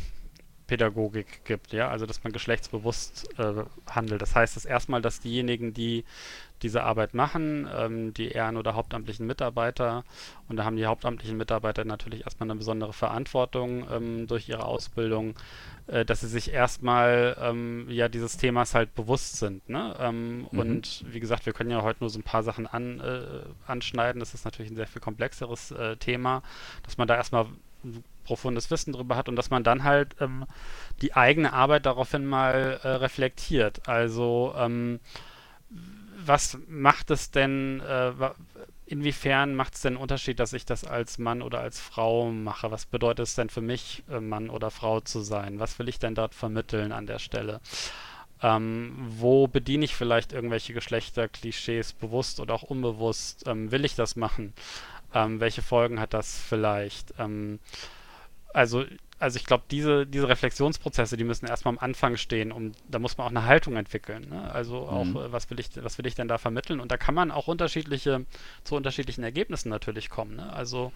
Pädagogik 0.66 1.44
gibt, 1.44 1.72
ja, 1.72 1.88
also 1.88 2.06
dass 2.06 2.24
man 2.24 2.32
geschlechtsbewusst 2.32 3.28
äh, 3.38 3.64
handelt. 3.90 4.22
Das 4.22 4.34
heißt, 4.34 4.56
dass 4.56 4.64
erstmal, 4.64 5.02
dass 5.02 5.20
diejenigen, 5.20 5.74
die 5.74 6.04
diese 6.62 6.82
Arbeit 6.82 7.12
machen, 7.12 7.68
ähm, 7.76 8.14
die 8.14 8.28
ehren- 8.28 8.56
oder 8.56 8.74
hauptamtlichen 8.74 9.26
Mitarbeiter, 9.26 10.04
und 10.48 10.56
da 10.56 10.64
haben 10.64 10.76
die 10.76 10.86
hauptamtlichen 10.86 11.36
Mitarbeiter 11.36 11.84
natürlich 11.84 12.24
erstmal 12.24 12.48
eine 12.48 12.58
besondere 12.58 12.94
Verantwortung 12.94 13.86
ähm, 13.90 14.26
durch 14.26 14.48
ihre 14.48 14.64
Ausbildung, 14.64 15.34
äh, 15.86 16.06
dass 16.06 16.20
sie 16.20 16.28
sich 16.28 16.50
erstmal 16.50 17.36
ähm, 17.38 17.86
ja 17.90 18.08
dieses 18.08 18.38
Themas 18.38 18.74
halt 18.74 18.94
bewusst 18.94 19.36
sind. 19.36 19.68
Ne? 19.68 19.94
Ähm, 20.00 20.48
mhm. 20.50 20.58
Und 20.58 21.04
wie 21.06 21.20
gesagt, 21.20 21.44
wir 21.44 21.52
können 21.52 21.70
ja 21.70 21.82
heute 21.82 22.00
nur 22.00 22.10
so 22.10 22.18
ein 22.18 22.22
paar 22.22 22.42
Sachen 22.42 22.66
an, 22.66 23.00
äh, 23.00 23.42
anschneiden. 23.66 24.20
Das 24.20 24.32
ist 24.32 24.46
natürlich 24.46 24.72
ein 24.72 24.76
sehr 24.76 24.86
viel 24.86 25.02
komplexeres 25.02 25.72
äh, 25.72 25.96
Thema, 25.96 26.42
dass 26.84 26.96
man 26.96 27.06
da 27.06 27.16
erstmal 27.16 27.46
profundes 28.24 28.70
Wissen 28.70 28.92
drüber 28.92 29.16
hat 29.16 29.28
und 29.28 29.36
dass 29.36 29.50
man 29.50 29.64
dann 29.64 29.84
halt 29.84 30.16
ähm, 30.20 30.46
die 31.02 31.14
eigene 31.14 31.52
Arbeit 31.52 31.86
daraufhin 31.86 32.26
mal 32.26 32.80
äh, 32.82 32.88
reflektiert. 32.88 33.88
Also 33.88 34.54
ähm, 34.56 35.00
was 36.26 36.58
macht 36.68 37.10
es 37.10 37.30
denn, 37.30 37.80
äh, 37.80 38.12
inwiefern 38.86 39.54
macht 39.54 39.74
es 39.74 39.82
denn 39.82 39.94
einen 39.94 40.02
Unterschied, 40.02 40.40
dass 40.40 40.52
ich 40.52 40.64
das 40.64 40.84
als 40.84 41.18
Mann 41.18 41.42
oder 41.42 41.60
als 41.60 41.80
Frau 41.80 42.30
mache? 42.30 42.70
Was 42.70 42.86
bedeutet 42.86 43.26
es 43.26 43.34
denn 43.34 43.50
für 43.50 43.60
mich, 43.60 44.04
äh, 44.10 44.20
Mann 44.20 44.50
oder 44.50 44.70
Frau 44.70 45.00
zu 45.00 45.20
sein? 45.20 45.58
Was 45.60 45.78
will 45.78 45.88
ich 45.88 45.98
denn 45.98 46.14
dort 46.14 46.34
vermitteln 46.34 46.92
an 46.92 47.06
der 47.06 47.18
Stelle? 47.18 47.60
Ähm, 48.42 48.94
wo 48.98 49.46
bediene 49.46 49.84
ich 49.84 49.94
vielleicht 49.94 50.32
irgendwelche 50.32 50.74
Geschlechterklischees 50.74 51.92
bewusst 51.92 52.40
oder 52.40 52.54
auch 52.54 52.62
unbewusst? 52.62 53.44
Ähm, 53.46 53.70
will 53.70 53.84
ich 53.84 53.94
das 53.94 54.16
machen? 54.16 54.52
Ähm, 55.14 55.40
welche 55.40 55.62
Folgen 55.62 56.00
hat 56.00 56.12
das 56.12 56.38
vielleicht? 56.38 57.14
Also, 58.54 58.84
also 59.18 59.36
ich 59.36 59.46
glaube, 59.46 59.64
diese, 59.70 60.06
diese 60.06 60.28
Reflexionsprozesse, 60.28 61.16
die 61.16 61.24
müssen 61.24 61.46
erstmal 61.46 61.74
am 61.74 61.78
Anfang 61.78 62.16
stehen 62.16 62.52
und 62.52 62.76
da 62.88 62.98
muss 63.00 63.18
man 63.18 63.26
auch 63.26 63.30
eine 63.30 63.44
Haltung 63.46 63.76
entwickeln. 63.76 64.28
Ne? 64.30 64.50
Also 64.50 64.76
auch, 64.76 65.04
mhm. 65.04 65.16
Äh, 65.16 65.32
was 65.32 65.50
will 65.50 65.58
ich, 65.58 65.70
was 65.82 65.98
will 65.98 66.06
ich 66.06 66.14
denn 66.14 66.28
da 66.28 66.38
vermitteln? 66.38 66.80
Und 66.80 66.92
da 66.92 66.96
kann 66.96 67.14
man 67.14 67.30
auch 67.32 67.48
unterschiedliche, 67.48 68.24
zu 68.62 68.76
unterschiedlichen 68.76 69.24
Ergebnissen 69.24 69.70
natürlich 69.70 70.08
kommen. 70.08 70.36
Ne? 70.36 70.52
Also 70.52 70.92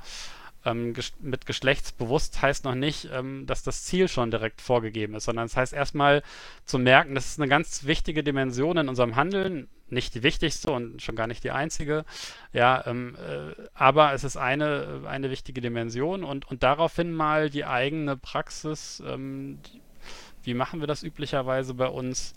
ähm, 0.64 0.94
ges 0.94 1.12
mit 1.20 1.46
geschlechtsbewusst 1.46 2.42
heißt 2.42 2.64
noch 2.64 2.74
nicht, 2.74 3.08
ähm, 3.12 3.46
dass 3.46 3.62
das 3.62 3.84
Ziel 3.84 4.08
schon 4.08 4.30
direkt 4.30 4.60
vorgegeben 4.60 5.14
ist, 5.14 5.24
sondern 5.24 5.46
es 5.46 5.56
heißt 5.56 5.72
erstmal 5.72 6.22
zu 6.64 6.78
merken, 6.78 7.14
das 7.14 7.26
ist 7.26 7.40
eine 7.40 7.48
ganz 7.48 7.84
wichtige 7.84 8.22
Dimension 8.22 8.76
in 8.76 8.88
unserem 8.88 9.16
Handeln, 9.16 9.68
nicht 9.88 10.14
die 10.14 10.22
wichtigste 10.22 10.70
und 10.70 11.00
schon 11.00 11.16
gar 11.16 11.26
nicht 11.26 11.44
die 11.44 11.50
einzige, 11.50 12.04
ja, 12.52 12.84
ähm, 12.86 13.16
äh, 13.16 13.54
aber 13.74 14.12
es 14.12 14.24
ist 14.24 14.36
eine, 14.36 15.02
eine 15.06 15.30
wichtige 15.30 15.60
Dimension 15.60 16.24
und, 16.24 16.46
und 16.46 16.62
daraufhin 16.62 17.12
mal 17.12 17.50
die 17.50 17.64
eigene 17.64 18.16
Praxis, 18.16 19.02
ähm, 19.06 19.60
die, 19.66 19.80
wie 20.42 20.54
machen 20.54 20.80
wir 20.80 20.86
das 20.86 21.02
üblicherweise 21.02 21.74
bei 21.74 21.88
uns, 21.88 22.34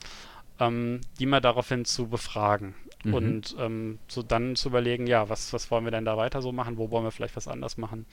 ähm, 0.61 1.01
die 1.19 1.25
mal 1.25 1.41
daraufhin 1.41 1.83
zu 1.85 2.07
befragen. 2.07 2.75
Mhm. 3.03 3.13
Und 3.13 3.55
ähm, 3.59 3.99
so 4.07 4.21
dann 4.21 4.55
zu 4.55 4.69
überlegen, 4.69 5.07
ja, 5.07 5.27
was, 5.27 5.51
was 5.53 5.71
wollen 5.71 5.83
wir 5.83 5.91
denn 5.91 6.05
da 6.05 6.15
weiter 6.17 6.41
so 6.41 6.51
machen, 6.51 6.77
wo 6.77 6.91
wollen 6.91 7.03
wir 7.03 7.11
vielleicht 7.11 7.35
was 7.35 7.47
anders 7.47 7.77
machen. 7.77 8.05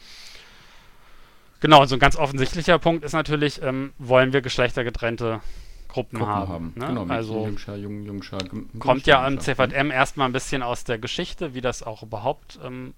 Genau, 1.61 1.83
und 1.83 1.89
so 1.89 1.97
ein 1.97 2.01
ganz 2.01 2.17
offensichtlicher 2.17 2.79
Punkt 2.79 3.05
ist 3.05 3.13
natürlich, 3.13 3.61
ähm, 3.63 3.93
wollen 3.99 4.33
wir 4.33 4.41
geschlechtergetrennte 4.41 5.41
Gruppen, 5.89 6.19
Gruppen 6.19 6.33
haben. 6.33 6.49
haben. 6.49 6.73
Ne? 6.77 6.87
Genau, 6.87 7.07
also 7.07 7.45
Jungscher, 7.45 7.77
Jung, 7.77 8.03
Jungscher, 8.05 8.39
kommt 8.79 9.07
ja 9.07 9.25
am 9.27 9.41
CVM 9.41 9.91
erstmal 9.91 10.29
ein 10.29 10.33
bisschen 10.33 10.63
aus 10.63 10.85
der 10.85 10.99
Geschichte, 10.99 11.55
wie 11.55 11.61
das 11.61 11.83
auch 11.83 12.03
überhaupt, 12.03 12.59
ähm, 12.65 12.95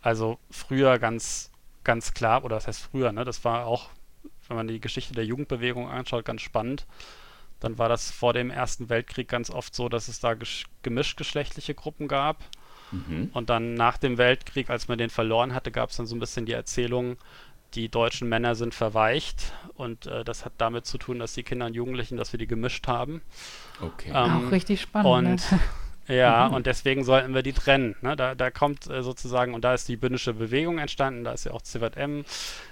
also 0.00 0.38
früher 0.50 0.98
ganz, 0.98 1.50
ganz 1.84 2.14
klar, 2.14 2.44
oder 2.44 2.56
das 2.56 2.66
heißt 2.66 2.82
früher, 2.82 3.12
ne, 3.12 3.24
das 3.24 3.44
war 3.44 3.66
auch, 3.66 3.90
wenn 4.48 4.56
man 4.56 4.68
die 4.68 4.80
Geschichte 4.80 5.14
der 5.14 5.24
Jugendbewegung 5.24 5.88
anschaut, 5.88 6.24
ganz 6.24 6.40
spannend 6.40 6.86
dann 7.62 7.78
war 7.78 7.88
das 7.88 8.10
vor 8.10 8.32
dem 8.32 8.50
Ersten 8.50 8.88
Weltkrieg 8.88 9.28
ganz 9.28 9.50
oft 9.50 9.74
so, 9.74 9.88
dass 9.88 10.08
es 10.08 10.20
da 10.20 10.34
gemischtgeschlechtliche 10.82 11.74
Gruppen 11.74 12.08
gab. 12.08 12.42
Mhm. 12.90 13.30
Und 13.32 13.50
dann 13.50 13.74
nach 13.74 13.98
dem 13.98 14.18
Weltkrieg, 14.18 14.68
als 14.68 14.88
man 14.88 14.98
den 14.98 15.10
verloren 15.10 15.54
hatte, 15.54 15.70
gab 15.70 15.90
es 15.90 15.96
dann 15.96 16.06
so 16.06 16.16
ein 16.16 16.20
bisschen 16.20 16.44
die 16.44 16.52
Erzählung, 16.52 17.16
die 17.74 17.88
deutschen 17.88 18.28
Männer 18.28 18.54
sind 18.54 18.74
verweicht. 18.74 19.52
Und 19.74 20.06
äh, 20.06 20.24
das 20.24 20.44
hat 20.44 20.52
damit 20.58 20.86
zu 20.86 20.98
tun, 20.98 21.18
dass 21.18 21.34
die 21.34 21.42
Kinder 21.44 21.66
und 21.66 21.74
Jugendlichen, 21.74 22.16
dass 22.16 22.32
wir 22.32 22.38
die 22.38 22.48
gemischt 22.48 22.88
haben. 22.88 23.22
Okay. 23.80 24.10
Ähm, 24.14 24.46
Auch 24.46 24.52
richtig 24.52 24.80
spannend. 24.80 25.06
Und 25.06 25.52
ne? 25.52 25.60
Ja, 26.08 26.48
mhm. 26.48 26.54
und 26.54 26.66
deswegen 26.66 27.04
sollten 27.04 27.32
wir 27.34 27.42
die 27.42 27.52
trennen. 27.52 27.94
Ne? 28.00 28.16
Da, 28.16 28.34
da 28.34 28.50
kommt 28.50 28.88
äh, 28.90 29.02
sozusagen, 29.02 29.54
und 29.54 29.62
da 29.62 29.74
ist 29.74 29.88
die 29.88 29.96
bündische 29.96 30.34
Bewegung 30.34 30.78
entstanden, 30.78 31.22
da 31.22 31.32
ist 31.32 31.44
ja 31.44 31.52
auch 31.52 31.62
CVM 31.62 32.24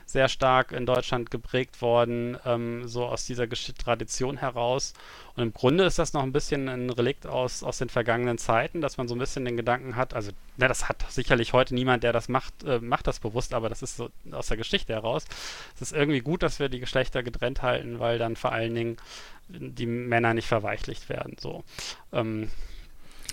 sehr 0.04 0.28
stark 0.28 0.72
in 0.72 0.86
Deutschland 0.86 1.30
geprägt 1.30 1.80
worden, 1.80 2.36
ähm, 2.44 2.88
so 2.88 3.06
aus 3.06 3.26
dieser 3.26 3.46
Gesch 3.46 3.72
Tradition 3.78 4.38
heraus. 4.38 4.94
Und 5.36 5.44
im 5.44 5.52
Grunde 5.52 5.84
ist 5.84 6.00
das 6.00 6.12
noch 6.12 6.24
ein 6.24 6.32
bisschen 6.32 6.68
ein 6.68 6.90
Relikt 6.90 7.28
aus, 7.28 7.62
aus 7.62 7.78
den 7.78 7.88
vergangenen 7.88 8.36
Zeiten, 8.36 8.80
dass 8.80 8.96
man 8.96 9.06
so 9.06 9.14
ein 9.14 9.20
bisschen 9.20 9.44
den 9.44 9.56
Gedanken 9.56 9.94
hat, 9.94 10.12
also 10.12 10.32
ne, 10.56 10.66
das 10.66 10.88
hat 10.88 11.04
sicherlich 11.08 11.52
heute 11.52 11.74
niemand, 11.74 12.02
der 12.02 12.12
das 12.12 12.28
macht, 12.28 12.64
äh, 12.64 12.80
macht 12.80 13.06
das 13.06 13.20
bewusst, 13.20 13.54
aber 13.54 13.68
das 13.68 13.82
ist 13.82 13.96
so 13.96 14.10
aus 14.32 14.48
der 14.48 14.56
Geschichte 14.56 14.92
heraus. 14.92 15.24
Es 15.76 15.82
ist 15.82 15.92
irgendwie 15.92 16.20
gut, 16.20 16.42
dass 16.42 16.58
wir 16.58 16.68
die 16.68 16.80
Geschlechter 16.80 17.22
getrennt 17.22 17.62
halten, 17.62 18.00
weil 18.00 18.18
dann 18.18 18.34
vor 18.34 18.50
allen 18.50 18.74
Dingen 18.74 18.96
die 19.48 19.86
Männer 19.86 20.34
nicht 20.34 20.48
verweichlicht 20.48 21.08
werden. 21.08 21.36
So. 21.38 21.64
Ähm, 22.12 22.50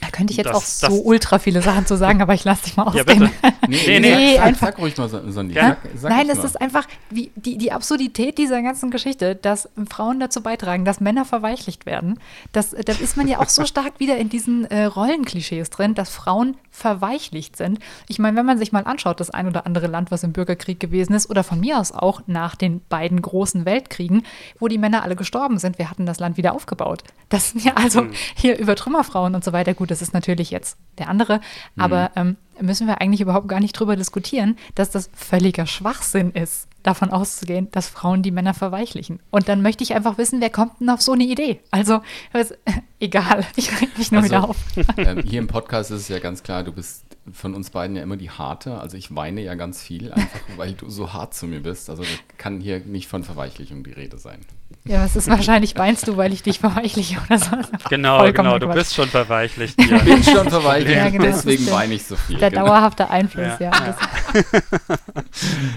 Da 0.01 0.09
könnte 0.09 0.31
ich 0.31 0.37
jetzt 0.37 0.47
das, 0.47 0.83
auch 0.83 0.89
so 0.89 1.01
ultra 1.01 1.39
viele 1.39 1.61
Sachen 1.61 1.85
zu 1.85 1.97
sagen, 1.97 2.21
aber 2.21 2.33
ich 2.33 2.43
lasse 2.43 2.65
dich 2.65 2.77
mal 2.77 2.83
ausreden. 2.83 3.31
Ja, 3.43 3.51
nee, 3.67 3.77
nee, 3.87 3.99
nee, 3.99 4.15
nee 4.15 4.35
sag, 4.35 4.45
einfach. 4.45 4.67
Sag 4.67 4.77
ruhig 4.79 4.97
mal, 4.97 5.09
Sonny. 5.09 5.53
Ja? 5.53 5.69
Sag, 5.69 5.77
sag 5.95 6.11
Nein, 6.11 6.29
es 6.29 6.37
mal. 6.37 6.45
ist 6.45 6.61
einfach 6.61 6.87
wie, 7.09 7.31
die, 7.35 7.57
die 7.57 7.71
Absurdität 7.71 8.37
dieser 8.37 8.61
ganzen 8.61 8.91
Geschichte, 8.91 9.35
dass 9.35 9.69
Frauen 9.89 10.19
dazu 10.19 10.41
beitragen, 10.41 10.85
dass 10.85 10.99
Männer 10.99 11.25
verweichlicht 11.25 11.85
werden. 11.85 12.19
Das, 12.51 12.71
da 12.71 12.93
ist 12.93 13.17
man 13.17 13.27
ja 13.27 13.39
auch 13.39 13.49
so 13.49 13.65
stark 13.67 13.99
wieder 13.99 14.17
in 14.17 14.29
diesen 14.29 14.65
äh, 14.65 14.85
Rollenklischees 14.85 15.69
drin, 15.69 15.95
dass 15.95 16.09
Frauen 16.09 16.57
verweichlicht 16.71 17.55
sind. 17.55 17.79
Ich 18.07 18.19
meine, 18.19 18.37
wenn 18.37 18.45
man 18.45 18.59
sich 18.59 18.71
mal 18.71 18.83
anschaut, 18.83 19.19
das 19.19 19.31
ein 19.31 19.47
oder 19.47 19.65
andere 19.65 19.87
Land, 19.87 20.11
was 20.11 20.23
im 20.23 20.31
Bürgerkrieg 20.31 20.79
gewesen 20.79 21.13
ist, 21.13 21.29
oder 21.29 21.43
von 21.43 21.59
mir 21.59 21.79
aus 21.79 21.91
auch 21.91 22.21
nach 22.27 22.55
den 22.55 22.81
beiden 22.87 23.21
großen 23.21 23.65
Weltkriegen, 23.65 24.23
wo 24.59 24.67
die 24.67 24.77
Männer 24.77 25.03
alle 25.03 25.15
gestorben 25.15 25.57
sind, 25.57 25.79
wir 25.79 25.89
hatten 25.89 26.05
das 26.05 26.19
Land 26.19 26.37
wieder 26.37 26.53
aufgebaut. 26.53 27.03
Das 27.29 27.49
sind 27.49 27.63
ja 27.63 27.73
also 27.75 28.03
mhm. 28.03 28.11
hier 28.35 28.57
über 28.59 28.75
Trümmerfrauen 28.75 29.33
und 29.33 29.43
so 29.43 29.53
weiter. 29.53 29.73
Gut, 29.73 29.86
das 29.87 30.01
ist 30.01 30.13
natürlich 30.13 30.51
jetzt 30.51 30.77
der 30.97 31.09
andere, 31.09 31.39
mhm. 31.75 31.83
aber 31.83 32.11
ähm, 32.15 32.37
müssen 32.61 32.87
wir 32.87 33.01
eigentlich 33.01 33.21
überhaupt 33.21 33.47
gar 33.47 33.59
nicht 33.59 33.73
drüber 33.73 33.95
diskutieren, 33.95 34.57
dass 34.75 34.89
das 34.89 35.09
völliger 35.13 35.65
Schwachsinn 35.65 36.31
ist, 36.31 36.67
davon 36.83 37.11
auszugehen, 37.11 37.69
dass 37.71 37.87
Frauen 37.87 38.23
die 38.23 38.31
Männer 38.31 38.53
verweichlichen. 38.53 39.19
Und 39.29 39.49
dann 39.49 39.61
möchte 39.61 39.83
ich 39.83 39.93
einfach 39.93 40.17
wissen, 40.17 40.41
wer 40.41 40.49
kommt 40.49 40.79
denn 40.79 40.89
auf 40.89 41.01
so 41.01 41.11
eine 41.11 41.25
Idee? 41.25 41.59
Also, 41.69 42.01
was, 42.31 42.53
egal, 42.99 43.45
ich 43.55 43.81
reg 43.81 43.97
mich 43.97 44.11
nur 44.11 44.21
also, 44.21 44.33
wieder 44.33 44.49
auf. 44.49 44.57
Ähm, 44.97 45.23
hier 45.25 45.39
im 45.39 45.47
Podcast 45.47 45.91
ist 45.91 46.01
es 46.01 46.07
ja 46.07 46.19
ganz 46.19 46.43
klar, 46.43 46.63
du 46.63 46.71
bist 46.71 47.05
von 47.31 47.53
uns 47.53 47.69
beiden 47.69 47.95
ja 47.95 48.03
immer 48.03 48.17
die 48.17 48.29
harte. 48.29 48.79
Also 48.79 48.97
ich 48.97 49.13
weine 49.13 49.41
ja 49.41 49.55
ganz 49.55 49.81
viel, 49.81 50.11
einfach 50.13 50.39
weil 50.55 50.73
du 50.73 50.89
so 50.89 51.13
hart 51.13 51.33
zu 51.33 51.45
mir 51.45 51.59
bist. 51.59 51.89
Also 51.89 52.03
kann 52.37 52.61
hier 52.61 52.79
nicht 52.79 53.07
von 53.07 53.23
Verweichlichung 53.23 53.83
die 53.83 53.91
Rede 53.91 54.17
sein. 54.17 54.39
Ja, 54.85 55.03
was 55.03 55.15
ist 55.15 55.29
wahrscheinlich 55.29 55.77
weinst 55.77 56.07
du, 56.07 56.15
weil 56.15 56.31
ich 56.31 56.43
dich 56.43 56.59
verweichliche 56.59 57.17
oder 57.25 57.39
so. 57.39 57.51
Genau, 57.89 58.31
genau, 58.31 58.57
du 58.57 58.67
bist 58.69 58.95
schon 58.95 59.09
verweichlicht. 59.09 59.75
Ich 59.79 59.89
bin 59.89 60.23
schon 60.23 60.49
verweichlicht, 60.49 60.95
ja, 60.95 61.09
genau, 61.09 61.25
deswegen 61.25 61.69
weine 61.69 61.93
ich 61.95 62.05
so 62.05 62.15
viel. 62.15 62.37
Der 62.49 62.61
genau. 62.61 62.71
dauerhafte 62.71 63.09
Einfluss, 63.09 63.59
ja. 63.59 63.71
ja. 63.71 63.97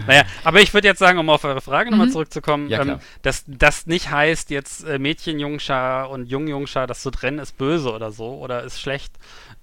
naja, 0.07 0.23
aber 0.45 0.61
ich 0.61 0.73
würde 0.73 0.89
jetzt 0.89 0.99
sagen, 0.99 1.19
um 1.19 1.29
auf 1.31 1.45
eure 1.45 1.61
Frage 1.61 1.91
mhm. 1.91 1.97
nochmal 1.97 2.13
zurückzukommen, 2.13 2.69
ja, 2.69 2.83
ähm, 2.83 3.01
dass 3.23 3.45
das 3.47 3.87
nicht 3.87 4.11
heißt, 4.11 4.51
jetzt 4.51 4.85
äh, 4.85 4.99
Mädchen-Jungschar 4.99 6.11
und 6.11 6.27
Jung-Jungschar, 6.27 6.87
das 6.87 7.03
zu 7.03 7.11
trennen 7.11 7.39
ist 7.39 7.59
böse 7.59 7.93
oder 7.93 8.13
so 8.13 8.35
oder 8.35 8.63
ist 8.63 8.81
schlecht, 8.81 9.13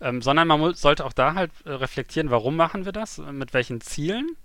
ähm, 0.01 0.21
sondern 0.21 0.47
man 0.47 0.73
sollte 0.73 1.05
auch 1.05 1.13
da 1.13 1.33
halt 1.35 1.51
äh, 1.65 1.71
reflektieren, 1.71 2.29
warum 2.29 2.55
machen 2.55 2.85
wir 2.85 2.91
das, 2.91 3.17
mit 3.17 3.53
welchen 3.53 3.81
Zielen. 3.81 4.35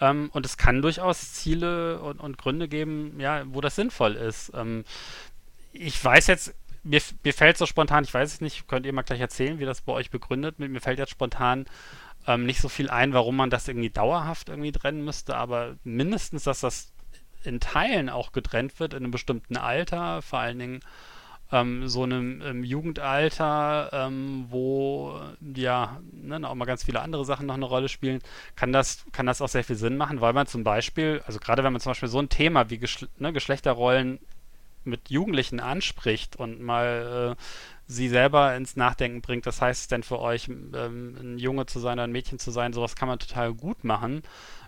Ähm, 0.00 0.30
und 0.32 0.44
es 0.44 0.56
kann 0.56 0.82
durchaus 0.82 1.32
Ziele 1.32 2.00
und, 2.00 2.20
und, 2.20 2.38
Gründe 2.38 2.68
geben, 2.68 3.18
ja, 3.18 3.42
wo 3.46 3.60
das 3.60 3.76
sinnvoll 3.76 4.14
ist. 4.14 4.52
Ähm, 4.54 4.84
ich 5.72 6.02
weiß 6.02 6.26
jetzt, 6.26 6.54
mir, 6.86 7.00
mir 7.24 7.34
fällt 7.34 7.58
so 7.58 7.66
spontan, 7.66 8.04
ich 8.04 8.14
weiß 8.14 8.34
es 8.34 8.40
nicht, 8.40 8.68
könnt 8.68 8.86
ihr 8.86 8.92
mal 8.92 9.02
gleich 9.02 9.20
erzählen, 9.20 9.58
wie 9.58 9.64
das 9.64 9.82
bei 9.82 9.92
euch 9.92 10.10
begründet. 10.10 10.58
Mir, 10.58 10.80
fällt 10.80 10.98
jetzt 10.98 11.10
spontan 11.10 11.66
ähm, 12.26 12.46
nicht 12.46 12.60
so 12.60 12.68
viel 12.68 12.90
ein, 12.90 13.12
warum 13.12 13.36
man 13.36 13.50
das 13.50 13.68
irgendwie 13.68 13.90
dauerhaft 13.90 14.48
irgendwie 14.48 14.72
trennen 14.72 15.04
müsste, 15.04 15.36
aber 15.36 15.76
mindestens, 15.84 16.44
dass 16.44 16.60
das 16.60 16.92
in 17.44 17.60
Teilen 17.60 18.08
auch 18.08 18.32
getrennt 18.32 18.80
wird, 18.80 18.94
in 18.94 19.04
einem 19.04 19.10
bestimmten 19.10 19.56
Alter, 19.56 20.22
vor 20.22 20.40
allen 20.40 20.58
Dingen 20.58 20.80
ähm, 21.52 21.86
so 21.88 22.02
einem 22.02 22.42
ähm, 22.42 22.64
Jugendalter, 22.64 23.90
ähm, 23.92 24.46
wo 24.48 25.20
ja 25.54 26.00
ne, 26.12 26.48
auch 26.48 26.54
mal 26.54 26.64
ganz 26.64 26.84
viele 26.84 27.00
andere 27.00 27.24
Sachen 27.24 27.46
noch 27.46 27.54
eine 27.54 27.66
Rolle 27.66 27.88
spielen, 27.88 28.20
kann 28.56 28.72
das, 28.72 29.04
kann 29.12 29.26
das 29.26 29.40
auch 29.40 29.48
sehr 29.48 29.62
viel 29.64 29.76
Sinn 29.76 29.96
machen, 29.96 30.20
weil 30.20 30.32
man 30.32 30.46
zum 30.46 30.64
Beispiel, 30.64 31.22
also 31.26 31.38
gerade 31.38 31.62
wenn 31.62 31.72
man 31.72 31.80
zum 31.80 31.90
Beispiel 31.90 32.08
so 32.08 32.18
ein 32.18 32.28
Thema 32.28 32.68
wie 32.70 32.78
Geschle 32.78 33.08
ne, 33.18 33.32
Geschlechterrollen 33.32 34.18
mit 34.86 35.10
Jugendlichen 35.10 35.60
anspricht 35.60 36.36
und 36.36 36.60
mal 36.60 37.36
äh, 37.36 37.42
sie 37.86 38.08
selber 38.08 38.56
ins 38.56 38.76
Nachdenken 38.76 39.20
bringt, 39.20 39.46
das 39.46 39.60
heißt 39.60 39.82
es 39.82 39.88
denn 39.88 40.02
für 40.02 40.20
euch, 40.20 40.48
ähm, 40.48 41.16
ein 41.20 41.38
Junge 41.38 41.66
zu 41.66 41.78
sein 41.78 41.94
oder 41.94 42.04
ein 42.04 42.12
Mädchen 42.12 42.38
zu 42.38 42.50
sein, 42.50 42.72
sowas 42.72 42.96
kann 42.96 43.08
man 43.08 43.18
total 43.18 43.54
gut 43.54 43.84
machen, 43.84 44.22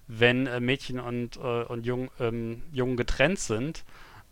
wenn 0.07 0.47
äh, 0.47 0.61
Mädchen 0.61 1.01
und, 1.01 1.37
äh, 1.37 1.65
und 1.65 1.87
Jung, 1.87 2.11
ähm, 2.21 2.63
Jungen 2.73 2.97
getrennt 2.97 3.39
sind, 3.39 3.85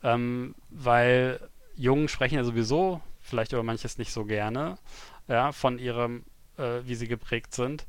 ähm, 0.03 0.55
weil 0.70 1.41
Jungen 1.76 2.09
sprechen 2.09 2.37
ja 2.37 2.45
sowieso 2.45 3.01
vielleicht 3.20 3.53
über 3.53 3.62
manches 3.62 3.99
nicht 3.99 4.12
so 4.12 4.24
gerne, 4.24 4.78
ja, 5.28 5.53
von 5.53 5.78
ihrem, 5.78 6.24
äh, 6.57 6.80
wie 6.84 6.95
sie 6.95 7.09
geprägt 7.09 7.55
sind. 7.55 7.87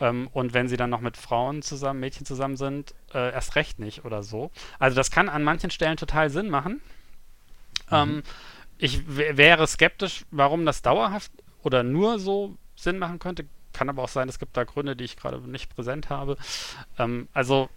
Ähm, 0.00 0.28
und 0.32 0.54
wenn 0.54 0.68
sie 0.68 0.76
dann 0.76 0.90
noch 0.90 1.00
mit 1.00 1.16
Frauen 1.16 1.62
zusammen, 1.62 2.00
Mädchen 2.00 2.24
zusammen 2.24 2.56
sind, 2.56 2.94
äh, 3.12 3.32
erst 3.32 3.56
recht 3.56 3.78
nicht 3.78 4.04
oder 4.04 4.22
so. 4.22 4.50
Also 4.78 4.96
das 4.96 5.10
kann 5.10 5.28
an 5.28 5.44
manchen 5.44 5.70
Stellen 5.70 5.96
total 5.96 6.30
Sinn 6.30 6.48
machen. 6.48 6.80
Mhm. 7.90 7.96
Ähm, 7.96 8.22
ich 8.78 9.02
wäre 9.06 9.66
skeptisch, 9.66 10.24
warum 10.30 10.64
das 10.64 10.82
dauerhaft 10.82 11.32
oder 11.62 11.82
nur 11.82 12.18
so 12.18 12.56
Sinn 12.76 12.98
machen 12.98 13.18
könnte. 13.18 13.44
Kann 13.72 13.88
aber 13.88 14.02
auch 14.02 14.08
sein, 14.08 14.28
es 14.28 14.38
gibt 14.38 14.56
da 14.56 14.64
Gründe, 14.64 14.96
die 14.96 15.04
ich 15.04 15.16
gerade 15.16 15.38
nicht 15.38 15.74
präsent 15.74 16.08
habe. 16.08 16.36
Ähm, 16.98 17.28
also 17.32 17.68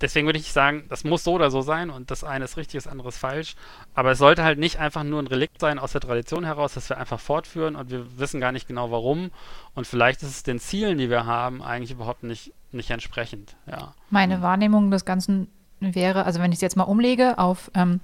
deswegen 0.00 0.26
würde 0.26 0.38
ich 0.38 0.52
sagen, 0.52 0.84
das 0.88 1.04
muss 1.04 1.24
so 1.24 1.32
oder 1.32 1.50
so 1.50 1.62
sein 1.62 1.90
und 1.90 2.10
das 2.10 2.24
eine 2.24 2.44
ist 2.44 2.56
richtig, 2.56 2.82
das 2.82 2.90
andere 2.90 3.08
ist 3.08 3.18
falsch. 3.18 3.54
Aber 3.94 4.12
es 4.12 4.18
sollte 4.18 4.44
halt 4.44 4.58
nicht 4.58 4.78
einfach 4.78 5.04
nur 5.04 5.20
ein 5.20 5.26
Relikt 5.26 5.60
sein 5.60 5.78
aus 5.78 5.92
der 5.92 6.00
Tradition 6.00 6.44
heraus, 6.44 6.74
dass 6.74 6.88
wir 6.88 6.98
einfach 6.98 7.20
fortführen 7.20 7.76
und 7.76 7.90
wir 7.90 8.18
wissen 8.18 8.40
gar 8.40 8.52
nicht 8.52 8.66
genau 8.66 8.90
warum. 8.90 9.30
Und 9.74 9.86
vielleicht 9.86 10.22
ist 10.22 10.30
es 10.30 10.42
den 10.42 10.58
Zielen, 10.58 10.98
die 10.98 11.10
wir 11.10 11.26
haben, 11.26 11.62
eigentlich 11.62 11.90
überhaupt 11.90 12.22
nicht, 12.22 12.52
nicht 12.72 12.90
entsprechend. 12.90 13.56
Ja. 13.66 13.94
Meine 14.10 14.42
Wahrnehmung 14.42 14.90
des 14.90 15.04
Ganzen 15.04 15.48
wäre, 15.80 16.24
also 16.24 16.40
wenn 16.40 16.52
ich 16.52 16.56
es 16.56 16.62
jetzt 16.62 16.76
mal 16.76 16.84
umlege 16.84 17.38
auf 17.38 17.70
ähm, 17.74 18.00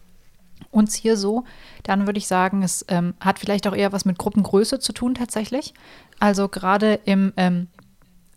uns 0.71 0.95
hier 0.95 1.17
so, 1.17 1.45
dann 1.83 2.07
würde 2.07 2.19
ich 2.19 2.27
sagen, 2.27 2.63
es 2.63 2.85
ähm, 2.89 3.15
hat 3.21 3.39
vielleicht 3.39 3.67
auch 3.67 3.75
eher 3.75 3.93
was 3.93 4.05
mit 4.05 4.19
Gruppengröße 4.19 4.79
zu 4.79 4.93
tun 4.93 5.15
tatsächlich. 5.15 5.75
Also 6.19 6.49
gerade 6.49 7.01
im 7.05 7.33
ähm, 7.37 7.69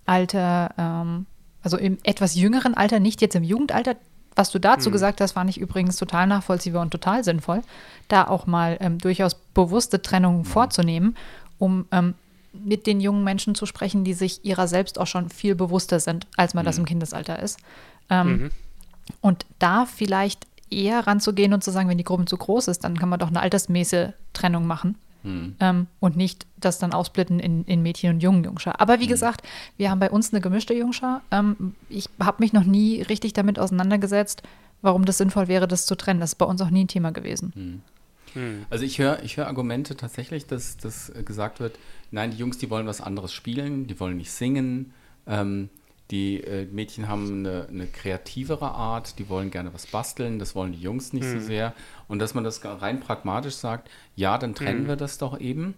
Alter 0.06 0.74
ähm, 0.78 1.26
also 1.64 1.78
im 1.78 1.98
etwas 2.04 2.36
jüngeren 2.36 2.76
Alter, 2.76 3.00
nicht 3.00 3.22
jetzt 3.22 3.36
im 3.36 3.44
Jugendalter. 3.44 3.96
Was 4.36 4.52
du 4.52 4.60
dazu 4.60 4.90
mhm. 4.90 4.94
gesagt 4.94 5.22
hast, 5.22 5.34
fand 5.34 5.50
ich 5.50 5.60
übrigens 5.60 5.96
total 5.96 6.28
nachvollziehbar 6.28 6.82
und 6.82 6.92
total 6.92 7.24
sinnvoll, 7.24 7.62
da 8.08 8.28
auch 8.28 8.48
mal 8.48 8.78
ähm, 8.82 8.98
durchaus 8.98 9.36
bewusste 9.36 10.02
Trennungen 10.02 10.40
mhm. 10.40 10.46
vorzunehmen, 10.46 11.16
um 11.60 11.86
ähm, 11.92 12.16
mit 12.52 12.86
den 12.86 13.00
jungen 13.00 13.24
Menschen 13.24 13.56
zu 13.56 13.66
sprechen, 13.66 14.04
die 14.04 14.14
sich 14.14 14.44
ihrer 14.44 14.68
selbst 14.68 15.00
auch 15.00 15.08
schon 15.08 15.30
viel 15.30 15.56
bewusster 15.56 16.00
sind, 16.00 16.28
als 16.36 16.54
man 16.54 16.64
mhm. 16.64 16.68
das 16.68 16.78
im 16.78 16.86
Kindesalter 16.86 17.42
ist. 17.42 17.60
Ähm, 18.10 18.28
mhm. 18.28 18.50
Und 19.22 19.46
da 19.60 19.86
vielleicht 19.86 20.48
eher 20.74 21.08
ranzugehen 21.08 21.54
und 21.54 21.64
zu 21.64 21.72
sagen, 21.72 21.90
wenn 21.90 21.98
die 21.98 22.04
Gruppe 22.04 22.26
zu 22.26 22.38
groß 22.38 22.68
ist, 22.68 22.84
dann 22.84 22.98
kann 22.98 23.10
man 23.10 23.20
doch 23.20 23.30
eine 23.30 23.42
altersmäßige 23.42 24.10
Trennung 24.34 24.68
machen. 24.68 24.96
Hm. 25.24 25.56
Ähm, 25.60 25.88
und 26.00 26.18
nicht 26.18 26.46
das 26.58 26.80
dann 26.80 26.94
aufsplitten 26.94 27.40
in, 27.40 27.64
in 27.64 27.82
Mädchen 27.82 28.14
und 28.14 28.22
jungen 28.22 28.44
Jungschar. 28.44 28.80
Aber 28.82 29.00
wie 29.00 29.06
hm. 29.06 29.12
gesagt, 29.12 29.42
wir 29.78 29.90
haben 29.90 30.00
bei 30.00 30.12
uns 30.12 30.34
eine 30.34 30.42
gemischte 30.42 30.74
Jungschar. 30.74 31.22
Ähm, 31.32 31.76
ich 31.90 32.10
habe 32.20 32.44
mich 32.44 32.54
noch 32.54 32.66
nie 32.66 33.02
richtig 33.02 33.34
damit 33.34 33.58
auseinandergesetzt, 33.58 34.44
warum 34.82 35.06
das 35.06 35.18
sinnvoll 35.18 35.48
wäre, 35.48 35.68
das 35.68 35.86
zu 35.86 35.96
trennen. 35.96 36.20
Das 36.20 36.32
ist 36.32 36.36
bei 36.36 36.46
uns 36.46 36.62
auch 36.62 36.70
nie 36.70 36.84
ein 36.84 36.90
Thema 36.90 37.12
gewesen. 37.12 37.54
Hm. 37.56 37.82
hm. 38.34 38.66
Also 38.70 38.84
ich 38.84 39.00
höre 39.00 39.24
ich 39.24 39.38
hör 39.38 39.48
Argumente 39.48 39.96
tatsächlich, 39.96 40.46
dass, 40.46 40.78
dass 40.78 41.12
gesagt 41.26 41.62
wird, 41.62 41.80
nein, 42.12 42.32
die 42.32 42.38
Jungs, 42.38 42.58
die 42.58 42.70
wollen 42.70 42.86
was 42.86 43.00
anderes 43.00 43.32
spielen, 43.32 43.88
die 43.88 44.00
wollen 44.00 44.18
nicht 44.18 44.32
singen. 44.32 44.94
Ähm, 45.26 45.70
die 46.14 46.44
äh, 46.44 46.68
Mädchen 46.72 47.08
haben 47.08 47.40
eine, 47.40 47.68
eine, 47.70 47.88
kreativere 47.88 48.72
Art, 48.72 49.18
die 49.18 49.30
wollen 49.30 49.50
gerne 49.50 49.74
was 49.74 49.88
basteln, 49.88 50.38
das 50.38 50.54
wollen 50.54 50.72
die 50.72 50.80
Jungs 50.80 51.12
nicht 51.12 51.26
mhm. 51.26 51.40
so 51.40 51.46
sehr. 51.48 51.74
Und 52.08 52.20
dass 52.20 52.36
man 52.36 52.44
das 52.44 52.64
rein 52.64 53.00
pragmatisch 53.00 53.56
sagt, 53.56 53.90
ja, 54.16 54.38
dann 54.38 54.54
trennen 54.54 54.84
mhm. 54.84 54.90
wir 54.90 54.96
das 54.96 55.18
doch 55.18 55.40
eben, 55.40 55.74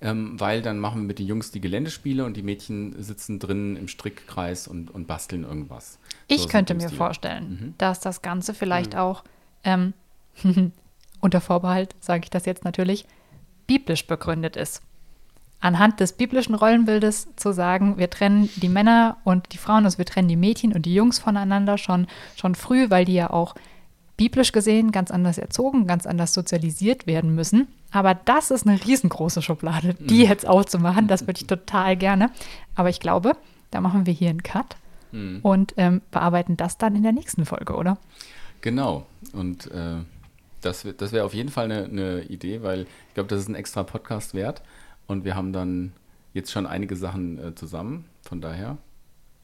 ähm, 0.00 0.38
weil 0.38 0.62
dann 0.62 0.78
machen 0.78 1.00
wir 1.00 1.06
mit 1.08 1.18
den 1.18 1.26
Jungs 1.26 1.50
die 1.50 1.60
Geländespiele 1.60 2.24
und 2.24 2.36
die 2.36 2.42
Mädchen 2.44 3.02
sitzen 3.02 3.40
drinnen 3.40 3.74
im 3.74 3.88
Strickkreis 3.88 4.68
und, 4.68 4.92
und 4.92 5.08
basteln 5.08 5.42
irgendwas. 5.42 5.98
Ich 6.28 6.42
so 6.42 6.48
könnte 6.48 6.74
mir 6.74 6.88
vorstellen, 6.88 7.50
mhm. 7.50 7.74
dass 7.76 7.98
das 7.98 8.22
Ganze 8.22 8.54
vielleicht 8.54 8.92
mhm. 8.92 9.00
auch 9.00 9.24
ähm, 9.64 9.92
unter 11.20 11.40
Vorbehalt, 11.40 11.96
sage 11.98 12.22
ich 12.22 12.30
das 12.30 12.46
jetzt 12.46 12.64
natürlich, 12.64 13.06
biblisch 13.66 14.06
begründet 14.06 14.54
ist 14.54 14.82
anhand 15.60 16.00
des 16.00 16.14
biblischen 16.14 16.54
Rollenbildes 16.54 17.28
zu 17.36 17.52
sagen, 17.52 17.98
wir 17.98 18.10
trennen 18.10 18.48
die 18.56 18.68
Männer 18.68 19.18
und 19.24 19.52
die 19.52 19.58
Frauen, 19.58 19.84
also 19.84 19.98
wir 19.98 20.06
trennen 20.06 20.28
die 20.28 20.36
Mädchen 20.36 20.72
und 20.72 20.86
die 20.86 20.94
Jungs 20.94 21.18
voneinander 21.18 21.78
schon, 21.78 22.06
schon 22.36 22.54
früh, 22.54 22.88
weil 22.88 23.04
die 23.04 23.14
ja 23.14 23.30
auch 23.30 23.54
biblisch 24.16 24.52
gesehen 24.52 24.92
ganz 24.92 25.10
anders 25.10 25.38
erzogen, 25.38 25.86
ganz 25.86 26.06
anders 26.06 26.34
sozialisiert 26.34 27.06
werden 27.06 27.34
müssen. 27.34 27.68
Aber 27.90 28.14
das 28.14 28.50
ist 28.50 28.66
eine 28.66 28.78
riesengroße 28.84 29.42
Schublade, 29.42 29.94
die 29.94 30.24
mhm. 30.24 30.28
jetzt 30.28 30.46
aufzumachen. 30.46 31.08
Das 31.08 31.22
würde 31.22 31.40
ich 31.40 31.46
total 31.46 31.96
gerne. 31.96 32.30
Aber 32.74 32.90
ich 32.90 33.00
glaube, 33.00 33.32
da 33.70 33.80
machen 33.80 34.06
wir 34.06 34.12
hier 34.12 34.30
einen 34.30 34.42
Cut 34.42 34.76
mhm. 35.12 35.40
und 35.42 35.74
ähm, 35.76 36.02
bearbeiten 36.10 36.56
das 36.56 36.76
dann 36.76 36.96
in 36.96 37.02
der 37.02 37.12
nächsten 37.12 37.46
Folge, 37.46 37.74
oder? 37.74 37.98
Genau. 38.60 39.06
Und 39.32 39.70
äh, 39.70 39.96
das, 40.60 40.86
das 40.98 41.12
wäre 41.12 41.24
auf 41.24 41.34
jeden 41.34 41.48
Fall 41.48 41.64
eine, 41.64 41.84
eine 41.84 42.22
Idee, 42.24 42.62
weil 42.62 42.82
ich 42.82 43.14
glaube, 43.14 43.28
das 43.28 43.40
ist 43.40 43.48
ein 43.48 43.54
extra 43.54 43.82
Podcast 43.82 44.34
wert. 44.34 44.62
Und 45.10 45.24
wir 45.24 45.34
haben 45.34 45.52
dann 45.52 45.92
jetzt 46.34 46.52
schon 46.52 46.66
einige 46.66 46.94
Sachen 46.94 47.36
äh, 47.36 47.52
zusammen. 47.56 48.04
Von 48.22 48.40
daher, 48.40 48.78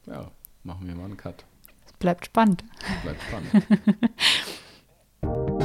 ja, 0.07 0.31
machen 0.62 0.87
wir 0.87 0.95
mal 0.95 1.07
einen 1.07 1.17
Cut. 1.17 1.45
Es 1.85 1.93
bleibt 1.95 2.27
spannend. 2.27 2.62
Es 2.79 3.03
bleibt 3.03 3.21
spannend. 3.21 3.67